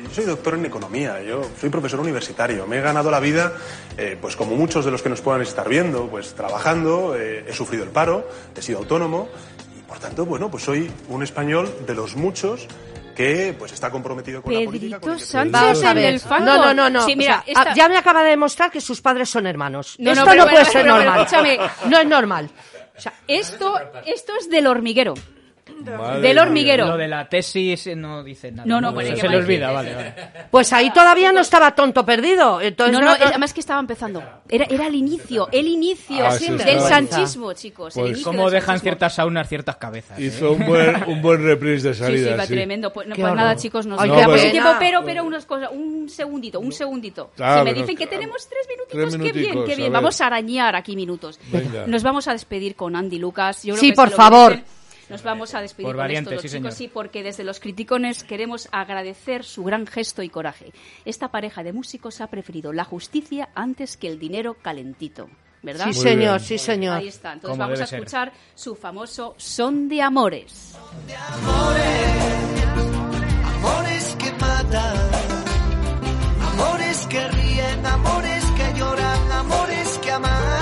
Yo 0.02 0.10
soy 0.10 0.24
doctor 0.24 0.54
en 0.54 0.66
economía, 0.66 1.22
yo 1.22 1.42
soy 1.58 1.70
profesor 1.70 2.00
universitario. 2.00 2.66
Me 2.66 2.78
he 2.78 2.80
ganado 2.80 3.10
la 3.10 3.20
vida, 3.20 3.52
eh, 3.96 4.18
pues 4.20 4.34
como 4.34 4.56
muchos 4.56 4.84
de 4.84 4.90
los 4.90 5.02
que 5.02 5.08
nos 5.08 5.20
puedan 5.20 5.40
estar 5.40 5.68
viendo, 5.68 6.08
pues 6.08 6.34
trabajando, 6.34 7.14
eh, 7.16 7.44
he 7.48 7.52
sufrido 7.52 7.84
el 7.84 7.90
paro, 7.90 8.28
he 8.56 8.60
sido 8.60 8.80
autónomo 8.80 9.28
y 9.78 9.82
por 9.82 10.00
tanto, 10.00 10.26
bueno, 10.26 10.50
pues 10.50 10.64
soy 10.64 10.90
un 11.08 11.22
español 11.22 11.72
de 11.86 11.94
los 11.94 12.16
muchos 12.16 12.66
que 13.14 13.54
pues 13.58 13.72
está 13.72 13.90
comprometido 13.90 14.42
con 14.42 14.52
la 14.52 14.64
política. 14.64 15.00
con 15.00 15.10
Pedrito 15.10 15.22
el 15.24 15.28
Sánchez, 15.28 15.52
Vamos 15.52 15.82
a 15.84 15.90
el 15.90 15.96
ver. 15.96 16.20
fango. 16.20 16.44
No, 16.46 16.56
no, 16.66 16.74
no, 16.74 16.90
no. 16.90 17.06
Sí, 17.06 17.16
mira, 17.16 17.40
O 17.40 17.44
sea, 17.44 17.62
esta- 17.62 17.74
ya 17.74 17.88
me 17.88 17.96
acaba 17.96 18.22
de 18.22 18.30
demostrar 18.30 18.70
que 18.70 18.80
sus 18.80 19.00
padres 19.00 19.28
son 19.30 19.46
hermanos. 19.46 19.96
No, 19.98 20.06
no, 20.06 20.12
Esto 20.22 20.24
pero, 20.30 20.36
no 20.42 20.44
pero, 20.44 20.54
puede 20.54 20.64
ser 20.64 20.82
pero, 20.82 20.94
pero, 20.94 21.04
normal. 21.04 21.20
escúchame. 21.26 21.58
No 21.88 21.98
es 21.98 22.06
normal. 22.06 22.50
O 22.96 23.00
sea, 23.00 23.12
esto, 23.26 23.74
esto 24.06 24.32
es 24.38 24.48
del 24.50 24.66
hormiguero. 24.66 25.14
Madre 25.92 26.20
Del 26.20 26.38
hormiguero. 26.38 26.86
Lo 26.86 26.96
de 26.96 27.08
la 27.08 27.28
tesis 27.28 27.86
eh, 27.86 27.96
no 27.96 28.22
dice 28.24 28.50
nada. 28.52 28.64
No, 28.66 28.80
no, 28.80 28.98
Eso 29.00 29.14
¿qué 29.14 29.20
se 29.20 29.28
le 29.28 29.36
olvida, 29.36 29.70
vale, 29.70 29.94
vale. 29.94 30.14
Pues 30.50 30.72
ahí 30.72 30.90
todavía 30.92 31.32
no 31.32 31.40
estaba 31.40 31.74
tonto 31.74 32.04
perdido. 32.04 32.60
Entonces 32.60 32.94
No, 32.98 33.00
no, 33.04 33.16
no- 33.18 33.24
además 33.24 33.52
que 33.52 33.60
estaba 33.60 33.80
empezando. 33.80 34.22
Era, 34.48 34.66
era 34.68 34.86
el 34.86 34.94
inicio, 34.94 35.48
el 35.52 35.66
inicio 35.68 36.24
Ah, 36.26 36.32
sí, 36.32 36.50
del 36.50 36.80
sanchismo, 36.80 37.52
chicos. 37.52 37.96
el 37.96 38.02
Pues- 38.02 38.12
inicio 38.12 38.32
Cómo 38.32 38.50
dejan 38.50 38.66
sanchismo. 38.66 38.82
ciertas 38.82 39.14
saunas 39.14 39.48
ciertas 39.48 39.76
cabezas. 39.76 40.18
¿eh? 40.18 40.24
Hizo 40.24 40.52
un 40.52 40.66
buen, 40.66 41.04
un 41.08 41.22
buen 41.22 41.42
reprise 41.42 41.88
de 41.88 41.94
Sí, 41.94 41.98
sí, 42.00 42.04
salida. 42.04 42.36
va 42.36 42.46
sí. 42.46 42.54
tremendo. 42.54 42.92
Pues, 42.92 43.06
pues 43.08 43.18
nada, 43.34 43.56
chicos, 43.56 43.86
nos 43.86 44.00
sin 44.00 44.10
pena. 44.14 44.50
tiempo, 44.50 44.70
pero, 44.78 45.04
pero 45.04 45.24
unas 45.24 45.44
cosas, 45.46 45.70
un 45.72 46.08
segundito, 46.08 46.60
un 46.60 46.72
segundito. 46.72 47.30
Ah, 47.38 47.58
si 47.58 47.64
me 47.64 47.70
pero 47.72 47.80
dicen 47.86 47.94
nos 47.94 47.98
que 47.98 48.06
tenemos 48.06 48.48
tres 48.48 48.66
minutitos, 48.68 48.94
Tres 48.94 49.32
qué 49.32 49.38
bien, 49.38 49.64
qué 49.64 49.76
bien. 49.76 49.92
Vamos 49.92 50.20
a 50.20 50.26
arañar 50.26 50.76
aquí 50.76 50.94
minutos. 50.96 51.38
Venga. 51.50 51.86
Nos 51.86 52.02
vamos 52.02 52.28
a 52.28 52.32
despedir 52.32 52.76
con 52.76 52.94
Andy 52.96 53.18
Lucas. 53.18 53.62
Yo 53.62 53.74
creo 53.74 53.80
Sí, 53.80 53.92
por 53.92 54.10
favor. 54.10 54.58
Nos 55.08 55.22
vamos 55.22 55.54
a 55.54 55.60
despedir 55.60 55.86
Por 55.86 55.96
con 55.96 56.04
valiente, 56.04 56.30
estos 56.34 56.42
dos 56.44 56.50
sí, 56.52 56.58
chicos, 56.58 56.74
sí, 56.74 56.88
porque 56.88 57.22
desde 57.22 57.44
los 57.44 57.60
criticones 57.60 58.24
queremos 58.24 58.68
agradecer 58.72 59.44
su 59.44 59.64
gran 59.64 59.86
gesto 59.86 60.22
y 60.22 60.28
coraje. 60.28 60.72
Esta 61.04 61.28
pareja 61.28 61.62
de 61.62 61.72
músicos 61.72 62.20
ha 62.20 62.26
preferido 62.28 62.72
la 62.72 62.84
justicia 62.84 63.48
antes 63.54 63.96
que 63.96 64.08
el 64.08 64.18
dinero 64.18 64.54
calentito. 64.54 65.28
¿Verdad? 65.62 65.86
Sí, 65.92 65.94
Muy 65.94 66.02
señor, 66.02 66.36
bien. 66.36 66.40
sí, 66.40 66.58
señor. 66.58 66.96
Ahí 66.98 67.08
está. 67.08 67.32
Entonces 67.32 67.58
vamos 67.58 67.80
a 67.80 67.86
ser. 67.86 67.98
escuchar 68.00 68.32
su 68.54 68.74
famoso 68.74 69.34
Son 69.38 69.88
de 69.88 70.02
Amores. 70.02 70.76
Amores 73.44 74.16
que 74.18 74.32
matan, 74.32 74.96
amores 76.52 77.06
que 77.06 77.28
ríen, 77.28 77.86
amores 77.86 78.44
que 78.56 78.78
lloran, 78.78 79.32
amores 79.32 79.98
que 80.02 80.10
amargan. 80.10 80.53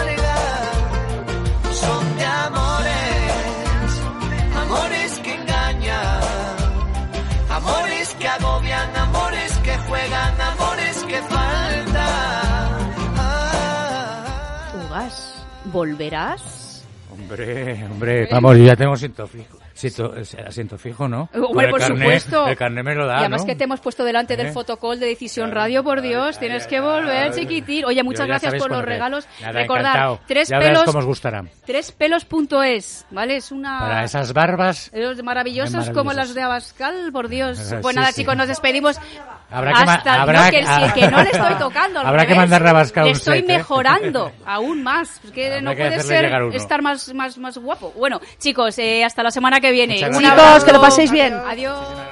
¿Volverás? 15.72 16.85
Hombre, 17.11 17.85
hombre, 17.85 18.28
vamos, 18.30 18.56
yo 18.56 18.64
ya 18.64 18.76
tengo 18.76 18.92
asiento 18.94 19.26
fijo. 19.26 19.58
Asiento, 19.74 20.14
asiento 20.46 20.78
fijo, 20.78 21.08
¿no? 21.08 21.28
Hombre, 21.35 21.68
por 21.70 21.80
carné- 21.80 21.98
supuesto. 22.04 22.46
El 22.46 22.56
carné 22.56 22.82
me 22.82 22.94
lo 22.94 23.06
da, 23.06 23.16
y 23.16 23.20
además 23.20 23.40
¿no? 23.40 23.46
que 23.46 23.56
te 23.56 23.64
hemos 23.64 23.80
puesto 23.80 24.04
delante 24.04 24.37
del 24.37 24.48
¿Eh? 24.48 24.52
fotocall 24.52 25.00
de 25.00 25.06
Decisión 25.06 25.50
Radio, 25.50 25.82
por 25.82 26.02
Dios, 26.02 26.38
tienes 26.38 26.66
que 26.66 26.80
volver, 26.80 27.32
chiquitín. 27.35 27.85
Oye, 27.87 28.02
muchas 28.02 28.26
gracias 28.26 28.54
por 28.54 28.70
los 28.70 28.85
regalos. 28.85 29.26
Nada, 29.40 29.62
encantado. 29.62 30.20
tres 30.26 30.48
ya 30.48 30.58
pelos, 30.58 30.85
cómo 30.85 30.98
os 31.00 31.06
gustará. 31.06 31.42
trespelos.es, 31.66 33.06
¿vale? 33.11 33.37
Es 33.37 33.50
una... 33.50 33.78
Para 33.78 34.04
esas 34.04 34.32
barbas... 34.32 34.90
Los 34.94 35.22
maravillosos 35.22 35.72
Maravillosas. 35.72 35.94
como 35.96 36.12
las 36.12 36.35
de 36.35 36.42
Abascal, 36.42 37.11
por 37.12 37.28
Dios. 37.28 37.58
Sí, 37.72 37.74
Pues 37.80 37.96
nada, 37.96 38.08
sí. 38.12 38.20
chicos, 38.20 38.37
nos 38.37 38.48
despedimos. 38.48 38.98
Habrá 39.52 39.72
que 39.72 39.90
Hasta 39.90 40.22
habrá 40.22 40.44
no, 40.46 40.50
que, 40.50 40.60
que- 40.60 40.66
sí, 40.66 41.00
que 41.00 41.08
no 41.10 41.22
le 41.22 41.30
estoy 41.30 41.54
tocando. 41.58 42.00
al 42.00 42.06
Habrá 42.06 42.22
que 42.22 42.34
revés. 42.34 42.38
mandarle 42.38 42.68
a 42.70 42.72
Le 42.72 43.10
un 43.10 43.16
estoy 43.16 43.40
set, 43.40 43.50
¿eh? 43.50 43.56
mejorando 43.58 44.32
aún 44.46 44.82
más. 44.82 45.20
Es 45.24 45.30
que 45.30 45.60
no 45.60 45.70
que 45.72 45.76
puede 45.76 46.00
ser 46.00 46.24
estar 46.54 46.82
más, 46.82 47.12
más, 47.14 47.36
más 47.38 47.58
guapo. 47.58 47.92
Bueno, 47.96 48.20
chicos, 48.38 48.78
eh, 48.78 49.04
hasta 49.04 49.22
la 49.22 49.30
semana 49.30 49.60
que 49.60 49.70
viene. 49.70 49.96
Chicos, 49.96 50.64
que 50.64 50.72
lo 50.72 50.80
paséis 50.80 51.10
bien. 51.10 51.34
Adiós. 51.34 51.76
Sécate 51.86 52.12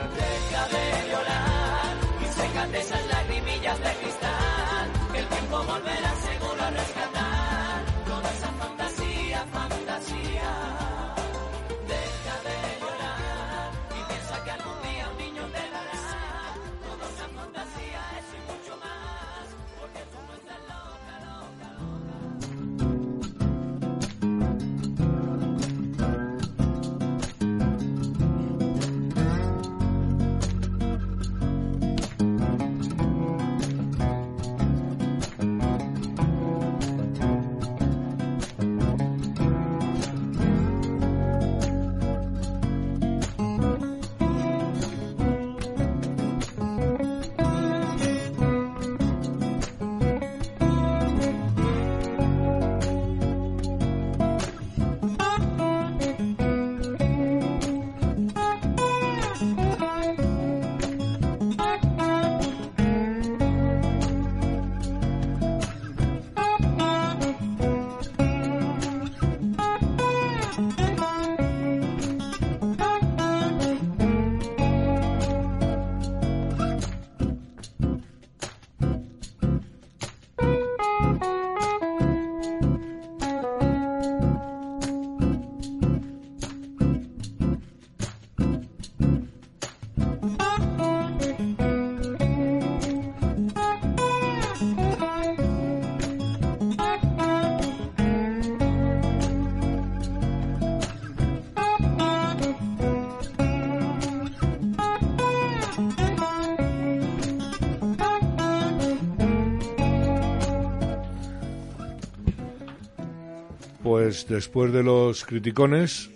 Pues 114.10 114.26
después 114.26 114.72
de 114.72 114.82
los 114.82 115.24
criticones, 115.24 116.10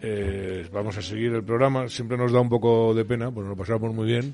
eh, 0.00 0.68
vamos 0.72 0.96
a 0.96 1.02
seguir 1.02 1.32
el 1.32 1.42
programa. 1.42 1.88
Siempre 1.88 2.16
nos 2.16 2.30
da 2.30 2.38
un 2.38 2.48
poco 2.48 2.94
de 2.94 3.04
pena, 3.04 3.32
pues 3.32 3.48
nos 3.48 3.56
lo 3.56 3.60
pasamos 3.60 3.92
muy 3.92 4.06
bien. 4.06 4.32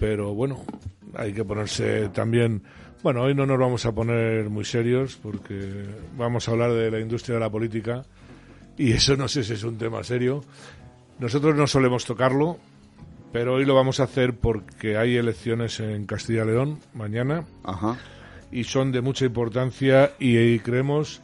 Pero 0.00 0.34
bueno, 0.34 0.64
hay 1.14 1.32
que 1.32 1.44
ponerse 1.44 2.08
también. 2.08 2.64
Bueno, 3.04 3.22
hoy 3.22 3.36
no 3.36 3.46
nos 3.46 3.60
vamos 3.60 3.86
a 3.86 3.92
poner 3.92 4.50
muy 4.50 4.64
serios 4.64 5.14
porque 5.22 5.84
vamos 6.18 6.48
a 6.48 6.50
hablar 6.50 6.72
de 6.72 6.90
la 6.90 6.98
industria 6.98 7.34
de 7.34 7.40
la 7.42 7.48
política 7.48 8.02
y 8.76 8.90
eso 8.90 9.16
no 9.16 9.28
sé 9.28 9.44
si 9.44 9.52
es 9.52 9.62
un 9.62 9.78
tema 9.78 10.02
serio. 10.02 10.42
Nosotros 11.20 11.54
no 11.54 11.68
solemos 11.68 12.04
tocarlo, 12.04 12.58
pero 13.32 13.54
hoy 13.54 13.64
lo 13.64 13.76
vamos 13.76 14.00
a 14.00 14.04
hacer 14.04 14.34
porque 14.34 14.96
hay 14.96 15.16
elecciones 15.16 15.78
en 15.78 16.06
Castilla 16.06 16.42
y 16.42 16.46
León 16.46 16.80
mañana 16.92 17.44
Ajá. 17.62 17.96
y 18.50 18.64
son 18.64 18.90
de 18.90 19.00
mucha 19.00 19.26
importancia 19.26 20.10
y, 20.18 20.58
creemos 20.58 21.22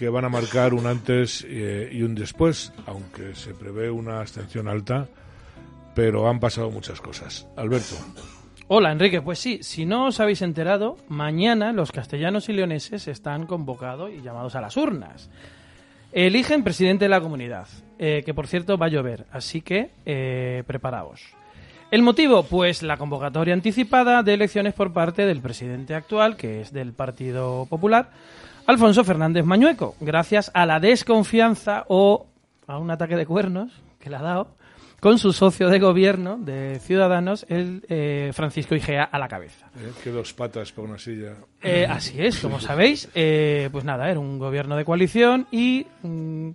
que 0.00 0.08
van 0.08 0.24
a 0.24 0.30
marcar 0.30 0.72
un 0.72 0.86
antes 0.86 1.44
eh, 1.46 1.90
y 1.92 2.00
un 2.00 2.14
después, 2.14 2.72
aunque 2.86 3.34
se 3.34 3.52
prevé 3.52 3.90
una 3.90 4.20
abstención 4.20 4.66
alta, 4.66 5.06
pero 5.94 6.26
han 6.26 6.40
pasado 6.40 6.70
muchas 6.70 7.02
cosas. 7.02 7.46
Alberto. 7.54 7.96
Hola 8.68 8.92
Enrique, 8.92 9.20
pues 9.20 9.38
sí, 9.38 9.58
si 9.60 9.84
no 9.84 10.06
os 10.06 10.18
habéis 10.18 10.40
enterado, 10.40 10.96
mañana 11.08 11.74
los 11.74 11.92
castellanos 11.92 12.48
y 12.48 12.54
leoneses 12.54 13.08
están 13.08 13.44
convocados 13.44 14.10
y 14.10 14.22
llamados 14.22 14.54
a 14.54 14.62
las 14.62 14.78
urnas. 14.78 15.28
Eligen 16.12 16.64
presidente 16.64 17.04
de 17.04 17.10
la 17.10 17.20
comunidad, 17.20 17.68
eh, 17.98 18.22
que 18.24 18.32
por 18.32 18.46
cierto 18.46 18.78
va 18.78 18.86
a 18.86 18.88
llover, 18.88 19.26
así 19.30 19.60
que 19.60 19.90
eh, 20.06 20.64
preparaos. 20.66 21.20
El 21.90 22.02
motivo, 22.02 22.44
pues 22.44 22.84
la 22.84 22.96
convocatoria 22.96 23.52
anticipada 23.52 24.22
de 24.22 24.34
elecciones 24.34 24.74
por 24.74 24.92
parte 24.92 25.26
del 25.26 25.40
presidente 25.40 25.96
actual, 25.96 26.36
que 26.36 26.60
es 26.60 26.72
del 26.72 26.92
Partido 26.92 27.66
Popular, 27.66 28.10
Alfonso 28.66 29.02
Fernández 29.02 29.44
Mañueco, 29.44 29.96
gracias 29.98 30.52
a 30.54 30.66
la 30.66 30.78
desconfianza 30.78 31.84
o 31.88 32.28
a 32.68 32.78
un 32.78 32.92
ataque 32.92 33.16
de 33.16 33.26
cuernos 33.26 33.72
que 33.98 34.08
le 34.08 34.16
ha 34.16 34.22
dado 34.22 34.54
con 35.00 35.18
su 35.18 35.32
socio 35.32 35.68
de 35.68 35.80
gobierno 35.80 36.36
de 36.38 36.78
Ciudadanos, 36.78 37.44
el 37.48 37.82
eh, 37.88 38.30
Francisco 38.34 38.76
Igea, 38.76 39.02
a 39.02 39.18
la 39.18 39.26
cabeza. 39.26 39.68
Eh, 39.76 39.90
que 40.04 40.10
dos 40.10 40.32
patas 40.32 40.70
para 40.70 40.86
una 40.86 40.98
silla. 40.98 41.32
Eh, 41.60 41.88
así 41.90 42.22
es, 42.22 42.38
como 42.38 42.60
sabéis, 42.60 43.08
eh, 43.16 43.68
pues 43.72 43.84
nada, 43.84 44.08
era 44.08 44.20
un 44.20 44.38
gobierno 44.38 44.76
de 44.76 44.84
coalición 44.84 45.48
y 45.50 45.86
mm, 46.02 46.50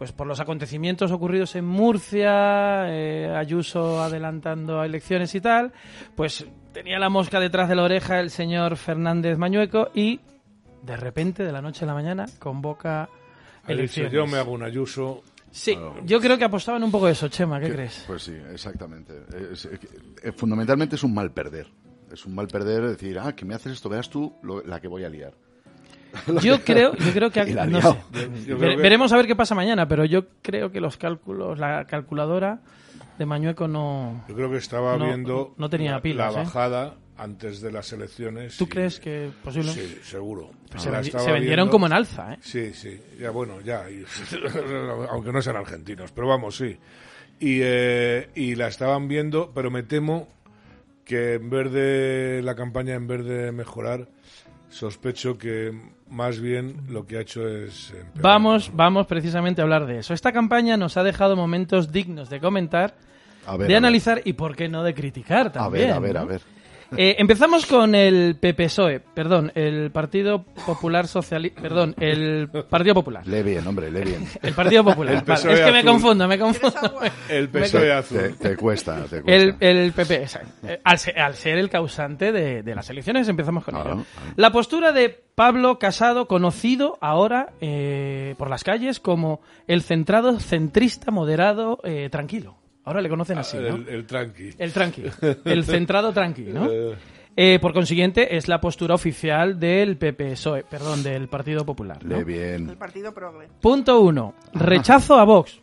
pues 0.00 0.12
por 0.12 0.26
los 0.26 0.40
acontecimientos 0.40 1.12
ocurridos 1.12 1.54
en 1.56 1.66
Murcia, 1.66 2.86
eh, 2.88 3.30
Ayuso 3.36 4.00
adelantando 4.02 4.80
a 4.80 4.86
elecciones 4.86 5.34
y 5.34 5.42
tal, 5.42 5.74
pues 6.16 6.46
tenía 6.72 6.98
la 6.98 7.10
mosca 7.10 7.38
detrás 7.38 7.68
de 7.68 7.74
la 7.74 7.82
oreja 7.84 8.18
el 8.18 8.30
señor 8.30 8.76
Fernández 8.78 9.36
Mañueco 9.36 9.90
y 9.94 10.20
de 10.82 10.96
repente, 10.96 11.44
de 11.44 11.52
la 11.52 11.60
noche 11.60 11.84
a 11.84 11.88
la 11.88 11.92
mañana, 11.92 12.24
convoca 12.38 13.02
Ha 13.02 13.08
dicho, 13.68 13.72
elecciones. 13.72 14.12
yo 14.12 14.26
me 14.26 14.38
hago 14.38 14.52
un 14.52 14.62
ayuso. 14.62 15.22
Sí, 15.50 15.76
yo 16.06 16.18
creo 16.18 16.38
que 16.38 16.44
apostaban 16.44 16.82
un 16.82 16.90
poco 16.90 17.04
de 17.04 17.12
eso, 17.12 17.28
Chema, 17.28 17.60
¿qué 17.60 17.66
Que- 17.66 17.72
crees? 17.74 18.04
Pues 18.06 18.22
sí, 18.22 18.34
exactamente. 18.54 19.12
Es- 19.52 19.66
es- 19.66 19.80
eh, 20.22 20.32
fundamentalmente 20.32 20.96
es 20.96 21.02
un 21.02 21.12
mal 21.12 21.30
perder. 21.32 21.66
Es 22.10 22.24
un 22.24 22.34
mal 22.34 22.46
perder 22.48 22.82
decir, 22.88 23.18
ah, 23.18 23.34
que 23.36 23.44
me 23.44 23.54
haces 23.54 23.72
esto, 23.74 23.90
veas 23.90 24.08
tú 24.08 24.32
lo- 24.42 24.62
la 24.62 24.80
que 24.80 24.88
voy 24.88 25.04
a 25.04 25.10
liar. 25.10 25.34
Yo 26.42 26.60
creo, 26.64 26.94
yo 26.96 27.12
creo 27.12 27.30
que 27.30 27.40
Y 27.48 27.52
la 27.52 27.62
ha 27.62 27.66
no 27.66 27.78
liado. 27.78 27.94
sé. 27.94 28.00
Yo- 28.12 28.20
yo 28.46 28.56
Vere- 28.56 28.58
creo 28.58 28.76
que- 28.76 28.82
veremos 28.82 29.12
a 29.12 29.16
ver 29.16 29.26
qué 29.26 29.36
pasa 29.36 29.54
mañana, 29.54 29.86
pero 29.88 30.04
yo 30.04 30.24
creo 30.42 30.70
que 30.72 30.80
los 30.80 30.96
cálculos, 30.96 31.58
la 31.58 31.84
calculadora 31.86 32.60
de 33.18 33.26
Mañueco 33.26 33.68
no. 33.68 34.24
Yo 34.28 34.34
creo 34.34 34.50
que 34.50 34.56
estaba 34.58 34.96
no- 34.96 35.06
viendo 35.06 35.54
no 35.58 35.68
tenía 35.70 35.92
la, 35.92 36.02
pilas, 36.02 36.34
la 36.34 36.40
¿eh? 36.40 36.44
bajada 36.44 36.94
antes 37.18 37.60
de 37.60 37.70
las 37.70 37.92
elecciones. 37.92 38.56
¿Tú 38.56 38.64
y- 38.64 38.68
crees 38.68 38.98
que 38.98 39.30
posible? 39.44 39.72
Sí, 39.72 39.98
seguro. 40.02 40.50
Pues 40.70 40.82
se 40.82 40.90
vendi- 40.90 41.12
vendieron 41.12 41.42
viendo. 41.66 41.70
como 41.70 41.86
en 41.86 41.92
alza, 41.92 42.32
¿eh? 42.34 42.38
Sí, 42.40 42.72
sí, 42.72 42.98
ya 43.20 43.30
bueno, 43.30 43.60
ya, 43.60 43.88
y- 43.90 44.04
aunque 45.10 45.32
no 45.32 45.42
sean 45.42 45.56
argentinos, 45.56 46.12
pero 46.12 46.28
vamos, 46.28 46.56
sí. 46.56 46.76
Y, 47.38 47.60
eh, 47.62 48.28
y 48.34 48.54
la 48.54 48.68
estaban 48.68 49.08
viendo, 49.08 49.52
pero 49.54 49.70
me 49.70 49.82
temo 49.82 50.28
que 51.04 51.34
en 51.34 51.50
vez 51.50 51.72
de 51.72 52.40
la 52.44 52.54
campaña, 52.54 52.94
en 52.94 53.06
vez 53.06 53.24
de 53.24 53.50
mejorar, 53.52 54.08
sospecho 54.70 55.36
que 55.36 55.72
más 56.08 56.40
bien 56.40 56.76
lo 56.88 57.06
que 57.06 57.18
ha 57.18 57.20
hecho 57.20 57.46
es... 57.46 57.90
empeorar. 57.90 58.22
Vamos, 58.22 58.70
vamos 58.74 59.06
precisamente 59.06 59.60
a 59.60 59.64
hablar 59.64 59.86
de 59.86 59.98
eso. 59.98 60.14
Esta 60.14 60.32
campaña 60.32 60.76
nos 60.76 60.96
ha 60.96 61.02
dejado 61.02 61.36
momentos 61.36 61.92
dignos 61.92 62.30
de 62.30 62.40
comentar, 62.40 62.94
A 63.46 63.56
ver, 63.56 63.68
de 63.68 63.74
a 63.74 63.78
analizar 63.78 64.22
y, 64.24 64.32
por 64.34 64.56
qué 64.56 64.68
no, 64.68 64.82
de 64.82 64.94
criticar 64.94 65.48
A 65.48 65.52
también. 65.52 65.88
ver, 65.88 65.92
a 65.94 65.98
ver, 66.00 66.14
¿no? 66.14 66.20
a 66.20 66.24
ver. 66.24 66.40
Eh, 66.96 67.16
empezamos 67.18 67.66
con 67.66 67.94
el 67.94 68.36
PPSOE, 68.40 68.94
E, 68.96 69.00
perdón, 69.00 69.52
el 69.54 69.90
Partido 69.90 70.44
Popular 70.66 71.06
Socialista, 71.06 71.60
perdón, 71.62 71.94
el 72.00 72.48
Partido 72.68 72.94
Popular. 72.94 73.26
Lee 73.26 73.42
bien, 73.42 73.66
hombre, 73.66 73.90
lee 73.90 74.02
bien. 74.02 74.26
El 74.42 74.54
Partido 74.54 74.82
Popular. 74.84 75.14
El 75.14 75.20
vale, 75.20 75.32
PSOE 75.40 75.52
es 75.54 75.60
que 75.60 75.72
me 75.72 75.84
confundo, 75.84 76.26
me 76.26 76.38
confundo. 76.38 77.00
El 77.28 77.48
PSOE 77.48 77.92
azul. 77.92 78.18
te- 78.38 78.48
te 78.50 78.56
cuesta, 78.56 78.96
te 79.04 79.22
cuesta. 79.22 79.32
El, 79.32 79.54
el 79.60 79.92
PP. 79.92 80.26
Eh, 80.64 80.80
Al 80.84 80.98
ser, 80.98 81.18
al 81.18 81.34
ser 81.34 81.58
el 81.58 81.70
causante 81.70 82.32
de, 82.32 82.62
de 82.62 82.74
las 82.74 82.90
elecciones, 82.90 83.28
empezamos 83.28 83.64
con 83.64 83.76
ello. 83.76 84.04
La 84.36 84.50
postura 84.50 84.92
de 84.92 85.10
Pablo 85.34 85.78
Casado, 85.78 86.26
conocido 86.26 86.98
ahora 87.00 87.52
eh, 87.60 88.34
por 88.36 88.50
las 88.50 88.64
calles 88.64 89.00
como 89.00 89.40
el 89.66 89.82
centrado, 89.82 90.38
centrista, 90.40 91.10
moderado, 91.10 91.78
eh, 91.84 92.08
tranquilo. 92.10 92.56
Ahora 92.90 93.00
le 93.02 93.08
conocen 93.08 93.38
así, 93.38 93.56
¿no? 93.56 93.76
El, 93.76 93.88
el 93.88 94.04
tranqui. 94.04 94.50
El 94.58 94.72
tranqui. 94.72 95.04
El 95.44 95.64
centrado 95.64 96.12
tranqui, 96.12 96.42
¿no? 96.42 96.66
Eh, 96.68 96.96
Eh, 97.36 97.58
por 97.62 97.72
consiguiente, 97.72 98.36
es 98.36 98.48
la 98.48 98.60
postura 98.60 98.96
oficial 98.96 99.60
del 99.60 99.96
PPSOE, 99.96 100.58
E, 100.60 100.64
perdón, 100.64 101.04
del 101.04 101.28
Partido 101.28 101.64
Popular. 101.64 102.04
¿no? 102.04 102.24
Bien. 102.24 102.68
El 102.68 102.76
partido 102.76 103.14
progre. 103.14 103.46
Punto 103.60 104.00
uno. 104.00 104.34
Rechazo 104.52 105.14
a 105.14 105.24
Vox. 105.24 105.60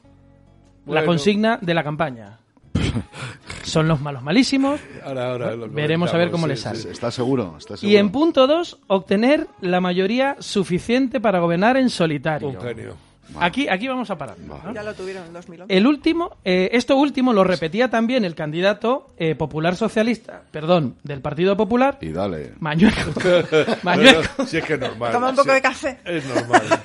La 0.86 1.04
consigna 1.06 1.60
de 1.62 1.74
la 1.74 1.84
campaña. 1.84 2.40
Son 3.64 3.90
los 3.90 4.00
malos 4.00 4.24
malísimos. 4.24 4.80
ahora, 5.04 5.32
ahora 5.32 5.56
lo 5.58 5.68
Veremos 5.68 6.14
a 6.14 6.18
ver 6.18 6.32
cómo 6.32 6.48
les 6.48 6.62
sale. 6.62 6.80
sí. 6.80 6.88
¿Estás 6.90 7.14
seguro? 7.14 7.56
¿Estás 7.58 7.82
seguro? 7.82 7.94
Y 7.94 7.98
en 7.98 8.12
punto 8.12 8.48
dos, 8.48 8.80
obtener 8.88 9.48
la 9.60 9.82
mayoría 9.82 10.38
suficiente 10.40 11.20
para 11.20 11.40
gobernar 11.40 11.76
en 11.76 11.90
solitario. 11.90 12.48
Un 12.48 12.62
genio. 12.62 13.07
Aquí, 13.40 13.68
aquí 13.68 13.88
vamos 13.88 14.10
a 14.10 14.18
parar. 14.18 14.38
¿no? 14.40 14.60
Ya 14.74 14.84
lo 14.84 14.94
tuvieron 14.94 15.26
en 15.28 15.34
2011. 15.34 15.76
El 15.76 15.86
último, 15.86 16.38
eh, 16.46 16.70
esto 16.74 16.96
último 16.96 17.34
lo 17.34 17.44
repetía 17.44 17.90
también 17.90 18.26
el 18.26 18.36
candidato 18.36 19.08
eh, 19.18 19.36
popular 19.36 19.76
socialista, 19.76 20.42
perdón, 20.52 20.96
del 21.04 21.22
Partido 21.22 21.56
Popular, 21.58 21.98
Y 22.02 22.10
dale. 22.12 22.54
Mañueco. 22.60 22.98
Mañueco. 23.84 24.22
Bueno, 24.36 24.46
sí 24.50 24.58
es 24.58 24.66
que 24.66 24.74
es 24.76 24.80
normal. 24.80 25.12
Toma 25.12 25.30
un 25.30 25.36
poco 25.36 25.52
de 25.52 25.62
café. 25.62 26.00
Es 26.06 26.26
normal. 26.26 26.62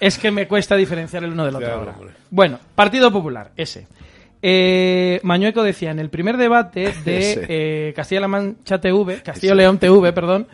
Es 0.00 0.18
que 0.18 0.30
me 0.30 0.46
cuesta 0.46 0.76
diferenciar 0.76 1.24
el 1.24 1.32
uno 1.32 1.46
del 1.46 1.54
otro 1.54 1.66
Claro, 1.66 1.80
ahora. 1.82 1.96
hombre. 1.98 2.14
Bueno, 2.30 2.58
Partido 2.74 3.10
Popular, 3.10 3.52
ese. 3.56 3.86
Eh, 4.42 5.18
Mañueco 5.22 5.62
decía 5.62 5.92
en 5.92 5.98
el 5.98 6.10
primer 6.10 6.36
debate 6.36 6.92
de 7.04 7.46
eh, 7.48 7.92
Castilla-La 7.96 8.28
Mancha 8.28 8.78
TV, 8.80 9.22
Castillo-León 9.22 9.78
TV, 9.78 10.12
perdón, 10.12 10.46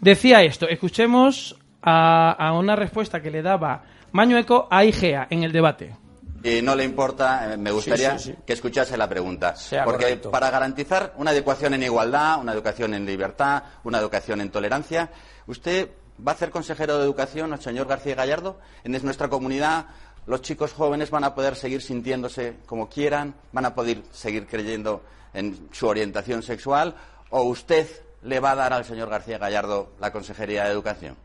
decía 0.00 0.42
esto. 0.42 0.66
Escuchemos 0.68 1.56
a, 1.82 2.32
a 2.32 2.52
una 2.58 2.74
respuesta 2.74 3.20
que 3.22 3.30
le 3.30 3.42
daba 3.42 3.84
Mañueco 4.16 4.66
a 4.70 4.82
IGEA 4.82 5.26
en 5.28 5.42
el 5.42 5.52
debate. 5.52 5.94
Y 6.42 6.62
no 6.62 6.74
le 6.74 6.84
importa, 6.84 7.52
eh, 7.52 7.56
me 7.58 7.70
gustaría 7.70 8.18
sí, 8.18 8.32
sí. 8.32 8.38
que 8.46 8.54
escuchase 8.54 8.96
la 8.96 9.06
pregunta. 9.06 9.54
Sea 9.56 9.84
Porque 9.84 10.04
correcto. 10.04 10.30
para 10.30 10.48
garantizar 10.50 11.12
una 11.18 11.32
educación 11.32 11.74
en 11.74 11.82
igualdad, 11.82 12.40
una 12.40 12.52
educación 12.52 12.94
en 12.94 13.04
libertad, 13.04 13.62
una 13.84 13.98
educación 13.98 14.40
en 14.40 14.50
tolerancia, 14.50 15.10
¿usted 15.46 15.90
va 16.26 16.32
a 16.32 16.34
ser 16.34 16.50
consejero 16.50 16.96
de 16.96 17.04
educación 17.04 17.52
al 17.52 17.60
señor 17.60 17.88
García 17.88 18.14
Gallardo? 18.14 18.58
En 18.84 18.92
nuestra 19.04 19.28
comunidad 19.28 19.86
los 20.26 20.40
chicos 20.40 20.72
jóvenes 20.72 21.10
van 21.10 21.24
a 21.24 21.34
poder 21.34 21.54
seguir 21.54 21.82
sintiéndose 21.82 22.56
como 22.64 22.88
quieran, 22.88 23.34
van 23.52 23.66
a 23.66 23.74
poder 23.74 24.02
seguir 24.12 24.46
creyendo 24.46 25.02
en 25.34 25.68
su 25.72 25.86
orientación 25.86 26.42
sexual, 26.42 26.94
o 27.28 27.42
usted 27.42 27.86
le 28.22 28.40
va 28.40 28.52
a 28.52 28.56
dar 28.56 28.72
al 28.72 28.86
señor 28.86 29.10
García 29.10 29.36
Gallardo 29.36 29.92
la 30.00 30.10
consejería 30.10 30.64
de 30.64 30.70
educación. 30.70 31.16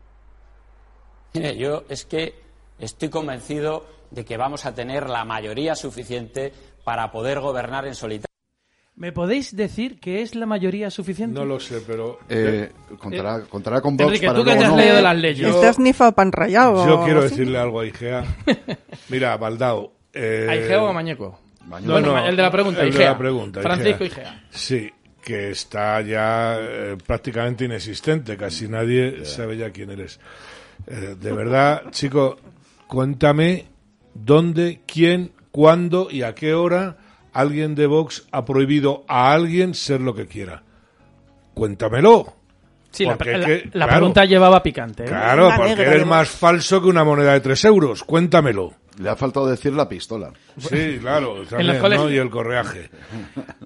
Mire, 1.32 1.56
yo 1.56 1.84
es 1.88 2.04
que 2.04 2.51
estoy 2.84 3.08
convencido 3.08 3.86
de 4.10 4.24
que 4.24 4.36
vamos 4.36 4.66
a 4.66 4.74
tener 4.74 5.08
la 5.08 5.24
mayoría 5.24 5.74
suficiente 5.74 6.52
para 6.84 7.10
poder 7.12 7.40
gobernar 7.40 7.86
en 7.86 7.94
solitario. 7.94 8.26
¿Me 8.94 9.10
podéis 9.10 9.56
decir 9.56 9.98
que 9.98 10.20
es 10.20 10.34
la 10.34 10.44
mayoría 10.44 10.90
suficiente? 10.90 11.38
No 11.38 11.46
lo 11.46 11.58
sé, 11.58 11.82
pero. 11.86 12.18
Eh, 12.28 12.70
contará, 12.98 13.40
contará 13.44 13.80
con 13.80 13.96
Vox 13.96 14.06
Enrique, 14.08 14.26
para 14.26 14.38
tú 14.38 14.44
que 14.44 14.50
luego 14.50 14.60
te 14.60 14.66
has 14.66 14.72
no. 14.72 14.76
leído 14.76 15.00
las 15.00 15.16
leyes. 15.16 15.38
Yo- 15.38 15.48
¿Este 15.48 15.66
has 15.66 15.78
nifado 15.78 16.12
pan 16.12 16.30
rallado? 16.30 16.86
Yo 16.86 17.04
quiero 17.04 17.22
decirle 17.22 17.58
algo 17.58 17.80
a 17.80 17.86
Igea. 17.86 18.22
Mira, 19.08 19.36
Baldao. 19.38 19.92
Eh, 20.12 20.46
¿A 20.48 20.56
Igea 20.56 20.82
o 20.82 20.88
a 20.88 20.92
Mañeco? 20.92 21.40
Mañueco. 21.66 21.92
Bueno, 21.92 22.18
el 22.26 22.36
de 22.36 22.42
la 22.42 22.50
pregunta, 22.50 22.82
el 22.82 22.90
de 22.90 22.96
Igea. 22.96 23.10
la 23.12 23.18
pregunta, 23.18 23.62
Francisco 23.62 24.04
Igea. 24.04 24.22
Igea. 24.24 24.44
Sí, 24.50 24.90
que 25.22 25.50
está 25.52 26.02
ya 26.02 26.58
eh, 26.60 26.96
prácticamente 27.06 27.64
inexistente. 27.64 28.36
Casi 28.36 28.68
nadie 28.68 29.24
sabe 29.24 29.56
ya 29.56 29.70
quién 29.70 29.90
eres. 29.90 30.20
Eh, 30.86 31.16
de 31.18 31.32
verdad, 31.32 31.84
chico, 31.92 32.36
cuéntame 32.92 33.64
dónde, 34.12 34.82
quién, 34.86 35.32
cuándo 35.50 36.08
y 36.10 36.24
a 36.24 36.34
qué 36.34 36.52
hora 36.52 36.98
alguien 37.32 37.74
de 37.74 37.86
Vox 37.86 38.28
ha 38.32 38.44
prohibido 38.44 39.04
a 39.08 39.32
alguien 39.32 39.72
ser 39.72 40.02
lo 40.02 40.14
que 40.14 40.26
quiera. 40.26 40.62
Cuéntamelo. 41.54 42.34
Sí, 42.90 43.06
la, 43.06 43.16
Porque 43.16 43.32
la- 43.32 43.38
es 43.38 43.46
que, 43.46 43.64
la 43.72 43.86
claro, 43.86 43.92
pregunta 43.92 44.24
llevaba 44.26 44.62
picante. 44.62 45.04
¿eh? 45.04 45.06
Claro, 45.06 45.48
porque 45.56 45.74
negra 45.74 45.94
eres 45.94 46.06
más 46.06 46.28
falso 46.28 46.82
que 46.82 46.88
una 46.88 47.02
moneda 47.02 47.32
de 47.32 47.40
tres 47.40 47.64
euros. 47.64 48.04
Cuéntamelo. 48.04 48.74
Le 48.98 49.08
ha 49.08 49.16
faltado 49.16 49.46
decir 49.46 49.72
la 49.72 49.88
pistola. 49.88 50.30
Sí, 50.58 50.98
claro. 51.00 51.36
Y 51.58 52.16
el 52.18 52.28
correaje. 52.28 52.90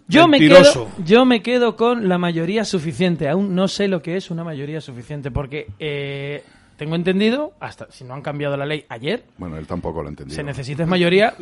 Yo 0.07 0.29
me, 0.29 0.39
quedo, 0.39 0.89
yo 1.05 1.25
me 1.25 1.43
quedo 1.43 1.75
con 1.75 2.09
la 2.09 2.17
mayoría 2.17 2.65
suficiente. 2.65 3.29
Aún 3.29 3.57
no 3.57 3.67
sé 3.67 3.89
lo 3.89 4.01
que 4.01 4.17
es 4.17 4.31
una 4.31 4.45
mayoría 4.45 4.81
suficiente, 4.81 5.33
porque 5.33 5.67
eh, 5.81 6.45
tengo 6.77 6.95
entendido, 6.95 7.55
hasta 7.61 7.91
si 7.91 8.05
no 8.05 8.15
han 8.15 8.23
cambiado 8.23 8.57
la 8.57 8.67
ley 8.67 8.85
ayer, 8.89 9.25
Bueno, 9.39 9.57
él 9.57 9.67
tampoco 9.67 10.03
lo 10.03 10.09
ha 10.09 10.11
entendido. 10.11 10.35
se 10.37 10.43
necesita 10.43 10.83
es 10.83 10.89
mayoría 10.89 11.35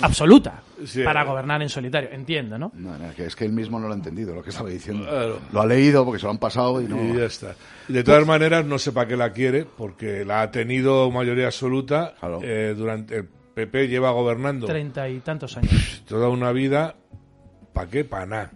absoluta 0.00 0.62
Sí. 0.84 1.02
para 1.02 1.24
gobernar 1.24 1.62
en 1.62 1.68
solitario. 1.68 2.10
Entiendo, 2.12 2.58
¿no? 2.58 2.72
No, 2.74 2.96
no, 2.98 3.14
que 3.14 3.26
es 3.26 3.36
que 3.36 3.44
él 3.44 3.52
mismo 3.52 3.78
no 3.78 3.86
lo 3.86 3.92
ha 3.94 3.96
entendido 3.96 4.34
lo 4.34 4.42
que 4.42 4.50
estaba 4.50 4.68
diciendo. 4.68 5.04
Claro. 5.08 5.38
Lo 5.52 5.60
ha 5.62 5.66
leído 5.66 6.04
porque 6.04 6.18
se 6.20 6.26
lo 6.26 6.30
han 6.32 6.38
pasado 6.38 6.80
y 6.80 6.84
no. 6.88 7.02
Y 7.02 7.16
ya 7.16 7.24
está. 7.24 7.54
De 7.88 8.04
todas 8.04 8.26
maneras, 8.26 8.64
no 8.64 8.78
sé 8.78 8.92
para 8.92 9.08
qué 9.08 9.16
la 9.16 9.32
quiere, 9.32 9.64
porque 9.64 10.24
la 10.24 10.42
ha 10.42 10.50
tenido 10.50 11.10
mayoría 11.10 11.46
absoluta 11.46 12.14
Claro. 12.18 12.40
eh, 12.42 12.74
durante. 12.76 13.16
El 13.16 13.28
PP 13.54 13.88
lleva 13.88 14.10
gobernando 14.12 14.66
Treinta 14.66 15.08
y 15.10 15.20
tantos 15.20 15.56
años. 15.58 16.02
toda 16.08 16.28
una 16.30 16.52
vida. 16.52 16.96
¿Para 17.74 17.90
qué? 17.90 18.04
Para 18.04 18.26
nada. 18.26 18.50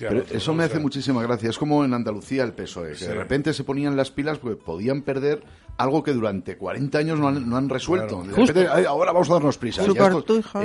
Pero 0.00 0.24
eso 0.30 0.52
me 0.54 0.64
hace 0.64 0.80
muchísima 0.80 1.22
gracia. 1.22 1.48
Es 1.48 1.56
como 1.58 1.84
en 1.84 1.94
Andalucía 1.94 2.42
el 2.42 2.52
PSOE, 2.52 2.88
E, 2.88 2.92
que 2.92 2.98
Sí. 2.98 3.06
de 3.06 3.14
repente 3.14 3.52
se 3.54 3.62
ponían 3.62 3.96
las 3.96 4.10
pilas 4.10 4.38
porque 4.38 4.56
podían 4.56 5.02
perder 5.02 5.44
algo 5.78 6.02
que 6.02 6.12
durante 6.12 6.56
40 6.56 6.98
años 6.98 7.18
no 7.18 7.28
han, 7.28 7.48
no 7.48 7.56
han 7.56 7.68
resuelto. 7.68 8.20
Claro. 8.22 8.36
De 8.36 8.46
repente, 8.46 8.68
"Ay, 8.72 8.84
ahora 8.84 9.12
vamos 9.12 9.30
a 9.30 9.34
darnos 9.34 9.58
prisa. 9.58 9.82
Ya 9.82 9.88
estos- 9.92 10.18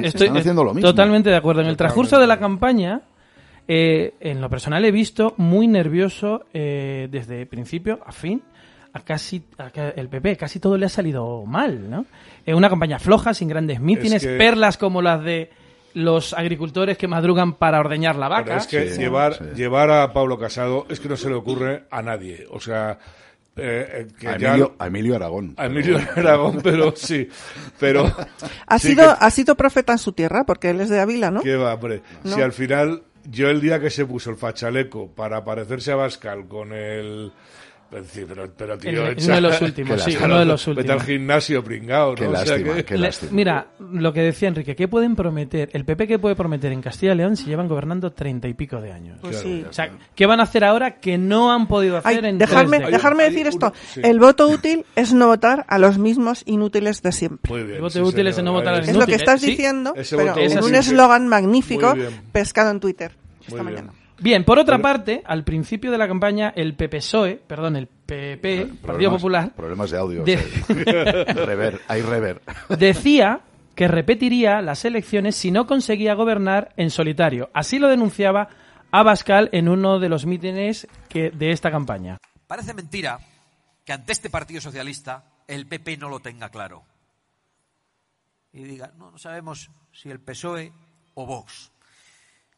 Estoy 0.04 0.28
están 0.28 0.38
haciendo 0.38 0.64
lo 0.64 0.74
mismo. 0.74 0.88
totalmente 0.90 1.30
de 1.30 1.36
acuerdo. 1.36 1.62
En 1.62 1.68
el 1.68 1.78
transcurso 1.78 2.20
de 2.20 2.28
la 2.28 2.38
campaña, 2.40 3.02
eh, 3.68 4.14
en 4.20 4.42
lo 4.42 4.50
personal 4.50 4.84
he 4.86 4.92
visto 4.92 5.34
muy 5.38 5.68
nervioso 5.68 6.46
eh, 6.54 7.08
desde 7.12 7.46
principio 7.46 8.00
a 8.06 8.12
fin 8.12 8.42
a 8.94 9.02
casi 9.02 9.44
a 9.58 9.68
el 9.96 10.08
PP 10.10 10.38
casi 10.38 10.60
todo 10.60 10.78
le 10.78 10.86
ha 10.86 10.90
salido 10.90 11.46
mal, 11.46 11.90
¿no? 11.90 12.06
Eh, 12.46 12.54
una 12.56 12.70
campaña 12.70 12.98
floja, 13.00 13.34
sin 13.34 13.48
grandes 13.50 13.80
mítines, 13.80 14.24
que- 14.26 14.38
perlas 14.38 14.78
como 14.78 15.02
las 15.02 15.22
de 15.24 15.52
los 15.94 16.34
agricultores 16.34 16.98
que 16.98 17.08
madrugan 17.08 17.54
para 17.54 17.80
ordeñar 17.80 18.16
la 18.16 18.28
Pero 18.30 18.40
vaca. 18.42 18.58
es 18.58 18.68
que 18.68 18.90
Sí, 18.90 19.00
llevar, 19.00 19.34
sí. 19.34 19.44
llevar 19.56 19.90
a 19.92 20.14
Pablo 20.14 20.38
Casado 20.40 20.86
es 20.90 21.00
que 21.00 21.10
no 21.10 21.18
se 21.18 21.28
le 21.30 21.36
ocurre 21.36 21.84
a 21.92 22.02
nadie. 22.02 22.46
O 22.52 22.60
sea, 22.60 22.98
eh, 23.58 23.88
eh, 23.92 24.08
que 24.20 24.28
A 24.28 24.38
ya- 24.38 24.50
Emilio, 24.50 24.76
a 24.80 24.88
Emilio 24.88 25.16
Aragón. 25.16 25.54
a 25.58 25.66
Emilio 25.66 26.00
Aragón, 26.16 26.60
pero 26.64 26.94
sí. 26.96 27.28
Pero. 27.80 28.06
Ha, 28.68 28.80
sí 28.80 28.90
sido, 28.90 29.04
que- 29.16 29.26
ha 29.26 29.32
sido 29.32 29.56
profeta 29.56 29.94
en 29.94 29.98
su 30.00 30.12
tierra, 30.14 30.46
porque 30.46 30.70
él 30.70 30.82
es 30.82 30.90
de 30.90 31.00
Ávila, 31.00 31.32
¿no? 31.32 31.42
¿Qué 31.42 31.56
va, 31.56 31.74
hombre? 31.74 32.02
No. 32.24 32.36
Si 32.36 32.42
al 32.42 32.52
final, 32.54 33.04
yo 33.30 33.50
el 33.50 33.62
día 33.62 33.80
que 33.80 33.90
se 33.90 34.06
puso 34.06 34.30
el 34.30 34.38
fachaleco 34.38 35.10
para 35.12 35.44
parecerse 35.44 35.92
a 35.92 35.96
Bascal 35.96 36.48
con 36.48 36.74
el. 36.74 37.32
Sí, 38.12 38.26
pero, 38.28 38.52
pero, 38.58 38.78
tío, 38.78 39.08
El- 39.08 39.14
echa- 39.18 39.26
uno 39.28 39.36
de 39.36 39.42
los 39.42 39.62
últimos, 39.62 40.02
sí, 40.04 40.12
lástima. 40.12 40.26
uno 40.26 40.40
de 40.40 40.46
los 40.46 40.66
Vete 40.66 40.80
últimos. 40.82 41.02
al 41.02 41.08
gimnasio 41.08 41.64
pringao, 41.64 42.10
¿no? 42.10 42.16
Qué 42.16 42.28
O 42.28 42.32
sea 42.36 42.46
lástima, 42.46 42.76
que- 42.76 42.86
qué 42.86 42.98
lástima. 42.98 43.32
mira, 43.32 43.68
lo 43.80 44.12
que 44.14 44.22
decía 44.22 44.48
Enrique, 44.50 44.76
¿qué 44.76 44.88
pueden 44.88 45.16
prometer? 45.16 45.70
El 45.72 45.86
PP 45.86 46.08
qué 46.08 46.20
puede 46.20 46.36
prometer 46.36 46.72
en 46.74 46.82
Castilla 46.82 47.14
y 47.14 47.16
León 47.16 47.38
si 47.38 47.46
llevan 47.46 47.68
gobernando 47.70 48.12
treinta 48.12 48.48
y 48.50 48.54
pico 48.54 48.82
de 48.82 48.92
años. 48.92 49.20
Pues 49.22 49.42
Claro, 49.42 49.50
sí. 49.50 49.66
O 49.70 49.74
sea, 49.74 49.90
¿qué 50.16 50.26
van 50.26 50.40
a 50.42 50.44
hacer 50.44 50.64
ahora 50.66 51.00
que 51.00 51.18
no 51.18 51.52
han 51.54 51.68
podido 51.68 51.98
hacer 51.98 52.24
Ay, 52.24 52.30
en 52.30 52.38
dejarme, 52.38 52.80
tres 52.80 52.92
dejarme 52.92 53.24
decir 53.24 53.44
hay 53.48 53.50
esto. 53.54 53.74
sí. 53.94 54.02
El 54.04 54.20
voto 54.20 54.48
útil 54.50 54.86
es 54.96 55.14
no 55.14 55.28
votar 55.28 55.66
a 55.70 55.78
los 55.80 55.98
mismos 55.98 56.44
inútiles 56.46 57.02
de 57.02 57.12
siempre. 57.14 57.50
Muy 57.52 57.64
bien. 57.64 57.76
El 57.78 57.82
voto 57.82 57.94
sí, 57.94 58.00
útil 58.02 58.28
es 58.28 58.44
no 58.44 58.52
votar 58.52 58.74
a 58.74 58.78
los 58.80 58.86
Es 58.86 58.90
está. 58.90 59.00
lo 59.00 59.06
que 59.06 59.12
inútiles, 59.14 59.22
estás 59.22 59.42
sí. 59.42 59.48
diciendo, 59.52 59.94
pero 60.12 60.38
en 60.38 60.64
un 60.64 60.76
eslogan 60.76 61.28
magnífico 61.28 61.94
pescado 62.32 62.72
en 62.72 62.80
Twitter 62.80 63.12
esta 63.48 63.64
mañana. 63.64 63.94
Bien. 64.20 64.44
Por 64.44 64.60
otra 64.60 64.80
parte, 64.80 65.22
al 65.26 65.44
principio 65.44 65.92
de 65.92 65.98
la 65.98 66.08
campaña, 66.08 66.54
el 66.56 66.76
PPSOE, 66.76 67.36
perdón, 67.36 67.76
el 67.76 67.88
PP, 67.88 68.68
Partido 68.86 69.12
Popular, 69.12 69.54
Problemas 69.56 69.92
de 69.92 69.98
audio. 69.98 70.24
De- 70.24 70.38
o 70.38 70.40
sea, 70.84 71.24
rever, 71.46 71.82
hay 71.88 72.02
rever. 72.02 72.42
decía 72.78 73.42
que 73.76 73.88
repetiría 73.88 74.62
las 74.62 74.86
elecciones 74.86 75.36
si 75.36 75.52
no 75.52 75.68
conseguía 75.68 76.16
gobernar 76.16 76.74
en 76.78 76.90
solitario. 76.90 77.50
Así 77.54 77.78
lo 77.80 77.88
denunciaba 77.88 78.50
Abascal 78.92 79.50
en 79.52 79.68
uno 79.70 80.00
de 80.00 80.10
los 80.10 80.26
mítines 80.26 80.88
que, 81.10 81.30
de 81.30 81.52
esta 81.52 81.70
campaña. 81.70 82.18
Parece 82.48 82.74
mentira 82.74 83.20
que 83.86 83.94
ante 83.94 84.14
este 84.14 84.30
Partido 84.30 84.62
Socialista 84.62 85.26
el 85.48 85.68
PP 85.68 85.98
no 85.98 86.10
lo 86.10 86.20
tenga 86.20 86.50
claro. 86.50 86.84
Y 88.54 88.64
diga, 88.64 88.92
no, 88.98 89.12
no 89.12 89.18
sabemos 89.18 89.70
si 89.92 90.10
el 90.10 90.20
PSOE 90.20 90.72
o 91.14 91.26
Vox. 91.26 91.72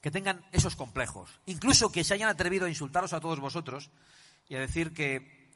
Que 0.01 0.11
tengan 0.11 0.45
esos 0.51 0.75
complejos. 0.75 1.29
Incluso 1.45 1.91
que 1.91 2.03
se 2.03 2.13
hayan 2.13 2.29
atrevido 2.29 2.65
a 2.65 2.69
insultaros 2.69 3.13
a 3.13 3.19
todos 3.19 3.39
vosotros 3.39 3.89
y 4.47 4.55
a 4.55 4.59
decir 4.59 4.93
que 4.93 5.51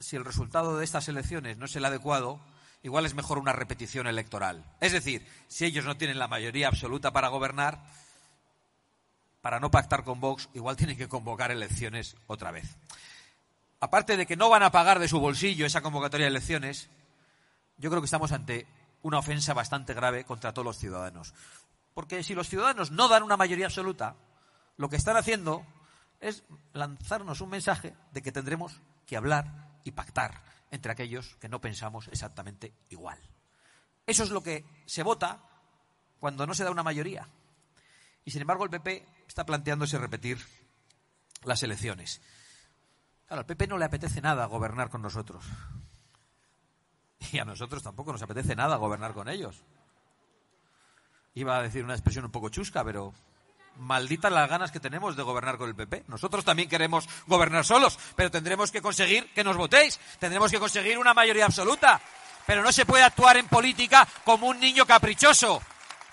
si 0.00 0.16
el 0.16 0.24
resultado 0.24 0.78
de 0.78 0.84
estas 0.84 1.08
elecciones 1.08 1.56
no 1.56 1.66
es 1.66 1.76
el 1.76 1.84
adecuado, 1.84 2.40
igual 2.82 3.06
es 3.06 3.14
mejor 3.14 3.38
una 3.38 3.52
repetición 3.52 4.06
electoral. 4.06 4.64
Es 4.80 4.92
decir, 4.92 5.26
si 5.48 5.64
ellos 5.64 5.84
no 5.84 5.96
tienen 5.96 6.18
la 6.18 6.28
mayoría 6.28 6.68
absoluta 6.68 7.12
para 7.12 7.28
gobernar, 7.28 7.84
para 9.40 9.60
no 9.60 9.70
pactar 9.70 10.04
con 10.04 10.20
Vox, 10.20 10.48
igual 10.54 10.76
tienen 10.76 10.96
que 10.96 11.08
convocar 11.08 11.50
elecciones 11.50 12.16
otra 12.26 12.50
vez. 12.50 12.76
Aparte 13.80 14.16
de 14.16 14.26
que 14.26 14.36
no 14.36 14.48
van 14.48 14.62
a 14.62 14.70
pagar 14.70 14.98
de 14.98 15.08
su 15.08 15.18
bolsillo 15.18 15.66
esa 15.66 15.80
convocatoria 15.80 16.26
de 16.26 16.30
elecciones, 16.30 16.88
yo 17.78 17.90
creo 17.90 18.00
que 18.00 18.06
estamos 18.06 18.30
ante 18.30 18.66
una 19.02 19.18
ofensa 19.18 19.54
bastante 19.54 19.94
grave 19.94 20.24
contra 20.24 20.52
todos 20.52 20.64
los 20.64 20.78
ciudadanos. 20.78 21.34
Porque 21.94 22.22
si 22.22 22.34
los 22.34 22.48
ciudadanos 22.48 22.90
no 22.90 23.08
dan 23.08 23.22
una 23.22 23.36
mayoría 23.36 23.66
absoluta, 23.66 24.16
lo 24.76 24.88
que 24.88 24.96
están 24.96 25.16
haciendo 25.16 25.66
es 26.20 26.44
lanzarnos 26.72 27.40
un 27.40 27.50
mensaje 27.50 27.94
de 28.12 28.22
que 28.22 28.32
tendremos 28.32 28.80
que 29.06 29.16
hablar 29.16 29.80
y 29.84 29.90
pactar 29.90 30.42
entre 30.70 30.92
aquellos 30.92 31.36
que 31.36 31.48
no 31.48 31.60
pensamos 31.60 32.08
exactamente 32.08 32.72
igual. 32.88 33.18
Eso 34.06 34.22
es 34.22 34.30
lo 34.30 34.42
que 34.42 34.64
se 34.86 35.02
vota 35.02 35.40
cuando 36.18 36.46
no 36.46 36.54
se 36.54 36.64
da 36.64 36.70
una 36.70 36.82
mayoría. 36.82 37.28
Y 38.24 38.30
sin 38.30 38.40
embargo 38.40 38.64
el 38.64 38.70
PP 38.70 39.06
está 39.26 39.44
planteándose 39.44 39.98
repetir 39.98 40.38
las 41.44 41.62
elecciones. 41.62 42.22
Claro, 43.26 43.40
al 43.40 43.46
PP 43.46 43.66
no 43.66 43.78
le 43.78 43.84
apetece 43.84 44.20
nada 44.20 44.46
gobernar 44.46 44.88
con 44.90 45.02
nosotros. 45.02 45.44
Y 47.32 47.38
a 47.38 47.44
nosotros 47.44 47.82
tampoco 47.82 48.12
nos 48.12 48.22
apetece 48.22 48.56
nada 48.56 48.76
gobernar 48.76 49.14
con 49.14 49.28
ellos. 49.28 49.62
Iba 51.34 51.58
a 51.58 51.62
decir 51.62 51.84
una 51.84 51.94
expresión 51.94 52.24
un 52.24 52.30
poco 52.30 52.48
chusca, 52.48 52.84
pero 52.84 53.14
malditas 53.76 54.32
las 54.32 54.48
ganas 54.48 54.70
que 54.70 54.80
tenemos 54.80 55.16
de 55.16 55.22
gobernar 55.22 55.56
con 55.56 55.68
el 55.68 55.74
PP. 55.74 56.04
Nosotros 56.08 56.44
también 56.44 56.68
queremos 56.68 57.08
gobernar 57.26 57.64
solos, 57.64 57.98
pero 58.16 58.30
tendremos 58.30 58.70
que 58.70 58.82
conseguir 58.82 59.32
que 59.32 59.44
nos 59.44 59.56
votéis. 59.56 59.98
Tendremos 60.18 60.50
que 60.50 60.58
conseguir 60.58 60.98
una 60.98 61.14
mayoría 61.14 61.46
absoluta. 61.46 62.00
Pero 62.46 62.62
no 62.62 62.72
se 62.72 62.84
puede 62.84 63.04
actuar 63.04 63.36
en 63.36 63.46
política 63.46 64.06
como 64.24 64.48
un 64.48 64.60
niño 64.60 64.84
caprichoso. 64.84 65.62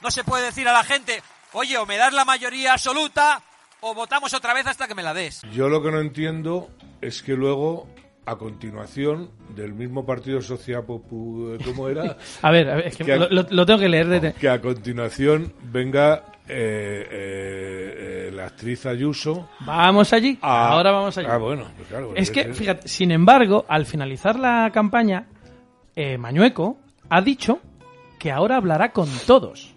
No 0.02 0.12
se 0.12 0.24
puede 0.24 0.46
decir 0.46 0.68
a 0.68 0.74
la 0.74 0.84
gente, 0.84 1.22
oye, 1.54 1.78
o 1.78 1.86
me 1.86 1.98
das 1.98 2.14
la 2.14 2.24
mayoría 2.24 2.74
absoluta 2.74 3.42
o 3.82 3.94
votamos 3.94 4.34
otra 4.34 4.54
vez 4.54 4.68
hasta 4.68 4.88
que 4.88 4.96
me 4.96 5.04
la 5.04 5.14
des. 5.14 5.42
Yo 5.52 5.70
lo 5.70 5.82
que 5.82 5.92
no 5.92 6.00
entiendo 6.00 6.70
es 7.02 7.22
que 7.24 7.34
luego, 7.34 7.88
a 8.30 8.38
continuación, 8.38 9.30
del 9.56 9.74
mismo 9.74 10.06
Partido 10.06 10.42
Social 10.42 10.84
Popular, 10.84 11.60
¿cómo 11.66 11.88
era? 11.90 12.18
A 12.42 12.52
ver, 12.52 12.70
a 12.70 12.76
ver, 12.76 12.88
es 12.88 12.96
que 12.98 13.18
lo- 13.18 13.30
lo- 13.30 13.46
lo 13.50 13.66
tengo 13.66 13.80
que 13.80 13.90
leer 13.90 14.08
de- 14.08 14.34
Que 14.34 14.50
a 14.50 14.62
continuación 14.62 15.52
venga 15.72 16.24
eh, 16.48 17.08
eh, 17.12 18.28
eh, 18.28 18.32
la 18.34 18.46
actriz 18.48 18.86
Ayuso. 18.86 19.50
Vamos 19.62 20.14
allí. 20.14 20.38
a- 20.42 20.70
Ahora 20.70 20.92
vamos 20.92 21.18
allí. 21.18 21.28
Ah, 21.30 21.38
bueno, 21.38 21.66
pues 21.76 21.88
claro. 21.88 22.12
Es 22.16 22.32
que, 22.32 22.54
fíjate, 22.54 22.88
sin 22.88 23.12
embargo, 23.12 23.66
al 23.68 23.86
finalizar 23.86 24.38
la 24.40 24.70
campaña, 24.74 25.28
eh, 25.96 26.18
Mañueco 26.18 26.78
ha 27.10 27.22
dicho 27.22 27.60
que 28.20 28.32
ahora 28.32 28.58
hablará 28.58 28.92
con 28.92 29.08
todos. 29.26 29.74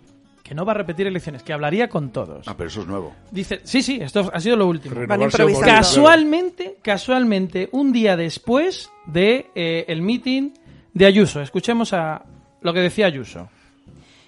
Que 0.53 0.57
no 0.57 0.67
va 0.67 0.73
a 0.73 0.75
repetir 0.75 1.07
elecciones, 1.07 1.43
que 1.43 1.55
hablaría 1.55 1.89
con 1.89 2.11
todos. 2.11 2.47
Ah, 2.47 2.55
pero 2.55 2.69
eso 2.69 2.83
es 2.83 2.87
nuevo. 2.87 3.15
Dice, 3.31 3.63
sí, 3.65 3.83
sí, 3.83 3.99
esto 4.03 4.31
ha 4.31 4.39
sido 4.39 4.55
lo 4.55 4.67
último. 4.67 4.97
Renovarse 4.97 5.45
Van 5.45 5.61
Casualmente, 5.63 6.77
casualmente, 6.83 7.71
un 7.73 7.91
día 7.91 8.19
después 8.19 8.91
de 9.07 9.51
eh, 9.55 9.87
el 9.89 10.03
meeting 10.03 10.51
de 10.93 11.07
Ayuso. 11.07 11.41
Escuchemos 11.41 11.95
a 11.95 12.27
lo 12.61 12.75
que 12.75 12.81
decía 12.81 13.07
Ayuso. 13.07 13.49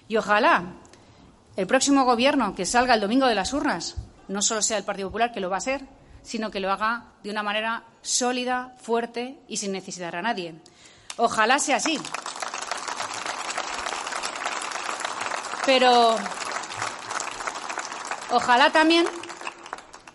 Y 0.07 0.17
ojalá 0.17 0.63
el 1.55 1.67
próximo 1.67 2.05
gobierno 2.05 2.55
que 2.55 2.65
salga 2.65 2.95
el 2.95 3.01
domingo 3.01 3.27
de 3.27 3.35
las 3.35 3.53
urnas 3.53 3.95
no 4.27 4.41
solo 4.41 4.63
sea 4.63 4.79
el 4.79 4.83
Partido 4.83 5.09
Popular, 5.09 5.31
que 5.31 5.41
lo 5.41 5.51
va 5.51 5.57
a 5.57 5.61
ser, 5.61 5.81
sino 6.23 6.49
que 6.49 6.59
lo 6.59 6.71
haga 6.71 7.05
de 7.23 7.29
una 7.29 7.43
manera 7.43 7.83
sólida, 8.01 8.73
fuerte 8.81 9.37
y 9.47 9.57
sin 9.57 9.73
necesitar 9.73 10.15
a 10.15 10.23
nadie. 10.23 10.55
Ojalá 11.17 11.59
sea 11.59 11.75
así. 11.75 11.99
Pero 15.65 16.15
ojalá 18.31 18.71
también 18.71 19.05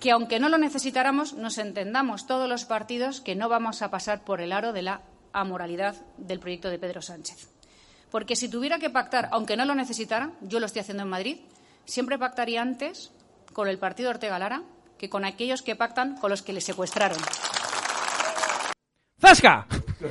que 0.01 0.12
aunque 0.12 0.40
no 0.40 0.48
lo 0.48 0.59
necesitáramos, 0.59 1.34
nos 1.34 1.59
entendamos 1.59 2.26
todos 2.26 2.48
los 2.48 2.64
partidos 2.64 3.20
que 3.20 3.34
no 3.34 3.48
vamos 3.48 3.82
a 3.82 3.90
pasar 3.90 4.24
por 4.24 4.40
el 4.40 4.53
aro 4.53 4.72
de 4.72 4.82
la 4.82 5.03
amoralidad 5.32 5.94
del 6.16 6.40
proyecto 6.40 6.70
de 6.70 6.78
Pedro 6.78 7.03
Sánchez. 7.03 7.48
Porque 8.11 8.34
si 8.34 8.48
tuviera 8.48 8.78
que 8.78 8.90
pactar, 8.90 9.28
aunque 9.30 9.57
no 9.57 9.64
lo 9.64 9.74
necesitara, 9.74 10.32
yo 10.40 10.59
lo 10.59 10.66
estoy 10.66 10.80
haciendo 10.80 11.03
en 11.03 11.11
Madrid, 11.11 11.40
siempre 11.84 12.18
pactaría 12.18 12.62
antes 12.62 13.12
con 13.53 13.68
el 13.68 13.78
partido 13.78 14.11
Ortega 14.11 14.38
Lara 14.38 14.62
que 14.98 15.11
con 15.11 15.24
aquellos 15.24 15.62
que 15.62 15.76
pactan 15.76 16.16
con 16.16 16.30
los 16.30 16.42
que 16.42 16.53
le 16.53 16.61
secuestraron. 16.61 17.18
¡Zasca! 19.20 19.66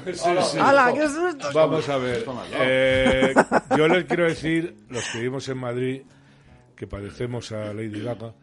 Sí, 0.05 0.13
sí. 0.13 0.57
¡Hala, 0.59 0.93
qué 0.93 1.07
susto! 1.07 1.49
Vamos 1.53 1.89
a 1.89 1.97
ver. 1.97 2.23
eh, 2.53 3.33
yo 3.75 3.87
les 3.87 4.05
quiero 4.05 4.25
decir, 4.25 4.75
los 4.89 5.03
que 5.09 5.17
vivimos 5.17 5.49
en 5.49 5.57
Madrid, 5.57 6.01
que 6.75 6.85
padecemos 6.85 7.51
a 7.51 7.73
Lady 7.73 8.01
Gaga, 8.01 8.33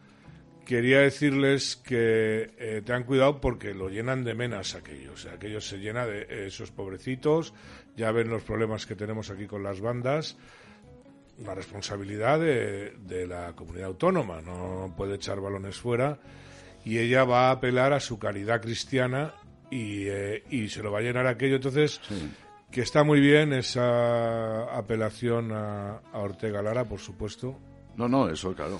quería 0.65 0.99
decirles 0.99 1.77
que 1.77 2.51
eh, 2.57 2.81
tengan 2.85 3.05
cuidado 3.05 3.39
porque 3.39 3.73
lo 3.73 3.87
llenan 3.87 4.25
de 4.25 4.33
menas 4.33 4.75
aquellos. 4.75 5.13
O 5.13 5.17
sea, 5.17 5.33
aquello 5.35 5.61
se 5.61 5.77
llena 5.77 6.05
de 6.05 6.47
esos 6.47 6.71
pobrecitos. 6.71 7.53
Ya 7.95 8.11
ven 8.11 8.29
los 8.29 8.43
problemas 8.43 8.85
que 8.85 8.95
tenemos 8.95 9.29
aquí 9.29 9.47
con 9.47 9.63
las 9.63 9.79
bandas. 9.79 10.35
La 11.45 11.55
responsabilidad 11.55 12.39
de, 12.41 12.91
de 12.99 13.25
la 13.25 13.53
comunidad 13.53 13.87
autónoma. 13.87 14.41
No 14.41 14.93
puede 14.97 15.15
echar 15.15 15.39
balones 15.39 15.77
fuera. 15.77 16.19
Y 16.83 16.97
ella 16.99 17.23
va 17.23 17.47
a 17.47 17.51
apelar 17.51 17.93
a 17.93 18.01
su 18.01 18.19
caridad 18.19 18.61
cristiana 18.61 19.33
y, 19.69 20.07
eh, 20.07 20.43
y 20.49 20.69
se 20.69 20.83
lo 20.83 20.91
va 20.91 20.99
a 20.99 21.01
llenar 21.01 21.27
aquello. 21.27 21.55
Entonces, 21.55 22.01
que 22.71 22.81
está 22.81 23.03
muy 23.03 23.19
bien 23.19 23.53
esa 23.53 24.63
apelación 24.77 25.51
a, 25.51 26.01
a 26.11 26.19
Ortega 26.19 26.61
Lara, 26.61 26.85
por 26.85 26.99
supuesto. 26.99 27.59
No, 27.95 28.07
no, 28.07 28.29
eso 28.29 28.53
claro. 28.53 28.79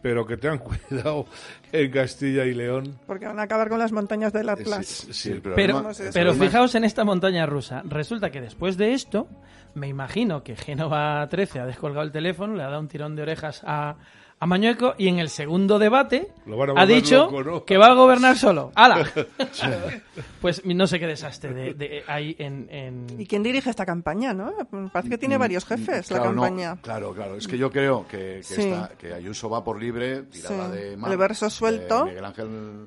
Pero 0.00 0.26
que 0.26 0.36
tengan 0.36 0.58
cuidado 0.88 1.26
en 1.72 1.90
Castilla 1.90 2.44
y 2.44 2.54
León. 2.54 2.98
Porque 3.06 3.26
van 3.26 3.38
a 3.40 3.42
acabar 3.42 3.68
con 3.68 3.78
las 3.78 3.92
montañas 3.92 4.32
del 4.32 4.48
Atlas. 4.48 4.86
sí, 5.10 5.30
el 5.30 5.42
Pero, 5.42 5.82
pero 6.12 6.34
fijaos 6.34 6.74
en 6.74 6.84
esta 6.84 7.04
montaña 7.04 7.46
rusa. 7.46 7.82
Resulta 7.84 8.30
que 8.30 8.40
después 8.40 8.76
de 8.76 8.92
esto, 8.92 9.28
me 9.74 9.88
imagino 9.88 10.42
que 10.42 10.56
Génova 10.56 11.26
13 11.28 11.60
ha 11.60 11.66
descolgado 11.66 12.04
el 12.04 12.12
teléfono, 12.12 12.54
le 12.54 12.62
ha 12.62 12.68
dado 12.68 12.80
un 12.80 12.88
tirón 12.88 13.16
de 13.16 13.22
orejas 13.22 13.62
a, 13.64 13.96
a 14.40 14.46
Mañueco 14.46 14.94
y 14.98 15.08
en 15.08 15.18
el 15.18 15.28
segundo 15.30 15.78
debate 15.78 16.30
Lo 16.46 16.56
van 16.56 16.76
a 16.76 16.82
ha 16.82 16.86
dicho 16.86 17.24
loco, 17.30 17.42
¿no? 17.42 17.64
que 17.64 17.76
va 17.76 17.88
a 17.88 17.94
gobernar 17.94 18.36
solo. 18.36 18.70
¡Hala! 18.76 19.04
pues 20.40 20.64
no 20.64 20.86
sé 20.86 20.98
qué 21.00 21.06
desastre 21.06 21.52
de, 21.52 21.74
de- 21.74 22.04
hay 22.06 22.36
en, 22.38 22.68
en- 22.70 23.06
¿Y 23.20 23.26
quién 23.26 23.42
dirige 23.42 23.70
esta 23.70 23.84
campaña, 23.84 24.32
no? 24.32 24.52
Parece 24.92 25.10
que 25.10 25.18
tiene 25.18 25.36
Mm, 25.36 25.40
varios 25.40 25.64
jefes 25.64 26.10
la 26.10 26.18
claro, 26.18 26.32
no, 26.32 26.42
campaña. 26.42 26.76
claro, 26.82 27.12
claro. 27.14 27.36
Es 27.36 27.48
que 27.48 27.58
yo 27.58 27.70
creo 27.70 28.06
que, 28.06 28.36
que, 28.36 28.42
Sí. 28.42 28.62
está- 28.68 28.90
que 28.98 29.12
Ayuso 29.12 29.50
va 29.50 29.64
por 29.64 29.80
libre, 29.80 30.22
tirada 30.22 30.66
Sí. 30.70 30.76
de 30.76 30.92
El 30.92 30.98
mar, 30.98 31.16
verso 31.16 31.46
de 31.46 31.50
suelto. 31.50 32.06
Miguel 32.06 32.24
Ángel 32.24 32.86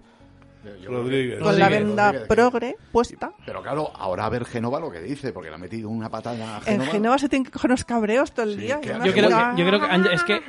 eh, 0.64 0.78
yo 0.84 0.90
Rodríguez. 0.92 1.40
Con 1.40 1.58
la 1.60 1.70
venda 1.70 2.06
Rodríguez, 2.12 2.28
progre 2.28 2.76
puesta. 2.92 3.34
Pero 3.46 3.62
claro, 3.62 3.92
ahora 3.96 4.26
a 4.26 4.30
ver 4.30 4.46
Genova 4.46 4.80
lo 4.80 4.92
que 4.92 5.02
dice, 5.02 5.34
porque 5.34 5.50
le 5.50 5.56
ha 5.56 5.60
metido 5.60 5.90
una 5.90 6.10
patada 6.10 6.56
a 6.56 6.60
En 6.60 6.64
Genova. 6.64 6.86
Genova 6.92 7.18
se 7.18 7.30
tienen 7.30 7.46
que 7.46 7.52
coger 7.52 7.72
unos 7.72 7.84
cabreos 7.84 8.32
todo 8.32 8.46
el 8.46 8.58
día. 8.58 8.78
y 8.82 8.86
que- 8.86 8.90
Yo 8.94 9.12
creo, 9.12 9.30
que, 9.30 9.62
yo 9.62 9.66
creo 9.68 9.80
que 9.82 10.14
es 10.14 10.24
que 10.24 10.42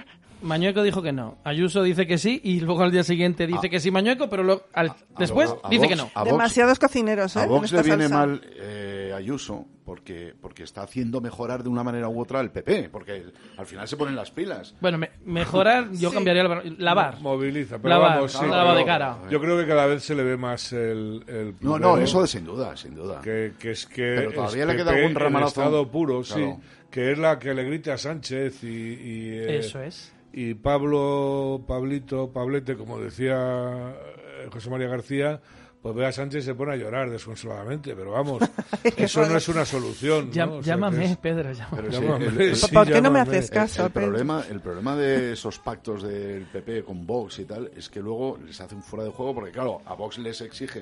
Mañueco 0.43 0.83
dijo 0.83 1.03
que 1.03 1.13
no. 1.13 1.39
Ayuso 1.45 1.83
dice 1.83 2.07
que 2.07 2.19
sí 2.19 2.41
y 2.45 2.61
luego 2.61 2.83
al 2.83 2.91
día 2.93 3.03
siguiente 3.05 3.47
dice 3.47 3.69
A- 3.69 3.71
que 3.71 3.81
sí 3.81 3.91
Mañueco, 3.91 4.29
pero 4.29 4.43
lo- 4.43 4.65
al- 4.73 4.93
después 5.19 5.55
a 5.63 5.69
dice 5.69 5.85
Vox- 5.85 5.89
que 5.89 5.97
no. 5.97 6.11
a 6.15 6.21
Vox- 6.25 6.33
Demasiados 6.33 6.79
cocineros, 6.79 7.37
¿eh? 7.37 7.41
A 7.41 7.47
Vox 7.47 7.73
le 7.73 7.83
viene 7.83 8.09
salsa. 8.09 8.17
mal 8.17 8.41
eh, 8.57 9.13
Ayuso 9.17 9.67
porque, 9.85 10.33
porque 10.41 10.63
está 10.63 10.83
haciendo 10.83 11.21
mejorar 11.21 11.63
de 11.63 11.69
una 11.69 11.83
manera 11.85 12.09
u 12.09 12.21
otra 12.21 12.41
el 12.41 12.51
PP, 12.51 12.89
porque 12.91 13.25
al 13.59 13.67
final 13.67 13.87
se 13.87 13.97
ponen 13.97 14.17
las 14.17 14.31
pilas. 14.31 14.75
Bueno, 14.81 14.97
me- 14.97 15.11
mejorar, 15.25 15.91
yo 15.93 16.09
Sí. 16.11 16.15
cambiaría 16.15 16.45
la- 16.45 16.63
lavar. 16.79 17.21
Moviliza, 17.21 17.77
pero 17.79 17.89
Lavar, 17.91 18.15
vamos, 18.17 18.33
sí, 18.33 18.45
de 18.45 18.85
cara. 18.87 19.19
Yo 19.31 19.41
creo 19.41 19.59
que 19.59 19.67
cada 19.67 19.87
vez 19.87 20.03
se 20.03 20.15
le 20.15 20.23
ve 20.23 20.37
más 20.37 20.73
el. 20.73 21.23
el 21.27 21.55
No, 21.61 21.79
no, 21.79 21.99
eso 21.99 22.23
de 22.23 22.27
sin 22.29 22.45
duda, 22.45 22.77
sin 22.77 22.95
duda. 22.95 23.21
Que, 23.23 23.53
que 23.59 23.73
es 23.73 23.85
que. 23.87 24.15
Pero 24.17 24.33
todavía 24.33 24.63
es 24.63 24.69
le 24.69 24.77
queda 24.77 24.91
PP 24.93 25.01
algún 25.03 25.15
ramalazo. 25.15 25.61
estado 25.63 25.91
puro, 25.91 26.23
Claro. 26.23 26.59
sí. 26.61 26.69
Que 26.91 27.13
es 27.13 27.19
la 27.19 27.39
que 27.39 27.53
le 27.55 27.65
grite 27.65 27.91
a 27.93 27.99
Sánchez 27.99 28.65
y. 28.65 28.67
y, 28.67 29.29
eh, 29.31 29.59
Eso 29.59 29.81
es. 29.83 30.13
Y 30.33 30.55
Pablo, 30.55 31.63
Pablito, 31.67 32.31
Pablete, 32.33 32.77
como 32.77 32.99
decía 32.99 33.91
eh, 33.91 34.49
José 34.53 34.71
María 34.71 34.89
García, 34.89 35.41
pues 35.83 35.95
ve 35.95 36.07
a 36.07 36.13
Sánchez 36.13 36.45
y 36.45 36.47
se 36.47 36.55
pone 36.55 36.73
a 36.73 36.77
llorar 36.77 37.11
desconsoladamente. 37.11 37.95
Pero 37.95 38.13
vamos, 38.13 38.43
eso 38.97 39.27
no 39.27 39.37
es 39.37 39.49
una 39.49 39.65
solución. 39.65 40.29
¿no? 40.29 40.33
Llam- 40.33 40.51
O 40.59 40.63
sea, 40.63 40.75
llámame, 40.75 41.05
es- 41.05 41.17
Pedro, 41.19 41.53
llámame. 41.53 41.77
Pero 41.83 41.93
sí, 41.93 42.03
Llámame, 42.03 42.25
el- 42.27 42.41
el- 42.41 42.57
sí, 42.57 42.75
¿Por 42.75 42.87
qué 42.87 43.01
no 43.03 43.11
me 43.11 43.21
haces 43.21 43.51
caso, 43.51 43.87
el 43.87 43.93
Pedro? 43.93 44.07
problema, 44.09 44.45
el 44.51 44.61
problema 44.61 44.97
de 44.97 45.33
esos 45.33 45.59
pactos 45.59 46.03
del 46.03 46.47
PP 46.47 46.85
con 46.85 47.07
Vox 47.07 47.39
y 47.41 47.45
tal 47.45 47.71
es 47.77 47.89
que 47.89 48.01
luego 48.01 48.39
les 48.47 48.59
hacen 48.61 48.83
fuera 48.83 49.05
de 49.05 49.11
juego 49.11 49.35
porque, 49.35 49.51
claro, 49.51 49.83
a 49.85 49.95
Vox 49.95 50.19
les 50.19 50.41
exige. 50.41 50.81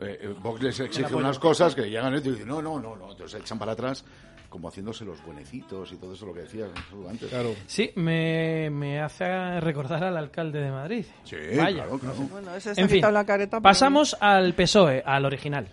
eh, 0.00 0.18
eh, 0.22 0.34
Vox 0.42 0.60
les 0.62 0.80
exige 0.80 1.14
unas 1.14 1.38
cosas 1.38 1.74
que 1.76 1.82
llegan 1.88 2.12
esto 2.14 2.30
y 2.30 2.32
dicen, 2.32 2.48
no, 2.48 2.60
no, 2.60 2.80
no, 2.80 2.96
no, 2.96 3.12
entonces 3.12 3.40
echan 3.40 3.58
para 3.60 3.72
atrás 3.72 4.04
como 4.52 4.68
haciéndose 4.68 5.06
los 5.06 5.24
buenecitos 5.24 5.90
y 5.92 5.96
todo 5.96 6.12
eso 6.12 6.26
lo 6.26 6.34
que 6.34 6.40
decías 6.40 6.68
antes. 7.08 7.30
Claro. 7.30 7.54
Sí, 7.66 7.90
me, 7.96 8.68
me 8.70 9.00
hace 9.00 9.58
recordar 9.60 10.04
al 10.04 10.14
alcalde 10.18 10.60
de 10.60 10.70
Madrid. 10.70 11.06
Sí, 11.24 11.36
Vaya. 11.56 11.84
claro, 11.84 11.98
claro. 11.98 12.16
Bueno, 12.30 12.54
ese 12.54 12.74
se 12.74 12.80
En 12.82 12.88
fin, 12.90 12.96
quitado 12.98 13.14
la 13.14 13.24
careta. 13.24 13.52
pero- 13.56 13.62
pasamos 13.62 14.14
al 14.20 14.52
PSOE, 14.52 14.98
E, 14.98 15.02
al 15.06 15.24
original. 15.24 15.68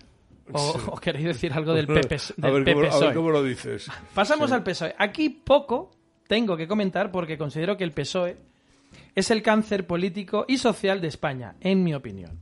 O, 0.50 0.58
Sí. 0.72 0.78
o 0.90 0.96
queréis 0.96 1.26
decir 1.26 1.52
algo 1.52 1.74
del 1.74 1.86
PP, 1.86 2.16
a, 2.42 2.50
del 2.50 2.64
ver 2.64 2.74
cómo, 2.74 2.86
a 2.90 2.98
ver 3.00 3.14
cómo 3.14 3.30
lo 3.30 3.42
dices. 3.44 3.86
Pasamos 4.14 4.48
Sí. 4.48 4.54
al 4.56 4.62
PSOE. 4.64 4.88
E. 4.88 4.94
Aquí 4.98 5.28
poco 5.28 5.90
tengo 6.26 6.56
que 6.56 6.66
comentar 6.66 7.12
porque 7.12 7.36
considero 7.36 7.76
que 7.76 7.84
el 7.84 7.92
PSOE 7.92 8.30
E 8.30 8.36
es 9.14 9.30
el 9.30 9.42
cáncer 9.42 9.86
político 9.86 10.46
y 10.48 10.56
social 10.56 11.02
de 11.02 11.08
España, 11.08 11.54
en 11.60 11.84
mi 11.84 11.92
opinión. 11.94 12.40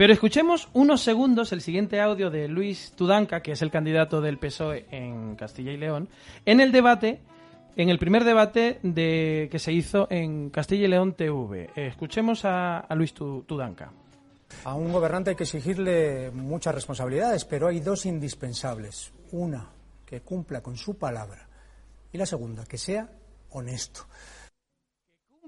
Pero 0.00 0.14
escuchemos 0.14 0.70
unos 0.72 1.02
segundos 1.02 1.52
el 1.52 1.60
siguiente 1.60 2.00
audio 2.00 2.30
de 2.30 2.48
Luis 2.48 2.94
Tudanca, 2.96 3.42
que 3.42 3.52
es 3.52 3.60
el 3.60 3.70
candidato 3.70 4.22
del 4.22 4.38
PSOE 4.38 4.86
en 4.90 5.36
Castilla 5.36 5.72
y 5.72 5.76
León, 5.76 6.08
en 6.46 6.60
el 6.62 6.72
debate 6.72 7.20
en 7.76 7.90
el 7.90 7.98
primer 7.98 8.24
debate 8.24 8.78
de, 8.82 9.50
que 9.52 9.58
se 9.58 9.74
hizo 9.74 10.06
en 10.10 10.48
Castilla 10.48 10.86
y 10.86 10.88
León 10.88 11.12
TV. 11.12 11.68
Escuchemos 11.76 12.46
a, 12.46 12.78
a 12.78 12.94
Luis 12.94 13.12
Tu- 13.12 13.42
Tudanca. 13.42 13.92
A 14.64 14.72
un 14.74 14.90
gobernante 14.90 15.28
hay 15.30 15.36
que 15.36 15.44
exigirle 15.44 16.30
muchas 16.30 16.74
responsabilidades, 16.74 17.44
pero 17.44 17.68
hay 17.68 17.80
dos 17.80 18.06
indispensables. 18.06 19.12
Una, 19.32 19.68
que 20.06 20.22
cumpla 20.22 20.62
con 20.62 20.78
su 20.78 20.96
palabra. 20.96 21.46
Y 22.10 22.16
la 22.16 22.24
segunda, 22.24 22.64
que 22.64 22.78
sea 22.78 23.06
honesto. 23.50 24.06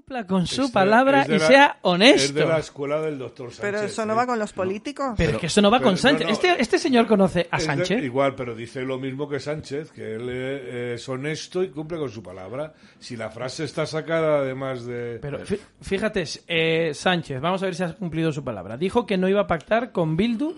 Cumpla 0.05 0.27
con 0.27 0.45
su 0.47 0.69
palabra 0.69 1.25
y 1.25 1.31
la- 1.31 1.39
sea 1.39 1.65
Es 1.67 1.73
de 1.83 1.89
honesto. 1.89 2.45
la 2.45 2.57
escuela 2.59 2.99
del 2.99 3.17
doctor 3.17 3.53
Sánchez. 3.53 3.61
Pero 3.61 3.81
eso 3.85 4.05
no 4.05 4.11
¿eh? 4.13 4.15
va 4.17 4.25
con 4.25 4.37
los 4.37 4.51
políticos. 4.51 5.13
Pero 5.15 5.31
es 5.31 5.37
que 5.37 5.45
eso 5.47 5.61
no 5.61 5.71
va 5.71 5.77
pero 5.79 5.91
con 5.91 5.97
Sánchez. 5.97 6.23
no, 6.23 6.27
no. 6.27 6.33
Este, 6.33 6.61
este 6.61 6.77
señor 6.77 7.07
conoce 7.07 7.47
a 7.49 7.55
Es 7.55 7.63
de- 7.63 7.67
Sánchez. 7.67 8.03
igual, 8.03 8.35
pero 8.35 8.53
dice 8.53 8.81
lo 8.81 8.99
mismo 8.99 9.29
que 9.29 9.39
Sánchez, 9.39 9.91
que 9.91 10.15
él 10.15 10.27
eh, 10.29 10.93
es 10.95 11.07
honesto 11.07 11.63
y 11.63 11.69
cumple 11.69 11.97
con 11.99 12.09
su 12.09 12.21
palabra. 12.21 12.73
Si 12.99 13.15
la 13.15 13.29
frase 13.29 13.63
está 13.63 13.85
sacada 13.85 14.39
además 14.39 14.85
de... 14.85 15.19
Pero 15.21 15.39
fí- 15.45 15.59
fíjate, 15.81 16.25
eh, 16.47 16.91
Sánchez, 16.93 17.39
vamos 17.39 17.63
a 17.63 17.67
ver 17.67 17.75
si 17.75 17.83
has 17.83 17.93
cumplido 17.93 18.33
su 18.33 18.43
palabra. 18.43 18.75
Dijo 18.75 19.05
que 19.05 19.17
no 19.17 19.29
iba 19.29 19.39
a 19.41 19.47
pactar 19.47 19.93
con 19.93 20.17
Bildu. 20.17 20.53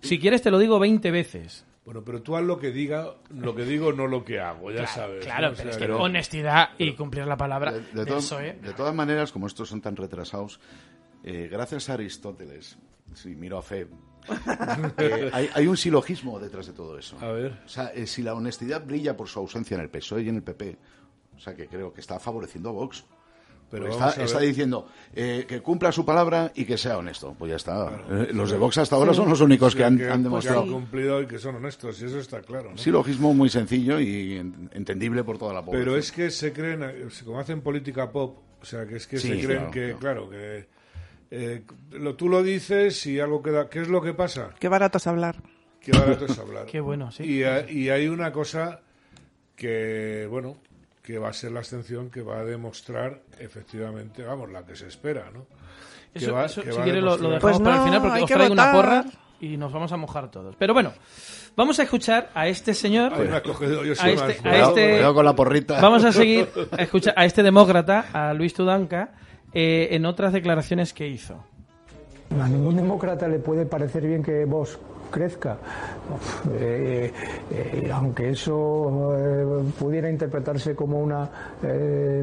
Si 0.00 0.18
quieres 0.18 0.42
te 0.42 0.50
lo 0.50 0.58
digo 0.58 0.80
20 0.80 1.12
veces. 1.12 1.64
Bueno, 1.88 2.04
pero 2.04 2.20
tú 2.20 2.36
haz 2.36 2.44
lo 2.44 2.58
que 2.58 2.70
diga, 2.70 3.14
lo 3.30 3.54
que 3.54 3.64
digo, 3.64 3.94
no 3.94 4.06
lo 4.06 4.22
que 4.22 4.38
hago, 4.40 4.70
ya 4.70 4.86
sabes. 4.86 5.24
Claro, 5.24 5.46
¿no? 5.46 5.52
O 5.54 5.56
pero 5.56 5.72
sea, 5.72 5.80
es 5.80 5.86
que 5.86 5.90
honestidad 5.94 6.68
y 6.76 6.92
cumplir 6.92 7.26
la 7.26 7.38
palabra 7.38 7.72
De, 7.72 7.80
del 7.80 8.04
todas- 8.04 8.24
PSOE. 8.24 8.52
de 8.60 8.74
todas 8.74 8.94
maneras, 8.94 9.32
como 9.32 9.46
estos 9.46 9.70
son 9.70 9.80
tan 9.80 9.96
retrasados, 9.96 10.60
eh, 11.24 11.48
gracias 11.50 11.88
a 11.88 11.94
Aristóteles, 11.94 12.76
si 13.14 13.34
miro 13.34 13.56
a 13.56 13.62
Fe, 13.62 13.86
eh, 14.98 15.30
hay, 15.32 15.48
hay 15.54 15.66
un 15.66 15.78
silogismo 15.78 16.38
detrás 16.38 16.66
de 16.66 16.74
todo 16.74 16.98
eso. 16.98 17.16
A 17.22 17.32
ver. 17.32 17.58
O 17.64 17.68
sea, 17.70 17.86
eh, 17.94 18.06
si 18.06 18.20
la 18.22 18.34
honestidad 18.34 18.84
brilla 18.84 19.16
por 19.16 19.26
su 19.28 19.38
ausencia 19.38 19.74
en 19.76 19.80
el 19.80 19.88
PSOE 19.88 20.24
y 20.24 20.28
en 20.28 20.36
el 20.36 20.42
PP, 20.42 20.76
o 21.36 21.40
sea, 21.40 21.54
que 21.54 21.68
creo 21.68 21.94
que 21.94 22.02
está 22.02 22.20
favoreciendo 22.20 22.68
a 22.68 22.72
Vox. 22.72 23.06
Pero 23.70 23.88
está, 23.88 24.38
a 24.38 24.40
diciendo 24.40 24.88
eh, 25.14 25.44
que 25.46 25.60
cumpla 25.60 25.92
su 25.92 26.04
palabra 26.04 26.50
y 26.54 26.64
que 26.64 26.78
sea 26.78 26.96
honesto. 26.96 27.34
Pues 27.38 27.50
ya 27.50 27.56
está. 27.56 28.00
Eh, 28.10 28.28
los 28.32 28.50
de 28.50 28.56
Vox 28.56 28.78
hasta 28.78 28.96
ahora 28.96 29.12
son 29.12 29.28
los 29.28 29.40
únicos 29.42 29.74
que 29.76 29.84
han, 29.84 29.96
que, 29.98 30.04
han 30.04 30.08
que 30.08 30.14
han 30.14 30.22
demostrado. 30.22 30.62
cumplido 30.72 31.20
y 31.20 31.26
que 31.26 31.38
son 31.38 31.56
honestos, 31.56 32.00
y 32.00 32.06
eso 32.06 32.18
está 32.18 32.40
claro. 32.40 32.70
¿no? 32.70 32.78
Silogismo 32.78 33.34
muy 33.34 33.50
sencillo 33.50 34.00
y 34.00 34.38
en- 34.38 34.70
entendible 34.72 35.22
por 35.24 35.36
toda 35.36 35.52
la 35.52 35.60
población. 35.62 35.84
Pero 35.84 35.96
es 35.98 36.10
que 36.12 36.30
se 36.30 36.52
creen, 36.52 36.82
eh, 36.82 37.08
como 37.24 37.38
hacen 37.40 37.60
política 37.60 38.10
pop, 38.10 38.38
o 38.62 38.64
sea, 38.64 38.86
que 38.86 38.96
es 38.96 39.06
que 39.06 39.18
Sí, 39.18 39.28
se 39.28 39.46
creen 39.46 39.66
claro, 39.66 39.70
que, 39.70 39.94
claro, 40.00 40.30
que 40.30 40.66
eh, 41.30 41.62
lo, 41.92 42.14
tú 42.16 42.28
lo 42.30 42.42
dices 42.42 43.04
y 43.06 43.20
algo 43.20 43.42
queda. 43.42 43.68
¿Qué 43.68 43.80
es 43.82 43.88
lo 43.88 44.00
que 44.00 44.14
pasa? 44.14 44.50
Qué 44.58 44.68
barato 44.68 44.96
es 44.96 45.06
hablar. 45.06 45.36
Qué 45.80 45.92
barato 45.92 46.24
es 46.24 46.38
hablar. 46.38 46.64
Qué 46.70 46.80
bueno, 46.80 47.12
sí. 47.12 47.22
Y, 47.24 47.42
ha- 47.44 47.70
y 47.70 47.90
hay 47.90 48.08
una 48.08 48.32
cosa 48.32 48.80
que, 49.54 50.26
bueno, 50.30 50.56
que 51.08 51.18
va 51.18 51.30
a 51.30 51.32
ser 51.32 51.52
la 51.52 51.60
abstención 51.60 52.10
que 52.10 52.20
va 52.20 52.40
a 52.40 52.44
demostrar 52.44 53.22
efectivamente, 53.38 54.22
vamos, 54.22 54.52
la 54.52 54.66
que 54.66 54.76
se 54.76 54.88
espera, 54.88 55.30
¿no? 55.32 55.46
Que 56.12 56.30
va- 56.30 56.44
eso, 56.44 56.60
que 56.60 56.70
si 56.70 56.78
quiere 56.80 57.00
lo, 57.00 57.16
dejamos 57.16 57.40
Pues 57.40 57.58
para 57.60 57.76
el 57.76 57.82
final 57.84 58.02
porque 58.02 58.20
os 58.24 58.30
traigo 58.30 58.52
una 58.52 58.72
porra 58.72 59.04
y 59.40 59.56
nos 59.56 59.72
vamos 59.72 59.90
a 59.90 59.96
mojar 59.96 60.30
todos. 60.30 60.54
Pero 60.56 60.74
bueno, 60.74 60.92
vamos 61.56 61.78
a 61.80 61.84
escuchar 61.84 62.28
a 62.34 62.46
este 62.46 62.74
señor. 62.74 63.14
Ay, 63.14 63.26
me 63.26 63.36
ha 63.36 63.42
cogido 63.42 63.84
yo 63.86 63.92
a 63.92 63.96
soy 63.96 64.10
este, 64.10 64.42
más 64.42 64.44
a 64.44 64.58
este- 64.68 64.90
cuidado 64.90 65.14
con 65.14 65.24
la 65.24 65.34
porrita. 65.34 65.80
Vamos 65.80 66.04
a 66.04 66.12
seguir 66.12 66.46
a 66.72 66.82
escuchar 66.82 67.14
a 67.16 67.24
este 67.24 67.42
demócrata, 67.42 68.04
a 68.12 68.34
Luis 68.34 68.52
Tudanca, 68.52 69.14
eh, 69.54 69.88
en 69.92 70.04
otras 70.04 70.34
declaraciones 70.34 70.92
que 70.92 71.08
hizo. 71.08 71.42
A 72.40 72.48
ningún 72.48 72.76
demócrata 72.76 73.26
le 73.26 73.38
puede 73.38 73.66
parecer 73.66 74.06
bien 74.06 74.22
que 74.22 74.44
Vox 74.44 74.78
crezca, 75.10 75.56
Eh, 76.52 77.12
eh, 77.50 77.90
aunque 77.92 78.30
eso 78.30 79.14
eh, 79.16 79.62
pudiera 79.78 80.10
interpretarse 80.10 80.74
como 80.74 81.00
una 81.00 81.28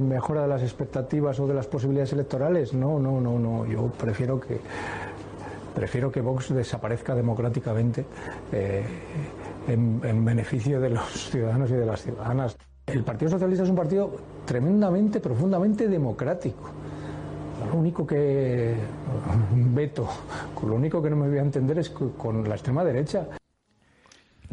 mejora 0.02 0.44
de 0.44 0.48
las 0.48 0.62
expectativas 0.62 1.40
o 1.40 1.48
de 1.48 1.54
las 1.54 1.68
posibilidades 1.68 2.14
electorales. 2.14 2.74
No, 2.74 3.00
no, 3.00 3.20
no, 3.22 3.38
no. 3.38 3.66
Yo 3.66 3.88
prefiero 3.88 4.40
que 4.40 4.60
prefiero 5.74 6.12
que 6.12 6.22
Vox 6.22 6.54
desaparezca 6.54 7.14
democráticamente 7.14 8.06
en, 9.68 10.02
en 10.04 10.26
beneficio 10.26 10.80
de 10.80 10.90
los 10.90 11.30
ciudadanos 11.30 11.70
y 11.70 11.74
de 11.74 11.86
las 11.86 12.02
ciudadanas. 12.02 12.58
El 12.88 13.04
Partido 13.04 13.32
Socialista 13.32 13.64
es 13.64 13.70
un 13.70 13.76
partido 13.76 14.16
tremendamente, 14.46 15.20
profundamente 15.20 15.88
democrático. 15.88 16.70
Lo 17.72 17.76
único 17.76 18.06
que 18.06 18.76
veto, 19.74 20.08
con 20.54 20.70
lo 20.70 20.76
único 20.76 21.02
que 21.02 21.10
no 21.10 21.16
me 21.18 21.28
voy 21.30 21.38
a 21.38 21.42
entender 21.42 21.80
es 21.80 21.90
co- 21.90 22.12
con 22.14 22.48
la 22.48 22.56
extrema 22.56 22.84
derecha. 22.84 23.28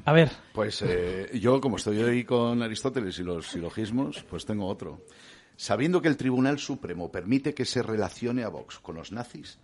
A 0.04 0.12
ver, 0.12 0.30
Pues 0.52 0.82
eh, 0.82 1.30
yo, 1.40 1.60
como 1.60 1.76
estoy 1.76 1.98
hoy 2.02 2.24
con 2.24 2.60
Aristóteles 2.62 3.18
y 3.18 3.22
los 3.22 3.46
silogismos, 3.48 4.24
pues 4.28 4.44
tengo 4.44 4.66
otro. 4.66 5.02
Sabiendo 5.56 6.02
que 6.02 6.08
el 6.08 6.16
Tribunal 6.16 6.58
Supremo 6.58 7.12
permite 7.12 7.54
que 7.54 7.64
se 7.64 7.82
relacione 7.82 8.42
a 8.42 8.48
Vox 8.48 8.78
con 8.80 8.96
los 8.96 9.12
nazis, 9.12 9.60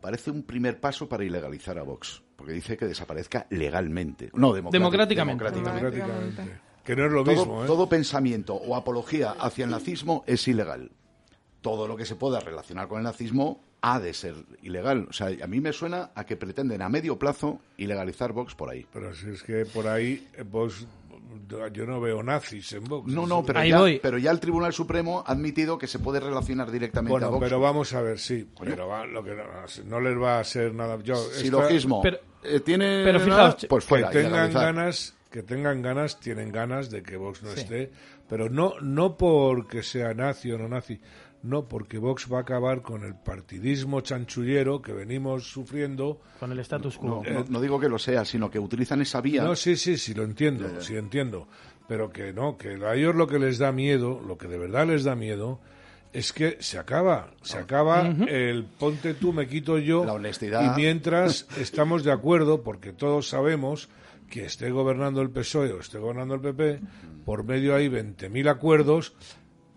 parece 0.00 0.30
un 0.30 0.44
primer 0.44 0.78
paso 0.78 1.08
para 1.08 1.24
ilegalizar 1.24 1.76
a 1.78 1.82
Vox, 1.82 2.22
porque 2.36 2.52
dice 2.52 2.76
que 2.76 2.86
desaparezca 2.86 3.46
legalmente. 3.50 4.30
No, 4.34 4.52
democráti- 4.54 4.72
Democráticamente. 4.72 5.44
democráticamente. 5.50 6.60
Que 6.84 6.94
no 6.96 7.06
es 7.06 7.12
lo 7.12 7.24
todo, 7.24 7.34
mismo, 7.34 7.64
¿eh? 7.64 7.66
todo 7.66 7.88
pensamiento 7.88 8.54
o 8.54 8.76
apología 8.76 9.32
hacia 9.32 9.64
el 9.64 9.70
nazismo 9.72 10.22
es 10.26 10.46
ilegal. 10.46 10.92
Todo 11.60 11.86
lo 11.86 11.96
que 11.96 12.06
se 12.06 12.16
pueda 12.16 12.40
relacionar 12.40 12.88
con 12.88 12.98
el 12.98 13.04
nazismo 13.04 13.60
ha 13.82 13.98
de 14.00 14.12
ser 14.14 14.34
ilegal. 14.62 15.06
O 15.10 15.12
sea, 15.12 15.28
a 15.42 15.46
mí 15.46 15.60
me 15.60 15.72
suena 15.72 16.10
a 16.14 16.24
que 16.24 16.36
pretenden 16.36 16.82
a 16.82 16.88
medio 16.88 17.18
plazo 17.18 17.60
ilegalizar 17.76 18.32
Vox 18.32 18.54
por 18.54 18.70
ahí. 18.70 18.86
Pero 18.92 19.14
si 19.14 19.30
es 19.30 19.42
que 19.42 19.64
por 19.66 19.86
ahí 19.88 20.26
eh, 20.34 20.42
Vox, 20.42 20.86
yo 21.72 21.86
no 21.86 22.00
veo 22.00 22.22
nazis 22.22 22.72
en 22.72 22.84
Vox. 22.84 23.10
No, 23.12 23.26
no, 23.26 23.44
pero 23.44 23.60
Ahí 23.60 23.70
ya, 23.70 23.78
voy. 23.78 24.00
pero 24.02 24.18
ya 24.18 24.30
el 24.30 24.40
Tribunal 24.40 24.72
Supremo 24.72 25.22
ha 25.26 25.32
admitido 25.32 25.78
que 25.78 25.86
se 25.86 25.98
puede 25.98 26.20
relacionar 26.20 26.70
directamente 26.70 27.12
a 27.12 27.28
Bueno, 27.28 27.30
Vox. 27.30 27.44
pero 27.44 27.60
vamos 27.60 27.92
a 27.94 28.00
ver, 28.02 28.18
sí. 28.18 28.48
Pero 28.62 28.88
va- 28.88 29.06
lo 29.06 29.22
que 29.22 29.34
no, 29.34 29.44
no 29.86 30.00
les 30.00 30.18
va 30.20 30.40
a 30.40 30.44
ser 30.44 30.74
nada. 30.74 30.98
Yo, 31.02 31.14
esta- 31.14 31.34
Silogismo. 31.40 32.02
Pero- 32.02 32.18
Eh, 32.42 32.60
¿Tiene 32.60 33.02
pero 33.04 33.18
nada? 33.18 33.52
fijaos, 33.52 33.66
pues 33.68 33.84
que 33.84 33.88
fuera, 33.90 34.08
tengan 34.10 34.30
ilegalizar. 34.30 34.62
ganas, 34.74 35.14
que 35.30 35.42
tengan 35.42 35.82
ganas, 35.82 36.18
tienen 36.20 36.50
ganas 36.50 36.90
de 36.90 37.02
que 37.02 37.18
Vox 37.18 37.42
no 37.42 37.50
esté, 37.50 37.92
pero 38.30 38.48
no, 38.48 38.80
no 38.80 39.18
porque 39.18 39.82
sea 39.82 40.14
nazi 40.14 40.50
o 40.50 40.56
no 40.58 40.66
nazi, 40.66 40.98
no 41.42 41.64
porque 41.68 41.98
Vox 41.98 42.26
va 42.32 42.38
a 42.38 42.40
acabar 42.42 42.82
con 42.82 43.02
el 43.04 43.14
partidismo 43.14 44.00
chanchullero 44.02 44.82
que 44.82 44.92
venimos 44.92 45.50
sufriendo. 45.50 46.20
con 46.38 46.52
el 46.52 46.58
status 46.60 46.98
quo. 46.98 47.22
no- 47.28 47.44
no 47.48 47.60
digo 47.60 47.80
que 47.80 47.88
lo 47.88 47.98
sea, 47.98 48.24
sino 48.24 48.50
que 48.50 48.58
utilizan 48.58 49.00
esa 49.00 49.20
vía. 49.20 49.42
No, 49.42 49.56
sí, 49.56 49.76
sí, 49.76 49.96
sí, 49.96 50.12
lo 50.14 50.24
entiendo, 50.24 50.80
sí 50.80 50.96
entiendo, 50.96 51.48
pero 51.88 52.10
que 52.10 52.32
no, 52.32 52.56
que 52.58 52.78
a 52.84 52.94
ellos 52.94 53.14
lo 53.14 53.26
que 53.26 53.38
les 53.38 53.58
da 53.58 53.72
miedo, 53.72 54.20
lo 54.26 54.36
que 54.36 54.48
de 54.48 54.58
verdad 54.58 54.86
les 54.86 55.04
da 55.04 55.14
miedo, 55.16 55.60
es 56.12 56.32
que 56.32 56.56
se 56.60 56.76
acaba, 56.78 57.30
se 57.42 57.56
acaba 57.58 58.02
el 58.06 58.64
ponte 58.64 59.14
tú, 59.14 59.32
me 59.32 59.46
quito 59.46 59.78
yo, 59.78 60.04
La 60.04 60.14
honestidad. 60.14 60.76
y 60.76 60.80
mientras 60.80 61.46
estamos 61.58 62.02
de 62.04 62.10
acuerdo, 62.12 62.62
porque 62.62 62.92
todos 62.92 63.28
sabemos 63.28 63.88
que 64.28 64.44
esté 64.44 64.70
gobernando 64.70 65.22
el 65.22 65.30
PSOE 65.30 65.72
o 65.72 65.80
esté 65.80 65.98
gobernando 65.98 66.34
el 66.34 66.40
PP, 66.40 66.80
por 67.24 67.44
medio 67.44 67.74
hay 67.76 67.88
20.000 67.88 68.48
acuerdos 68.48 69.14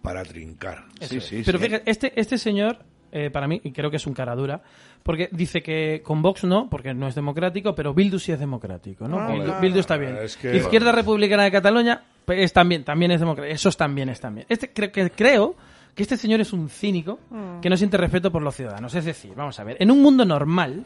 para 0.04 0.24
trincar. 0.24 0.84
Sí, 1.01 1.20
sí, 1.20 1.41
Pero 1.43 1.58
sí. 1.58 1.66
fíjate, 1.66 1.89
este, 1.89 2.20
este 2.20 2.38
señor, 2.38 2.78
eh, 3.12 3.32
para 3.32 3.47
mí, 3.47 3.60
y 3.64 3.72
creo 3.72 3.89
que 3.89 3.97
es 3.97 4.06
un 4.06 4.14
cara 4.14 4.36
dura, 4.36 4.62
porque 5.01 5.30
dice 5.32 5.64
que 5.64 6.01
con 6.04 6.22
Vox 6.22 6.43
no, 6.43 6.70
porque 6.70 6.93
no 6.93 7.08
es 7.08 7.16
democrático, 7.16 7.74
pero 7.74 7.93
Bildu 7.93 8.20
sí 8.20 8.32
es 8.32 8.39
democrático, 8.39 9.08
¿no? 9.08 9.20
Ah, 9.20 9.60
Bildu, 9.60 9.80
está 9.80 9.97
bien. 9.97 10.18
Es 10.22 10.38
que- 10.38 10.56
Izquierda 10.58 10.91
Republicana 10.91 11.43
de 11.45 11.51
Cataluña 11.51 12.04
pues, 12.26 12.39
es 12.41 12.54
también, 12.54 12.84
también 12.84 13.12
es 13.12 13.20
democrático. 13.20 13.56
Esos 13.56 13.76
también 13.78 14.10
están 14.10 14.36
bien. 14.36 14.45
Este, 14.49 14.72
creo, 14.72 14.91
que, 14.91 15.10
creo 15.10 15.56
que 15.95 16.04
este 16.04 16.18
señor 16.18 16.41
es 16.41 16.54
un 16.54 16.70
cínico 16.70 17.20
Mm. 17.30 17.60
que 17.62 17.70
no 17.70 17.78
siente 17.78 17.97
respeto 17.97 18.32
por 18.32 18.41
los 18.41 18.56
ciudadanos. 18.56 18.93
Es 18.95 19.06
decir, 19.06 19.34
vamos 19.36 19.60
a 19.60 19.64
ver, 19.64 19.78
en 19.80 19.89
un 19.91 20.01
mundo 20.01 20.26
normal, 20.26 20.86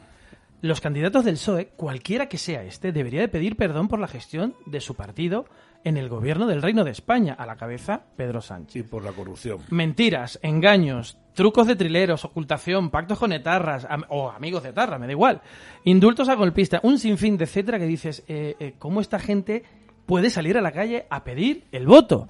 los 0.62 0.82
candidatos 0.82 1.24
del 1.26 1.36
PSOE, 1.36 1.68
cualquiera 1.76 2.28
que 2.28 2.38
sea 2.38 2.64
este, 2.64 2.92
debería 2.92 3.22
de 3.22 3.28
pedir 3.28 3.56
perdón 3.56 3.88
por 3.88 4.00
la 4.00 4.08
gestión 4.08 4.56
de 4.66 4.82
su 4.82 4.96
partido 4.96 5.46
en 5.84 5.98
el 5.98 6.10
gobierno 6.10 6.48
del 6.48 6.62
Reino 6.62 6.84
de 6.84 6.92
España, 6.92 7.34
a 7.34 7.46
la 7.46 7.56
cabeza 7.56 8.02
Pedro 8.16 8.42
Sánchez. 8.42 8.76
Y 8.76 8.84
por 8.88 9.04
la 9.04 9.12
corrupción. 9.14 9.60
Mentiras, 9.70 10.40
engaños, 10.42 11.18
trucos 11.34 11.68
de 11.68 11.76
trileros, 11.76 12.26
ocultación, 12.26 12.90
pactos 12.90 13.20
con 13.20 13.32
etarras 13.32 13.86
am- 13.90 14.04
o 14.10 14.30
amigos 14.30 14.64
de 14.64 14.70
etarra, 14.70 14.98
me 15.00 15.06
da 15.06 15.12
igual. 15.14 15.42
Indultos 15.86 16.30
a 16.30 16.36
golpista, 16.36 16.80
un 16.84 17.00
sinfín 17.00 17.38
de 17.38 17.46
etcétera 17.46 17.80
que 17.80 17.86
dices, 17.86 18.24
eh, 18.28 18.56
eh, 18.60 18.74
¿cómo 18.80 19.00
esta 19.02 19.20
gente 19.20 19.64
puede 20.06 20.30
salir 20.30 20.58
a 20.58 20.62
la 20.62 20.72
calle 20.72 21.06
a 21.10 21.24
pedir 21.24 21.66
el 21.72 21.86
voto? 21.88 22.28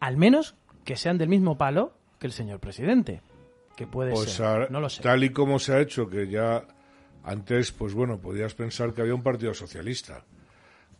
Al 0.00 0.16
menos 0.16 0.54
que 0.84 0.96
sean 0.96 1.18
del 1.18 1.28
mismo 1.28 1.56
palo 1.58 1.92
que 2.18 2.26
el 2.26 2.32
señor 2.32 2.60
presidente. 2.60 3.22
Que 3.76 3.86
puede 3.86 4.12
Pues 4.12 4.30
ser. 4.30 4.70
no 4.70 4.80
lo 4.80 4.88
sé. 4.88 5.02
tal 5.02 5.22
y 5.22 5.30
como 5.30 5.58
se 5.58 5.74
ha 5.74 5.80
hecho, 5.80 6.08
que 6.08 6.28
ya 6.28 6.64
antes, 7.24 7.72
pues 7.72 7.92
bueno, 7.92 8.18
podías 8.18 8.54
pensar 8.54 8.94
que 8.94 9.02
había 9.02 9.14
un 9.14 9.22
partido 9.22 9.52
socialista. 9.52 10.24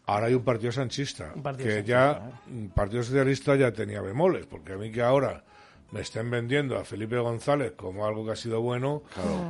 Ahora 0.07 0.27
hay 0.27 0.35
un 0.35 0.45
partido 0.45 0.71
sanchista. 0.73 1.33
Un 1.35 1.43
partido 1.43 1.67
que 1.69 1.75
sanchista, 1.75 1.89
ya, 1.89 2.41
un 2.53 2.71
partido 2.71 3.03
socialista 3.03 3.57
ya 3.57 3.73
tenía 3.73 4.01
bemoles, 4.01 4.47
porque 4.47 4.73
a 4.75 4.77
mí 4.77 4.91
que 4.93 5.03
ahora 5.03 5.43
me 5.91 6.01
estén 6.01 6.29
vendiendo 6.31 6.77
a 6.77 6.85
Felipe 6.85 7.17
González 7.19 7.73
como 7.77 8.07
algo 8.07 8.25
que 8.25 8.33
ha 8.33 8.37
sido 8.37 8.61
bueno, 8.61 9.03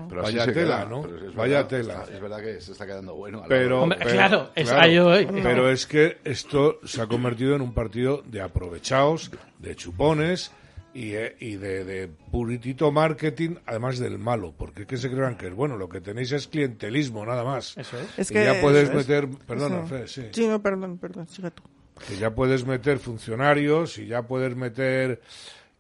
Pero 0.09 0.23
vaya 0.23 0.45
tela, 0.47 0.55
queda, 0.55 0.85
¿no? 0.85 1.03
pero 1.03 1.29
es 1.29 1.35
vaya 1.35 1.55
verdad, 1.63 1.69
tela. 1.69 1.95
está- 2.03 2.15
es 2.15 2.21
verdad 2.21 2.41
que 2.41 2.61
se 2.61 2.73
está 2.73 2.87
quedando 2.87 3.15
bueno. 3.15 3.43
a 3.43 3.47
Pero, 3.49 3.77
hora. 3.77 3.83
Hombre, 3.83 3.99
pero- 4.03 4.11
claro, 4.13 4.51
es 4.55 4.71
ahí 4.71 4.99
voy. 4.99 5.27
pero 5.43 5.71
es 5.71 5.87
que 5.87 6.19
esto 6.25 6.79
se 6.85 7.01
ha 7.03 7.07
convertido 7.07 7.55
en 7.55 7.63
un 7.63 7.73
partido 7.75 8.23
de 8.27 8.41
aprovechados, 8.43 9.31
de 9.59 9.77
chupones 9.77 10.53
y, 10.97 11.15
eh, 11.15 11.37
y 11.41 11.57
de, 11.57 11.85
de 11.85 12.09
puritito 12.09 12.91
marketing, 12.91 13.57
además 13.67 13.99
del 13.99 14.19
malo, 14.19 14.55
porque 14.57 14.83
es 14.83 14.89
que 14.89 14.97
se 14.97 15.11
crean 15.11 15.37
que 15.37 15.49
es 15.49 15.55
bueno, 15.55 15.77
lo 15.77 15.89
que 15.89 16.01
tenéis 16.01 16.33
es 16.33 16.49
clientelismo, 16.49 17.27
nada 17.27 17.45
más. 17.45 17.77
Eso 17.77 17.99
es. 17.99 18.19
Es 18.19 18.31
Y 18.31 18.35
que 18.35 18.45
ya 18.45 18.61
puedes 18.61 18.89
es. 18.89 18.95
meter, 18.95 19.29
perdona, 19.47 19.87
Sí. 19.87 20.23
Sí. 20.23 20.29
Sí, 20.33 20.47
no, 20.49 20.63
perdón, 20.63 20.99
perdón, 20.99 21.29
sigue 21.29 21.51
tú. 21.51 21.63
que 22.09 22.17
ya 22.17 22.35
puedes 22.35 22.65
meter 22.67 22.99
funcionarios 22.99 23.99
y 23.99 24.07
ya 24.07 24.23
puedes 24.23 24.55
meter 24.57 25.21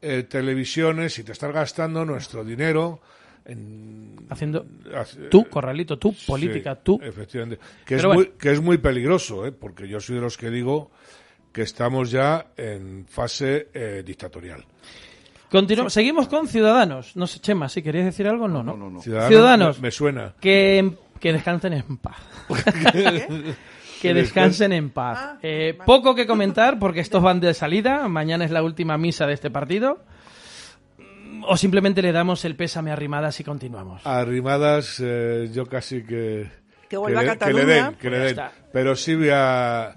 eh, 0.02 0.22
televisiones 0.22 1.18
y 1.18 1.24
te 1.24 1.32
estás 1.32 1.52
gastando 1.52 2.04
nuestro 2.04 2.44
dinero 2.44 3.00
en 3.44 4.16
Haciendo 4.28 4.66
hace- 4.94 5.28
tú, 5.28 5.48
Corralito, 5.48 5.98
tú, 5.98 6.12
Sí, 6.12 6.26
política, 6.26 6.74
tú. 6.74 6.98
efectivamente 7.02 7.58
que 7.84 7.94
es 7.96 8.04
muy 8.04 8.26
que 8.38 8.50
es 8.52 8.60
muy 8.60 8.78
peligroso 8.78 9.46
¿eh? 9.46 9.52
porque 9.52 9.86
yo 9.88 10.00
soy 10.00 10.16
de 10.16 10.22
los 10.22 10.36
que 10.36 10.50
digo 10.50 10.90
que 11.52 11.62
estamos 11.62 12.10
ya 12.10 12.48
en 12.56 13.06
fase 13.08 13.68
eh, 13.72 14.02
dictatorial 14.04 14.64
Continuamos. 15.50 15.92
Seguimos 15.92 16.28
con 16.28 16.48
Ciudadanos. 16.48 17.14
No 17.16 17.26
sé, 17.26 17.38
Chema, 17.40 17.68
si 17.68 17.82
querías 17.82 18.04
decir 18.06 18.26
algo, 18.26 18.48
no, 18.48 18.62
no. 18.62 19.00
Ciudadanos 19.00 19.28
Ciudadanos. 19.28 19.78
me- 19.80 19.86
me 19.88 19.90
suena. 19.90 20.34
Que, 20.40 20.92
que 21.20 21.32
descansen 21.32 21.72
en 21.74 21.96
paz. 21.98 22.16
que 24.02 24.14
descansen 24.14 24.72
en 24.72 24.90
paz. 24.90 25.38
Eh, 25.42 25.78
poco 25.86 26.14
que 26.14 26.26
comentar 26.26 26.78
porque 26.78 27.00
estos 27.00 27.22
van 27.22 27.40
de 27.40 27.54
salida. 27.54 28.08
Mañana 28.08 28.44
es 28.44 28.50
la 28.50 28.62
última 28.62 28.98
misa 28.98 29.26
de 29.26 29.34
este 29.34 29.50
partido. 29.50 30.00
O 31.48 31.56
simplemente 31.56 32.02
le 32.02 32.12
damos 32.12 32.44
el 32.44 32.56
pésame 32.56 32.90
a 32.90 32.94
Arrimadas 32.94 33.38
y 33.40 33.44
continuamos. 33.44 34.04
arrimadas 34.04 35.00
eh, 35.04 35.48
yo 35.52 35.66
casi 35.66 36.02
que 36.02 36.50
Que 36.88 36.96
vuelva 36.96 37.22
le, 37.22 37.30
a 37.30 37.36
que 37.36 37.52
le 37.52 37.52
Cataluña. 37.60 37.84
den 37.90 37.94
que 37.94 38.10
le 38.10 38.18
Pues 38.18 38.36
den 38.36 38.46
pero 38.72 38.96
sí 38.96 39.14
voy 39.14 39.28
a, 39.32 39.94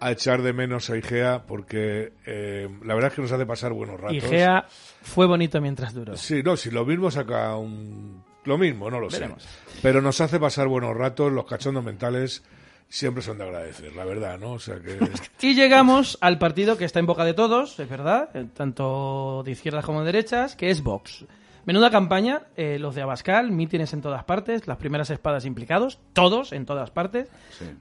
a 0.00 0.12
echar 0.12 0.42
de 0.42 0.52
menos 0.52 0.90
a 0.90 0.96
Igea 0.96 1.44
porque 1.46 2.12
eh, 2.26 2.68
la 2.84 2.94
verdad 2.94 3.10
es 3.10 3.16
que 3.16 3.22
nos 3.22 3.32
hace 3.32 3.46
pasar 3.46 3.72
buenos 3.72 4.00
ratos 4.00 4.16
Y 4.16 4.20
Gea 4.20 4.66
fue 5.02 5.26
bonito 5.26 5.60
mientras 5.60 5.94
duró. 5.94 6.16
Sí, 6.16 6.42
no, 6.42 6.56
si 6.56 6.70
lo 6.70 6.84
mismo 6.84 7.10
saca 7.10 7.56
un... 7.56 8.22
Lo 8.44 8.56
mismo, 8.56 8.90
no 8.90 9.00
lo 9.00 9.08
Veremos. 9.08 9.42
sé. 9.42 9.48
Pero 9.82 10.00
nos 10.00 10.20
hace 10.20 10.38
pasar 10.40 10.68
buenos 10.68 10.96
ratos, 10.96 11.32
los 11.32 11.44
cachondos 11.44 11.84
mentales 11.84 12.42
siempre 12.88 13.22
son 13.22 13.36
de 13.38 13.44
agradecer, 13.44 13.94
la 13.94 14.04
verdad, 14.04 14.38
¿no? 14.38 14.52
O 14.52 14.58
sea 14.58 14.76
que... 14.80 14.98
Y 15.46 15.54
llegamos 15.54 16.16
al 16.20 16.38
partido 16.38 16.78
que 16.78 16.84
está 16.84 17.00
en 17.00 17.06
boca 17.06 17.24
de 17.24 17.34
todos, 17.34 17.78
es 17.78 17.88
verdad, 17.88 18.30
tanto 18.54 19.42
de 19.44 19.50
izquierdas 19.50 19.84
como 19.84 20.00
de 20.00 20.06
derechas, 20.06 20.56
que 20.56 20.70
es 20.70 20.82
Vox. 20.82 21.24
Menuda 21.68 21.90
campaña, 21.90 22.44
eh, 22.56 22.78
los 22.78 22.94
de 22.94 23.02
Abascal, 23.02 23.50
mítines 23.52 23.92
en 23.92 24.00
todas 24.00 24.24
partes, 24.24 24.66
las 24.66 24.78
primeras 24.78 25.10
espadas 25.10 25.44
implicados, 25.44 25.98
todos 26.14 26.52
en 26.54 26.64
todas 26.64 26.90
partes, 26.90 27.28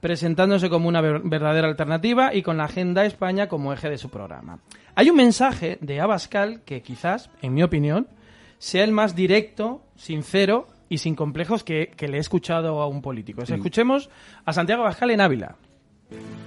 presentándose 0.02 0.70
como 0.70 0.90
una 0.90 1.00
ver- 1.00 1.22
verdadera 1.24 1.70
alternativa 1.70 2.36
y 2.36 2.42
con 2.42 2.58
la 2.58 2.66
agenda 2.66 3.06
España 3.06 3.48
como 3.48 3.72
eje 3.72 3.90
de 3.90 3.98
su 3.98 4.10
programa. 4.10 4.60
Hay 4.94 5.10
un 5.10 5.16
mensaje 5.16 5.78
de 5.80 6.02
Abascal 6.02 6.64
que 6.66 6.82
quizás, 6.82 7.30
en 7.42 7.54
mi 7.54 7.64
opinión, 7.64 8.10
sea 8.58 8.84
el 8.84 8.92
más 8.92 9.16
directo, 9.16 9.86
sincero 9.96 10.68
y 10.90 10.98
sin 10.98 11.16
complejos 11.16 11.64
que, 11.64 11.94
que 11.96 12.10
le 12.10 12.18
he 12.18 12.20
escuchado 12.20 12.82
a 12.82 12.88
un 12.88 13.02
político. 13.02 13.42
Escuchemos 13.44 14.10
a 14.44 14.52
Santiago 14.52 14.82
Abascal 14.82 15.12
en 15.12 15.22
Ávila. 15.22 15.56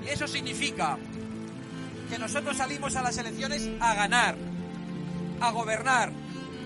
Y 0.05 0.11
eso 0.11 0.29
significa 0.29 0.99
que 2.11 2.19
nosotros 2.19 2.59
salimos 2.59 2.95
a 2.97 3.03
las 3.03 3.17
elecciones 3.17 3.67
a 3.81 3.95
ganar, 3.95 4.35
a 5.41 5.51
gobernar, 5.53 6.11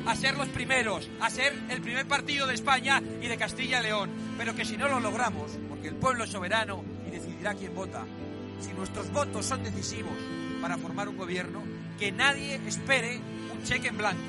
a 0.07 0.15
ser 0.15 0.37
los 0.37 0.49
primeros, 0.49 1.09
a 1.21 1.31
ser 1.31 1.55
el 1.71 1.81
primer 1.81 2.07
partido 2.07 2.47
de 2.47 2.55
España 2.55 3.03
y 3.21 3.27
de 3.27 3.37
Castilla 3.37 3.81
y 3.81 3.85
León. 3.85 4.11
Pero 4.37 4.55
que 4.55 4.65
si 4.65 4.77
no 4.77 4.89
lo 4.89 5.01
logramos, 5.01 5.53
porque 5.69 5.89
el 5.89 5.97
pueblo 5.97 6.25
es 6.25 6.31
soberano 6.31 6.85
y 7.07 7.11
decidirá 7.11 7.55
quién 7.55 7.75
vota, 7.75 8.05
si 8.61 8.73
nuestros 8.73 9.11
votos 9.13 9.47
son 9.47 9.63
decisivos 9.63 10.17
para 10.61 10.79
formar 10.79 11.09
un 11.09 11.17
gobierno, 11.17 11.63
que 11.99 12.13
nadie 12.13 12.61
espere 12.67 13.21
un 13.53 13.63
cheque 13.65 13.89
en 13.89 13.99
blanco. 13.99 14.23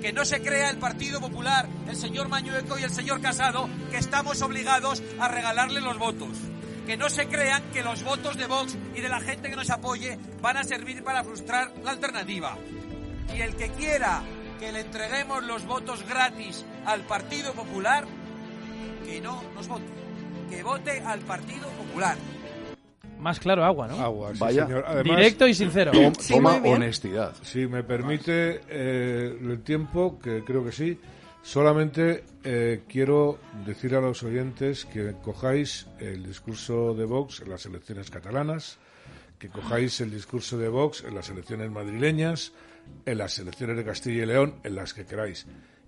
Que 0.00 0.12
no 0.12 0.24
se 0.24 0.42
crea 0.42 0.70
el 0.70 0.78
Partido 0.78 1.20
Popular, 1.20 1.68
el 1.88 1.96
señor 1.96 2.28
Mañueco 2.28 2.78
y 2.78 2.82
el 2.82 2.90
señor 2.90 3.20
Casado, 3.20 3.68
que 3.90 3.98
estamos 3.98 4.42
obligados 4.42 5.02
a 5.20 5.28
regalarle 5.28 5.80
los 5.80 5.98
votos 5.98 6.36
que 6.86 6.96
no 6.96 7.08
se 7.08 7.28
crean 7.28 7.62
que 7.72 7.82
los 7.82 8.02
votos 8.02 8.36
de 8.36 8.46
Vox 8.46 8.76
y 8.94 9.00
de 9.00 9.08
la 9.08 9.20
gente 9.20 9.48
que 9.48 9.56
nos 9.56 9.70
apoye 9.70 10.18
van 10.40 10.56
a 10.56 10.64
servir 10.64 11.04
para 11.04 11.22
frustrar 11.22 11.72
la 11.84 11.92
alternativa. 11.92 12.58
Y 13.34 13.40
el 13.40 13.54
que 13.54 13.70
quiera 13.70 14.22
que 14.62 14.70
le 14.70 14.82
entreguemos 14.82 15.42
los 15.42 15.66
votos 15.66 16.06
gratis 16.08 16.64
al 16.86 17.00
Partido 17.00 17.52
Popular, 17.52 18.04
que 19.04 19.20
no 19.20 19.42
nos 19.56 19.66
vote, 19.66 19.82
que 20.48 20.62
vote 20.62 21.00
al 21.00 21.18
Partido 21.22 21.68
Popular. 21.70 22.16
Más 23.18 23.40
claro 23.40 23.64
agua, 23.64 23.88
¿no? 23.88 23.96
Agua, 23.96 24.32
sí, 24.32 24.38
Vaya. 24.38 24.66
señor. 24.66 24.84
Además, 24.86 25.16
Directo 25.16 25.48
y 25.48 25.54
sincero. 25.54 25.90
Sí, 26.16 26.34
toma 26.34 26.60
honestidad. 26.64 27.34
Si 27.42 27.66
me 27.66 27.82
permite 27.82 28.60
eh, 28.68 29.36
el 29.42 29.64
tiempo, 29.64 30.20
que 30.20 30.44
creo 30.44 30.64
que 30.64 30.70
sí, 30.70 30.96
solamente 31.42 32.22
eh, 32.44 32.84
quiero 32.88 33.40
decir 33.66 33.96
a 33.96 34.00
los 34.00 34.22
oyentes 34.22 34.84
que 34.84 35.14
cojáis 35.24 35.88
el 35.98 36.24
discurso 36.24 36.94
de 36.94 37.04
Vox 37.04 37.40
en 37.40 37.50
las 37.50 37.66
elecciones 37.66 38.10
catalanas, 38.10 38.78
que 39.40 39.48
cojáis 39.48 40.00
el 40.00 40.12
discurso 40.12 40.56
de 40.56 40.68
Vox 40.68 41.02
en 41.02 41.16
las 41.16 41.30
elecciones 41.30 41.68
madrileñas, 41.68 42.52
en 43.04 43.18
las 43.18 43.38
elecciones 43.38 43.76
de 43.76 43.84
Castilla 43.84 44.22
y 44.22 44.26
León, 44.26 44.60
en 44.64 44.74
las 44.74 44.94
que 44.94 45.04
queráis, 45.06 45.46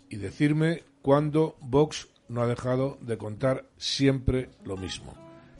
y 0.08 0.16
decirme 0.16 0.82
cuándo 1.02 1.56
Vox 1.60 2.08
no 2.28 2.42
ha 2.42 2.46
dejado 2.46 2.98
de 3.00 3.18
contar 3.18 3.66
siempre 3.76 4.50
lo 4.64 4.76
mismo. 4.76 5.14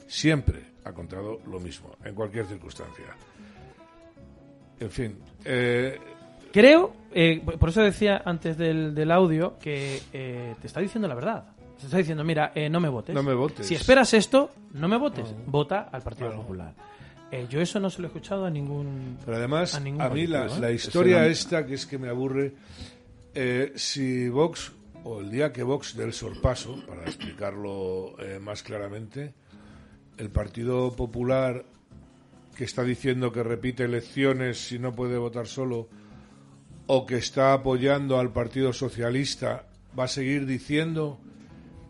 Siempre 0.07 0.73
ha 0.83 0.93
contado 0.93 1.39
lo 1.47 1.59
mismo, 1.59 1.95
en 2.03 2.13
cualquier 2.13 2.45
circunstancia. 2.45 3.05
En 4.79 4.91
fin, 4.91 5.17
eh, 5.45 5.97
Creo, 6.55 6.93
eh, 7.11 7.41
por 7.59 7.67
eso 7.67 7.81
decía 7.81 8.21
antes 8.23 8.57
del, 8.57 8.95
del 8.95 9.11
audio, 9.11 9.59
que 9.59 10.01
eh, 10.13 10.55
te 10.61 10.67
está 10.67 10.79
diciendo 10.79 11.05
la 11.05 11.13
verdad. 11.13 11.43
Te 11.77 11.87
está 11.87 11.97
diciendo, 11.97 12.23
mira, 12.23 12.53
eh, 12.55 12.69
no 12.69 12.79
me 12.79 12.87
votes. 12.87 13.13
No 13.13 13.23
me 13.23 13.33
votes. 13.33 13.67
Si 13.67 13.75
esperas 13.75 14.13
esto, 14.13 14.51
no 14.71 14.87
me 14.87 14.95
votes. 14.95 15.35
Vota 15.47 15.89
al 15.91 16.01
Partido 16.01 16.33
Popular. 16.33 16.73
Eh, 17.35 17.47
yo 17.49 17.59
eso 17.59 17.81
no 17.81 17.89
se 17.89 18.01
lo 18.01 18.07
he 18.07 18.09
escuchado 18.09 18.45
a 18.45 18.49
ningún. 18.49 19.17
Pero 19.25 19.37
además, 19.37 19.75
a, 19.75 19.81
ningún 19.81 20.01
a 20.01 20.09
mí 20.09 20.25
la, 20.25 20.39
político, 20.39 20.57
¿eh? 20.57 20.61
la 20.61 20.71
historia 20.71 21.27
esta, 21.27 21.65
que 21.65 21.73
es 21.73 21.85
que 21.85 21.97
me 21.97 22.07
aburre, 22.07 22.53
eh, 23.33 23.73
si 23.75 24.29
Vox, 24.29 24.71
o 25.03 25.19
el 25.19 25.29
día 25.29 25.51
que 25.51 25.61
Vox 25.61 25.97
dé 25.97 26.05
el 26.05 26.13
sorpaso, 26.13 26.81
para 26.87 27.03
explicarlo 27.03 28.15
eh, 28.19 28.39
más 28.39 28.63
claramente, 28.63 29.33
el 30.17 30.29
Partido 30.29 30.95
Popular, 30.95 31.65
que 32.55 32.63
está 32.63 32.83
diciendo 32.83 33.33
que 33.33 33.43
repite 33.43 33.83
elecciones 33.83 34.57
si 34.57 34.79
no 34.79 34.93
puede 34.93 35.17
votar 35.17 35.47
solo, 35.47 35.89
o 36.87 37.05
que 37.05 37.17
está 37.17 37.51
apoyando 37.51 38.17
al 38.17 38.31
Partido 38.31 38.71
Socialista, 38.71 39.67
va 39.97 40.05
a 40.05 40.07
seguir 40.07 40.45
diciendo 40.45 41.19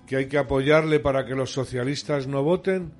que 0.07 0.15
hay 0.15 0.27
que 0.27 0.39
apoyarle 0.39 0.99
para 0.99 1.25
que 1.27 1.35
los 1.35 1.51
socialistas 1.51 2.25
no 2.25 2.41
voten. 2.41 2.93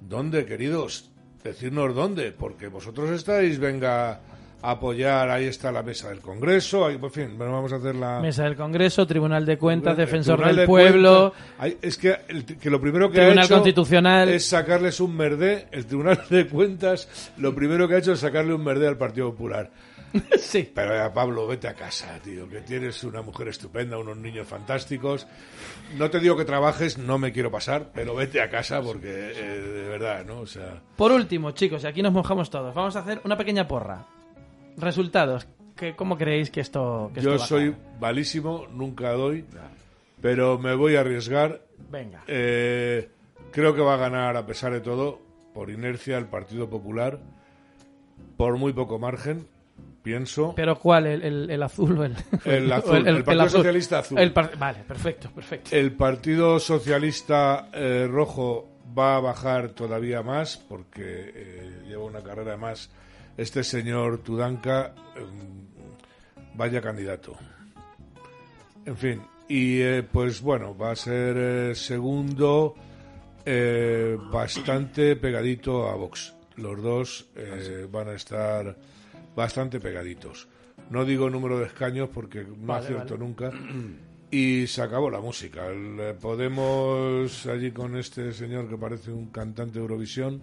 ¿Dónde, 0.00 0.46
queridos? 0.46 1.11
Decirnos 1.44 1.94
dónde, 1.94 2.30
porque 2.32 2.68
vosotros 2.68 3.10
estáis, 3.10 3.58
venga, 3.58 4.20
a 4.64 4.70
apoyar, 4.70 5.28
ahí 5.28 5.46
está 5.46 5.72
la 5.72 5.82
mesa 5.82 6.08
del 6.10 6.20
Congreso, 6.20 6.86
ahí, 6.86 6.96
en 7.02 7.10
fin, 7.10 7.34
bueno, 7.36 7.52
vamos 7.52 7.72
a 7.72 7.76
hacer 7.76 7.96
la... 7.96 8.20
Mesa 8.20 8.44
del 8.44 8.54
Congreso, 8.54 9.04
Tribunal 9.08 9.44
de 9.44 9.58
Cuentas, 9.58 9.96
Defensor 9.96 10.36
Tribunal 10.36 10.54
del 10.56 10.62
de 10.62 10.66
Pueblo. 10.68 11.32
Cuentas. 11.34 11.54
Hay- 11.58 11.78
es 11.82 11.98
que, 11.98 12.16
el- 12.28 12.44
que 12.44 12.70
lo 12.70 12.80
primero 12.80 13.08
que 13.10 13.16
Tribunal 13.18 13.38
ha 13.40 13.44
hecho 13.44 13.54
Constitucional. 13.54 14.28
es 14.28 14.46
sacarles 14.46 15.00
un 15.00 15.16
merdé. 15.16 15.66
El 15.72 15.86
Tribunal 15.86 16.20
de 16.30 16.46
Cuentas 16.46 17.32
lo 17.38 17.52
primero 17.56 17.88
que 17.88 17.96
ha 17.96 17.98
hecho 17.98 18.12
es 18.12 18.20
sacarle 18.20 18.54
un 18.54 18.62
merdé 18.62 18.86
al 18.86 18.96
Partido 18.96 19.32
Popular. 19.32 19.68
sí. 20.38 20.70
Pero 20.74 20.94
ya, 20.94 21.12
Pablo, 21.12 21.46
vete 21.46 21.68
a 21.68 21.74
casa, 21.74 22.18
tío, 22.22 22.48
que 22.48 22.60
tienes 22.60 23.02
una 23.04 23.22
mujer 23.22 23.48
estupenda, 23.48 23.98
unos 23.98 24.16
niños 24.16 24.46
fantásticos. 24.46 25.26
No 25.96 26.10
te 26.10 26.20
digo 26.20 26.36
que 26.36 26.44
trabajes, 26.44 26.98
no 26.98 27.18
me 27.18 27.32
quiero 27.32 27.50
pasar, 27.50 27.90
pero 27.94 28.14
vete 28.14 28.40
a 28.40 28.50
casa 28.50 28.82
porque, 28.82 29.08
eh, 29.08 29.60
de 29.60 29.88
verdad, 29.88 30.24
¿no? 30.24 30.40
O 30.40 30.46
sea... 30.46 30.82
Por 30.96 31.12
último, 31.12 31.52
chicos, 31.52 31.84
y 31.84 31.86
aquí 31.86 32.02
nos 32.02 32.12
mojamos 32.12 32.50
todos. 32.50 32.74
Vamos 32.74 32.96
a 32.96 33.00
hacer 33.00 33.20
una 33.24 33.36
pequeña 33.36 33.66
porra. 33.66 34.06
Resultados. 34.76 35.46
¿Qué, 35.76 35.94
¿Cómo 35.96 36.16
creéis 36.16 36.50
que 36.50 36.60
esto, 36.60 37.10
que 37.14 37.20
Yo 37.20 37.34
esto 37.34 37.38
va 37.40 37.44
a 37.44 37.48
soy 37.48 37.76
malísimo, 38.00 38.66
nunca 38.72 39.12
doy, 39.12 39.44
pero 40.20 40.58
me 40.58 40.74
voy 40.74 40.96
a 40.96 41.00
arriesgar. 41.00 41.62
Venga. 41.90 42.22
Eh, 42.26 43.08
creo 43.50 43.74
que 43.74 43.80
va 43.80 43.94
a 43.94 43.98
ganar, 43.98 44.36
a 44.36 44.46
pesar 44.46 44.72
de 44.72 44.80
todo, 44.80 45.20
por 45.54 45.70
inercia, 45.70 46.18
el 46.18 46.26
Partido 46.26 46.68
Popular, 46.68 47.18
por 48.36 48.56
muy 48.58 48.72
poco 48.72 48.98
margen, 48.98 49.46
pienso. 50.02 50.52
¿Pero 50.56 50.78
cuál? 50.78 51.06
¿El, 51.06 51.22
el- 51.22 51.50
el 51.50 51.62
azul 51.62 51.98
o 51.98 52.04
el...? 52.04 52.16
El 52.44 52.72
azul, 52.72 53.06
el 53.06 53.22
Partido 53.24 53.42
azul? 53.44 53.58
Socialista 53.60 53.98
azul. 54.00 54.18
El 54.18 54.32
par- 54.32 54.58
Vale, 54.58 54.78
perfecto, 54.86 55.30
perfecto. 55.30 55.70
El 55.76 55.92
Partido 55.92 56.58
Socialista 56.58 57.68
eh, 57.72 58.06
Rojo 58.10 58.68
va 58.98 59.16
a 59.16 59.20
bajar 59.20 59.70
todavía 59.70 60.22
más 60.22 60.56
porque 60.56 61.32
eh, 61.34 61.82
lleva 61.86 62.04
una 62.04 62.22
carrera 62.22 62.56
más. 62.56 62.90
Este 63.36 63.64
señor 63.64 64.18
Tudanca, 64.18 64.94
eh, 65.16 65.20
vaya 66.54 66.80
candidato. 66.82 67.34
En 68.84 68.96
fin, 68.96 69.22
y 69.48 69.80
eh, 69.80 70.02
pues 70.02 70.40
bueno, 70.42 70.76
va 70.76 70.90
a 70.90 70.96
ser 70.96 71.36
eh, 71.38 71.74
segundo 71.74 72.74
eh, 73.46 74.18
bastante 74.30 75.16
pegadito 75.16 75.88
a 75.88 75.94
Vox. 75.94 76.34
Los 76.56 76.82
dos 76.82 77.26
eh, 77.36 77.86
van 77.90 78.08
a 78.08 78.12
estar 78.14 78.76
bastante 79.36 79.80
pegaditos. 79.80 80.48
No 80.90 81.04
digo 81.04 81.30
número 81.30 81.58
de 81.58 81.66
escaños 81.66 82.08
porque 82.12 82.44
no 82.44 82.66
Vale, 82.66 82.84
acierto 82.84 83.14
vale. 83.14 83.26
nunca. 83.26 83.50
Y 84.34 84.66
se 84.66 84.80
acabó 84.80 85.10
la 85.10 85.20
música. 85.20 85.66
El, 85.66 86.00
eh, 86.00 86.14
Podemos 86.18 87.44
allí 87.46 87.70
con 87.70 87.98
este 87.98 88.32
señor 88.32 88.66
que 88.66 88.78
parece 88.78 89.12
un 89.12 89.26
cantante 89.26 89.74
de 89.74 89.80
Eurovisión, 89.80 90.40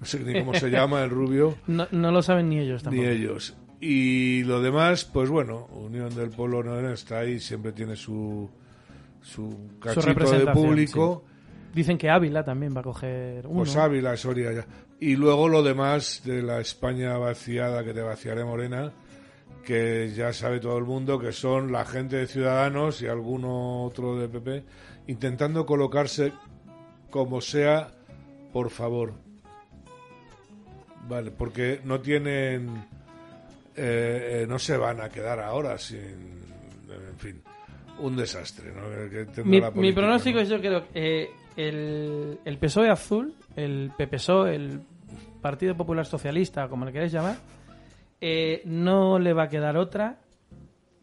no 0.00 0.04
sé 0.04 0.18
ni 0.18 0.40
cómo 0.40 0.54
se 0.54 0.68
llama, 0.72 1.04
el 1.04 1.10
rubio. 1.10 1.54
No, 1.68 1.86
no 1.92 2.10
lo 2.10 2.20
saben 2.20 2.48
ni 2.48 2.58
ellos 2.58 2.82
tampoco. 2.82 3.00
Ni 3.00 3.08
ellos. 3.08 3.54
Y 3.80 4.42
lo 4.42 4.60
demás, 4.60 5.04
pues 5.04 5.30
bueno, 5.30 5.66
Unión 5.66 6.12
del 6.16 6.30
Pueblo 6.30 6.64
no 6.64 6.88
está 6.92 7.20
ahí, 7.20 7.38
siempre 7.38 7.70
tiene 7.70 7.94
su, 7.94 8.50
su 9.20 9.50
Su 9.50 9.78
cachito 9.78 10.30
de 10.32 10.46
público. 10.52 11.22
sí. 11.24 11.32
Dicen 11.76 11.98
que 11.98 12.10
Ávila 12.10 12.44
también 12.44 12.74
va 12.76 12.80
a 12.80 12.84
coger 12.84 13.46
uno. 13.46 13.58
Pues 13.58 13.76
Ávila, 13.76 14.16
Soria 14.16 14.52
ya. 14.52 14.66
Y 15.02 15.16
luego 15.16 15.48
lo 15.48 15.64
demás 15.64 16.22
de 16.24 16.42
la 16.42 16.60
España 16.60 17.18
vaciada 17.18 17.82
que 17.82 17.92
te 17.92 18.02
vaciaré 18.02 18.44
Morena, 18.44 18.92
que 19.64 20.12
ya 20.14 20.32
sabe 20.32 20.60
todo 20.60 20.78
el 20.78 20.84
mundo 20.84 21.18
que 21.18 21.32
son 21.32 21.72
la 21.72 21.84
gente 21.84 22.18
de 22.18 22.28
Ciudadanos 22.28 23.02
y 23.02 23.08
alguno 23.08 23.82
otro 23.82 24.16
de 24.16 24.28
PP, 24.28 24.62
intentando 25.08 25.66
colocarse 25.66 26.32
como 27.10 27.40
sea, 27.40 27.90
por 28.52 28.70
favor. 28.70 29.14
Vale, 31.08 31.32
porque 31.32 31.80
no 31.82 32.00
tienen. 32.00 32.68
eh, 33.74 34.42
eh, 34.42 34.46
no 34.48 34.56
se 34.60 34.76
van 34.76 35.00
a 35.00 35.08
quedar 35.08 35.40
ahora 35.40 35.78
sin. 35.78 35.98
En 35.98 37.18
fin, 37.18 37.42
un 37.98 38.14
desastre. 38.14 38.70
¿no? 38.72 38.82
Que 39.10 39.42
Mi, 39.42 39.58
la 39.60 39.70
mi 39.70 39.74
política, 39.74 40.00
pronóstico 40.00 40.36
¿no? 40.36 40.42
es 40.42 40.48
yo 40.48 40.60
creo 40.60 40.88
que 40.92 41.22
eh, 41.24 41.30
el, 41.56 42.38
el 42.44 42.58
PSOE 42.58 42.88
azul, 42.88 43.34
el 43.56 43.90
PPSOE, 43.98 44.54
el 44.54 44.80
Partido 45.42 45.76
Popular 45.76 46.06
Socialista, 46.06 46.68
como 46.68 46.86
le 46.86 46.92
queréis 46.92 47.12
llamar, 47.12 47.36
eh, 48.20 48.62
no 48.64 49.18
le 49.18 49.32
va 49.32 49.44
a 49.44 49.48
quedar 49.48 49.76
otra 49.76 50.20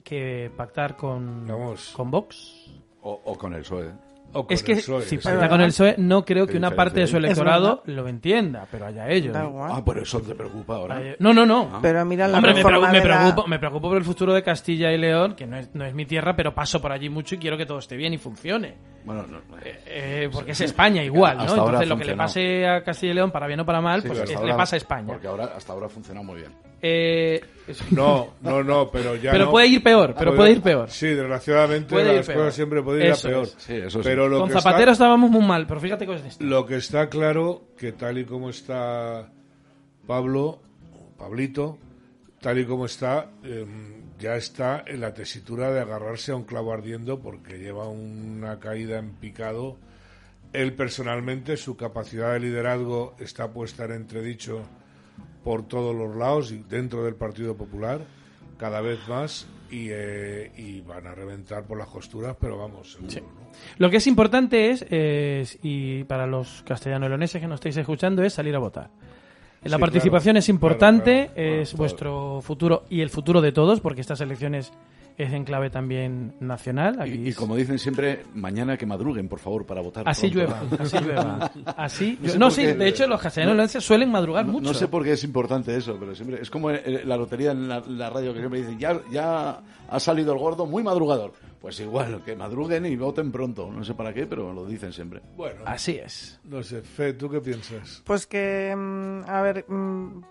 que 0.04 0.50
pactar 0.56 0.96
con, 0.96 1.46
con 1.94 2.10
Vox. 2.10 2.72
O, 3.02 3.22
o 3.26 3.38
con 3.38 3.54
el 3.54 3.62
PSOE. 3.62 4.09
Es 4.50 4.64
que 4.64 4.76
si 4.78 5.18
pacta 5.18 5.50
con 5.50 5.62
el 5.62 5.68
PSOE, 5.68 5.96
no 5.98 6.24
creo 6.24 6.48
que 6.48 6.58
una 6.58 6.72
parte 6.72 7.00
de 7.02 7.08
su 7.08 7.18
electorado 7.18 7.82
lo 7.86 8.08
entienda, 8.08 8.68
pero 8.72 8.86
allá 8.88 9.10
ellos. 9.10 9.34
Da 9.34 9.46
igual. 9.46 9.72
Ah, 9.74 9.84
por 9.84 9.98
eso 9.98 10.22
te 10.22 10.36
preocupa 10.36 10.76
ahora. 10.76 11.02
No, 11.20 11.34
no, 11.34 11.46
no. 11.46 11.80
Pero 11.82 12.06
mira 12.06 12.28
la 12.28 12.38
Hombre, 12.38 12.54
me, 12.54 12.64
preocupo, 12.64 12.92
me, 12.92 13.02
preocupo, 13.02 13.48
me 13.48 13.60
preocupo 13.60 13.90
por 13.90 13.98
el 13.98 14.04
futuro 14.04 14.34
de 14.34 14.44
Castilla 14.44 14.92
y 14.92 14.98
León, 14.98 15.36
que 15.36 15.46
no 15.46 15.58
es, 15.58 15.74
no 15.74 15.86
es 15.86 15.94
mi 15.94 16.06
tierra, 16.06 16.36
pero 16.36 16.54
paso 16.54 16.82
por 16.82 16.92
allí 16.92 17.10
mucho 17.10 17.36
y 17.36 17.38
quiero 17.38 17.58
que 17.58 17.66
todo 17.66 17.80
esté 17.80 17.96
bien 17.96 18.14
y 18.14 18.18
funcione. 18.18 18.78
Bueno, 19.04 19.26
no, 19.28 19.40
Eh, 19.64 20.30
porque 20.32 20.52
es 20.52 20.62
España 20.62 21.04
igual, 21.04 21.38
¿no? 21.38 21.44
Entonces 21.44 21.88
lo 21.88 21.98
que 21.98 22.06
le 22.06 22.16
pase 22.16 22.68
a 22.68 22.84
Castilla 22.84 23.12
y 23.12 23.16
León, 23.16 23.32
para 23.32 23.48
bien 23.48 23.60
o 23.60 23.66
para 23.66 23.82
mal, 23.82 24.02
Sí, 24.02 24.08
pues 24.08 24.30
le 24.30 24.54
pasa 24.54 24.76
a 24.76 24.78
España. 24.78 25.08
Porque 25.08 25.28
ahora, 25.28 25.46
hasta 25.56 25.74
ahora 25.74 25.88
ha 25.88 25.90
funcionado 25.90 26.26
muy 26.26 26.38
bien. 26.42 26.69
Eh, 26.82 27.42
No, 27.92 28.34
no, 28.42 28.64
no, 28.64 28.90
pero 28.90 29.16
ya 29.16 29.32
Pero 29.32 29.46
no. 29.46 29.52
puede 29.52 29.68
ir 29.68 29.84
peor, 29.84 30.16
pero 30.18 30.36
puede 30.36 30.52
ir 30.54 30.62
peor. 30.62 30.90
Sí, 30.90 31.08
desgraciadamente 31.08 31.90
Puede 31.90 32.16
las 32.16 32.28
cosas 32.28 32.56
siempre 32.56 32.82
pueden 32.82 33.06
ir 33.08 33.12
a 33.14 33.16
peor. 33.16 33.44
es. 33.44 33.56
Sí, 33.60 33.74
eso 33.76 34.00
sí. 34.02 34.10
Pero 34.10 34.28
lo 34.28 34.40
Con 34.40 34.50
que 34.50 34.58
está- 34.58 34.70
Zapatero 34.70 34.92
estábamos 34.92 35.30
muy 35.30 35.46
mal, 35.46 35.68
pero 35.68 35.80
fíjate 35.80 36.06
cosas 36.08 36.24
de 36.24 36.30
esto. 36.30 36.44
Lo 36.44 36.66
que 36.66 36.78
está 36.78 37.10
claro 37.10 37.62
que 37.78 37.92
tal 37.92 38.18
y 38.18 38.26
como 38.26 38.50
está 38.50 39.30
Pablo, 40.08 40.60
Pablito, 41.18 41.78
tal 42.42 42.58
y 42.60 42.66
como 42.66 42.86
está, 42.86 43.30
eh, 43.44 43.66
ya 44.18 44.36
está 44.36 44.84
en 44.88 45.02
la 45.02 45.14
tesitura 45.14 45.72
de 45.72 45.82
agarrarse 45.82 46.32
a 46.32 46.36
un 46.36 46.44
clavo 46.46 46.74
ardiendo 46.74 47.20
porque 47.20 47.58
lleva 47.60 47.88
una 47.88 48.60
caída 48.60 48.98
en 48.98 49.12
picado. 49.12 49.78
Él 50.54 50.74
personalmente, 50.74 51.56
su 51.58 51.78
capacidad 51.78 52.34
de 52.34 52.40
liderazgo 52.40 53.16
está 53.20 53.52
puesta 53.52 53.86
en 53.86 53.92
entredicho 53.92 54.62
por 55.44 55.68
todos 55.68 55.96
los 55.96 56.16
lados 56.16 56.52
y 56.52 56.64
dentro 56.70 57.04
del 57.04 57.16
Partido 57.16 57.56
Popular, 57.56 58.02
cada 58.58 58.82
vez 58.82 59.00
más, 59.08 59.48
y, 59.72 59.88
eh, 59.90 60.52
y 60.58 60.82
van 60.82 61.08
a 61.08 61.14
reventar 61.16 61.64
por 61.64 61.78
las 61.78 61.88
costuras, 61.88 62.36
pero 62.40 62.58
vamos, 62.58 62.94
seguro, 62.94 63.28
¿no? 63.36 63.50
Lo 63.78 63.90
que 63.90 63.98
es 63.98 64.08
importante 64.08 64.72
es, 64.72 64.86
es, 64.90 65.60
y 65.62 66.04
para 66.06 66.26
los 66.28 66.64
castellano-leoneses 66.64 67.42
que 67.42 67.48
nos 67.48 67.56
estáis 67.56 67.78
escuchando, 67.78 68.24
es 68.24 68.34
salir 68.34 68.56
a 68.56 68.60
votar. 68.60 68.90
La 69.64 69.76
Sí, 69.78 69.82
participación 69.82 70.34
claro, 70.34 70.40
es 70.40 70.50
importante, 70.50 71.12
claro, 71.12 71.34
claro. 71.36 71.62
es 71.62 71.74
vuestro 71.76 72.42
futuro 72.42 72.86
y 72.90 73.02
el 73.02 73.10
futuro 73.10 73.42
de 73.42 73.52
todos, 73.52 73.82
porque 73.82 74.02
estas 74.02 74.22
elecciones 74.22 74.72
es 75.24 75.34
en 75.34 75.44
clave 75.44 75.70
también 75.70 76.34
nacional. 76.40 77.02
Aquí 77.02 77.12
Y, 77.14 77.30
y 77.30 77.34
como 77.34 77.56
dicen 77.56 77.78
siempre, 77.80 78.24
mañana 78.34 78.78
que 78.78 78.86
madruguen, 78.86 79.28
por 79.28 79.40
favor, 79.40 79.66
para 79.66 79.82
votar. 79.82 80.08
Así 80.08 80.30
pronto. 80.30 80.54
llueva, 80.54 80.84
así 80.84 80.98
llueva. 81.04 81.52
Así, 81.78 82.20
No 82.22 82.30
sé 82.30 82.40
no, 82.40 82.52
sí, 82.52 82.62
qué- 82.64 82.74
de 82.76 82.88
hecho 82.88 83.08
los 83.08 83.22
castellano-leoneses 83.22 83.84
suelen 83.84 84.12
madrugar 84.12 84.46
no, 84.46 84.54
mucho. 84.54 84.66
No 84.66 84.74
sé 84.74 84.88
por 84.88 85.04
qué 85.04 85.14
es 85.14 85.24
importante 85.24 85.76
eso, 85.76 85.98
pero 86.00 86.16
siempre 86.16 86.42
es 86.42 86.50
como 86.50 86.72
eh, 86.72 87.04
la 87.06 87.18
lotería 87.18 87.52
en 87.52 87.68
la, 87.68 87.80
la 87.82 88.10
radio 88.10 88.34
que 88.34 88.40
siempre 88.40 88.60
dicen, 88.62 88.80
ya, 88.80 89.00
ya 89.12 89.62
ha 89.90 90.00
salido 90.00 90.34
el 90.34 90.40
gordo 90.40 90.66
muy 90.66 90.84
madrugador. 90.84 91.34
Pues 91.60 91.78
igual, 91.82 92.22
que 92.24 92.38
madruguen 92.38 92.86
y 92.86 92.96
voten 92.96 93.34
pronto. 93.34 93.70
No 93.70 93.84
sé 93.84 93.94
para 93.94 94.14
qué, 94.14 94.26
pero 94.26 94.54
lo 94.54 94.66
dicen 94.66 94.94
siempre. 94.94 95.20
Bueno, 95.36 95.60
Así 95.66 95.98
es. 95.98 96.40
no 96.46 96.64
sé, 96.64 96.82
Fe, 96.82 97.12
¿tú 97.12 97.30
qué 97.30 97.42
piensas? 97.42 98.02
Pues 98.06 98.26
que, 98.26 98.74
mm, 98.74 99.30
a 99.30 99.42
ver, 99.42 99.66
mm, 99.68 100.24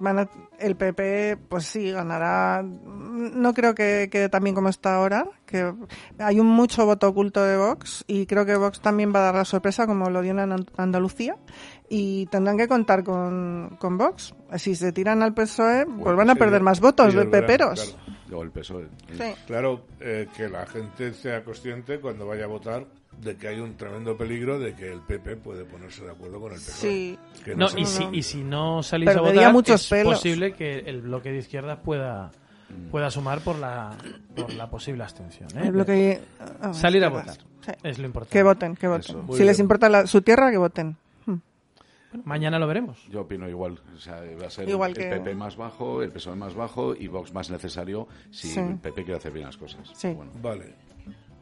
el 0.59 0.74
PP, 0.76 1.36
pues 1.51 1.64
sí, 1.66 1.91
ganará. 1.91 2.62
Mm, 2.62 3.43
No 3.43 3.53
creo 3.53 3.74
que 3.74 4.09
quede 4.11 4.30
tan 4.30 4.43
bien 4.43 4.55
como 4.55 4.70
está 4.78 4.94
ahora, 4.94 5.26
que 5.44 5.72
hay 6.18 6.38
un 6.40 6.46
mucho 6.46 6.86
voto 6.86 7.08
oculto 7.08 7.42
de 7.44 7.56
Vox 7.56 8.04
y 8.06 8.26
creo 8.26 8.46
que 8.46 8.56
Vox 8.56 8.80
también 8.80 9.12
va 9.12 9.18
a 9.20 9.22
dar 9.24 9.34
la 9.34 9.44
sorpresa 9.44 9.86
como 9.86 10.08
lo 10.08 10.22
dio 10.22 10.30
en 10.30 10.38
An- 10.38 10.66
Andalucía 10.76 11.34
y 11.88 12.26
tendrán 12.26 12.56
que 12.56 12.68
contar 12.68 13.02
con, 13.02 13.76
con 13.80 13.98
Vox. 13.98 14.34
Si 14.56 14.74
se 14.76 14.92
tiran 14.92 15.22
al 15.22 15.34
PSOE, 15.34 15.84
pues 15.86 16.16
van 16.16 16.30
a 16.30 16.34
Sí, 16.34 16.38
perder 16.38 16.62
más 16.62 16.80
votos 16.80 17.12
de 17.12 17.24
verán, 17.24 17.30
peperos. 17.30 17.96
claro. 18.28 18.38
O 18.38 18.42
el 18.42 18.50
PSOE. 18.50 18.86
Sí. 19.16 19.22
Claro, 19.46 19.82
eh, 20.00 20.28
que 20.36 20.48
la 20.48 20.64
gente 20.66 21.12
sea 21.14 21.42
consciente 21.42 21.98
cuando 21.98 22.26
vaya 22.26 22.44
a 22.44 22.48
votar 22.48 22.86
de 23.22 23.36
que 23.36 23.48
hay 23.48 23.58
un 23.58 23.74
tremendo 23.76 24.16
peligro 24.16 24.60
de 24.60 24.74
que 24.76 24.92
el 24.92 25.00
PP 25.00 25.36
puede 25.38 25.64
ponerse 25.64 26.04
de 26.04 26.10
acuerdo 26.12 26.38
con 26.40 26.52
el 26.52 26.58
PSOE. 26.58 26.74
Sí. 26.90 27.18
Que 27.44 27.56
No, 27.56 27.66
y, 27.76 27.84
si, 27.84 28.06
y 28.12 28.22
si 28.22 28.44
no 28.44 28.82
salís 28.82 29.08
a 29.08 29.20
votar, 29.20 29.54
es 29.74 29.88
pelos. 29.88 30.14
posible 30.14 30.52
que 30.52 30.80
el 30.80 31.00
bloque 31.00 31.32
de 31.32 31.38
izquierdas 31.38 31.78
pueda 31.82 32.30
pueda 32.90 33.10
sumar 33.10 33.40
por 33.40 33.58
la 33.58 33.96
por 34.34 34.52
la 34.52 34.68
posible 34.70 35.02
abstención. 35.02 35.48
¿eh? 35.56 35.62
El 35.66 35.72
bloque- 35.72 36.20
ah, 36.60 36.72
Salir 36.74 37.04
a 37.04 37.08
votar. 37.08 37.36
Sí. 37.64 37.72
es 37.82 37.98
lo 37.98 38.06
importante. 38.06 38.32
Que 38.32 38.42
voten, 38.42 38.76
que 38.76 38.88
voten. 38.88 39.16
Eso. 39.16 39.22
Muy 39.22 39.36
Si 39.36 39.44
les 39.44 39.56
bien. 39.56 39.64
importa 39.64 39.88
la- 39.88 40.06
su 40.06 40.22
tierra, 40.22 40.50
que 40.50 40.56
voten. 40.58 40.96
Hmm. 41.26 41.36
Bueno, 42.10 42.24
mañana 42.24 42.58
lo 42.58 42.66
veremos. 42.66 42.98
Yo 43.10 43.22
opino 43.22 43.48
igual. 43.48 43.80
O 43.94 43.98
sea, 43.98 44.22
va 44.40 44.46
a 44.46 44.50
ser 44.50 44.68
Igual 44.68 44.92
el 44.92 44.96
que- 44.96 45.10
PP 45.10 45.34
más 45.34 45.56
bajo, 45.56 46.02
el 46.02 46.10
PSOE 46.10 46.36
más 46.36 46.54
bajo 46.54 46.94
y 46.94 47.08
Vox 47.08 47.32
más 47.34 47.50
necesario 47.50 48.08
si 48.30 48.48
Sí. 48.48 48.60
el 48.60 48.76
PP 48.76 49.04
quiere 49.04 49.18
hacer 49.18 49.32
bien 49.32 49.46
las 49.46 49.56
cosas. 49.56 49.90
Sí. 49.94 50.08
Bueno. 50.14 50.30
Vale. 50.42 50.74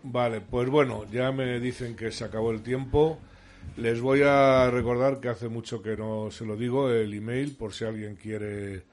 Vale, 0.03 0.41
pues 0.41 0.69
bueno, 0.69 1.05
ya 1.11 1.33
me 1.33 1.59
dicen 1.61 1.97
que 1.97 2.11
se 2.13 2.25
acabó 2.25 2.51
el 2.53 2.63
tiempo. 2.63 3.19
Les 3.77 4.01
voy 4.01 4.23
a 4.25 4.71
recordar 4.71 5.19
que 5.21 5.29
hace 5.29 5.49
mucho 5.49 5.83
que 5.83 5.97
no 5.97 6.31
se 6.31 6.45
lo 6.47 6.57
digo, 6.57 6.89
el 6.91 7.13
email, 7.13 7.57
por 7.57 7.73
si 7.75 7.85
alguien 7.85 8.15
quiere 8.17 8.85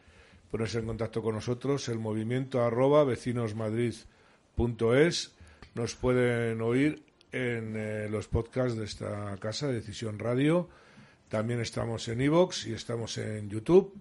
ponerse 0.54 0.78
en 0.78 0.86
contacto 0.86 1.24
con 1.24 1.34
nosotros, 1.34 1.90
el 1.90 1.98
movimiento 1.98 2.62
arroba 2.62 3.04
vecinosmadrid.es. 3.04 5.34
Nos 5.74 5.96
pueden 5.96 6.62
oír 6.62 7.02
en 7.32 7.74
eh, 7.76 8.08
los 8.08 8.28
podcasts 8.28 8.78
de 8.78 8.86
esta 8.86 9.36
casa, 9.38 9.70
Decisión 9.70 10.20
Radio. 10.20 10.70
También 11.28 11.60
estamos 11.60 12.08
en 12.08 12.22
iVoox 12.22 12.68
y 12.68 12.74
estamos 12.74 13.18
en 13.18 13.50
YouTube. 13.50 13.96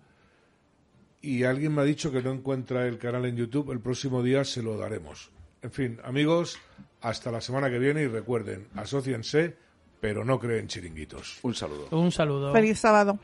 Y 1.23 1.45
alguien 1.45 1.75
me 1.75 1.81
ha 1.81 1.87
dicho 1.87 2.13
que 2.13 2.21
no 2.21 2.33
encuentra 2.33 2.87
el 2.87 2.99
canal 2.99 3.25
en 3.25 3.37
YouTube. 3.37 3.73
El 3.73 3.81
próximo 3.81 4.23
día 4.23 4.45
se 4.45 4.63
lo 4.63 4.77
daremos. 4.77 5.31
En 5.63 5.71
fin, 5.71 6.01
amigos, 6.05 6.59
hasta 7.01 7.31
la 7.31 7.41
semana 7.41 7.71
que 7.71 7.79
viene 7.79 8.03
y 8.03 8.09
recuerden, 8.09 8.69
asóciense, 8.75 9.57
pero 10.03 10.23
no 10.23 10.39
creen 10.39 10.69
chiringuitos. 10.69 11.39
Un 11.45 11.55
saludo. 11.55 11.89
Un 11.93 12.13
saludo. 12.13 12.53
Feliz 12.53 12.79
sábado. 12.79 13.19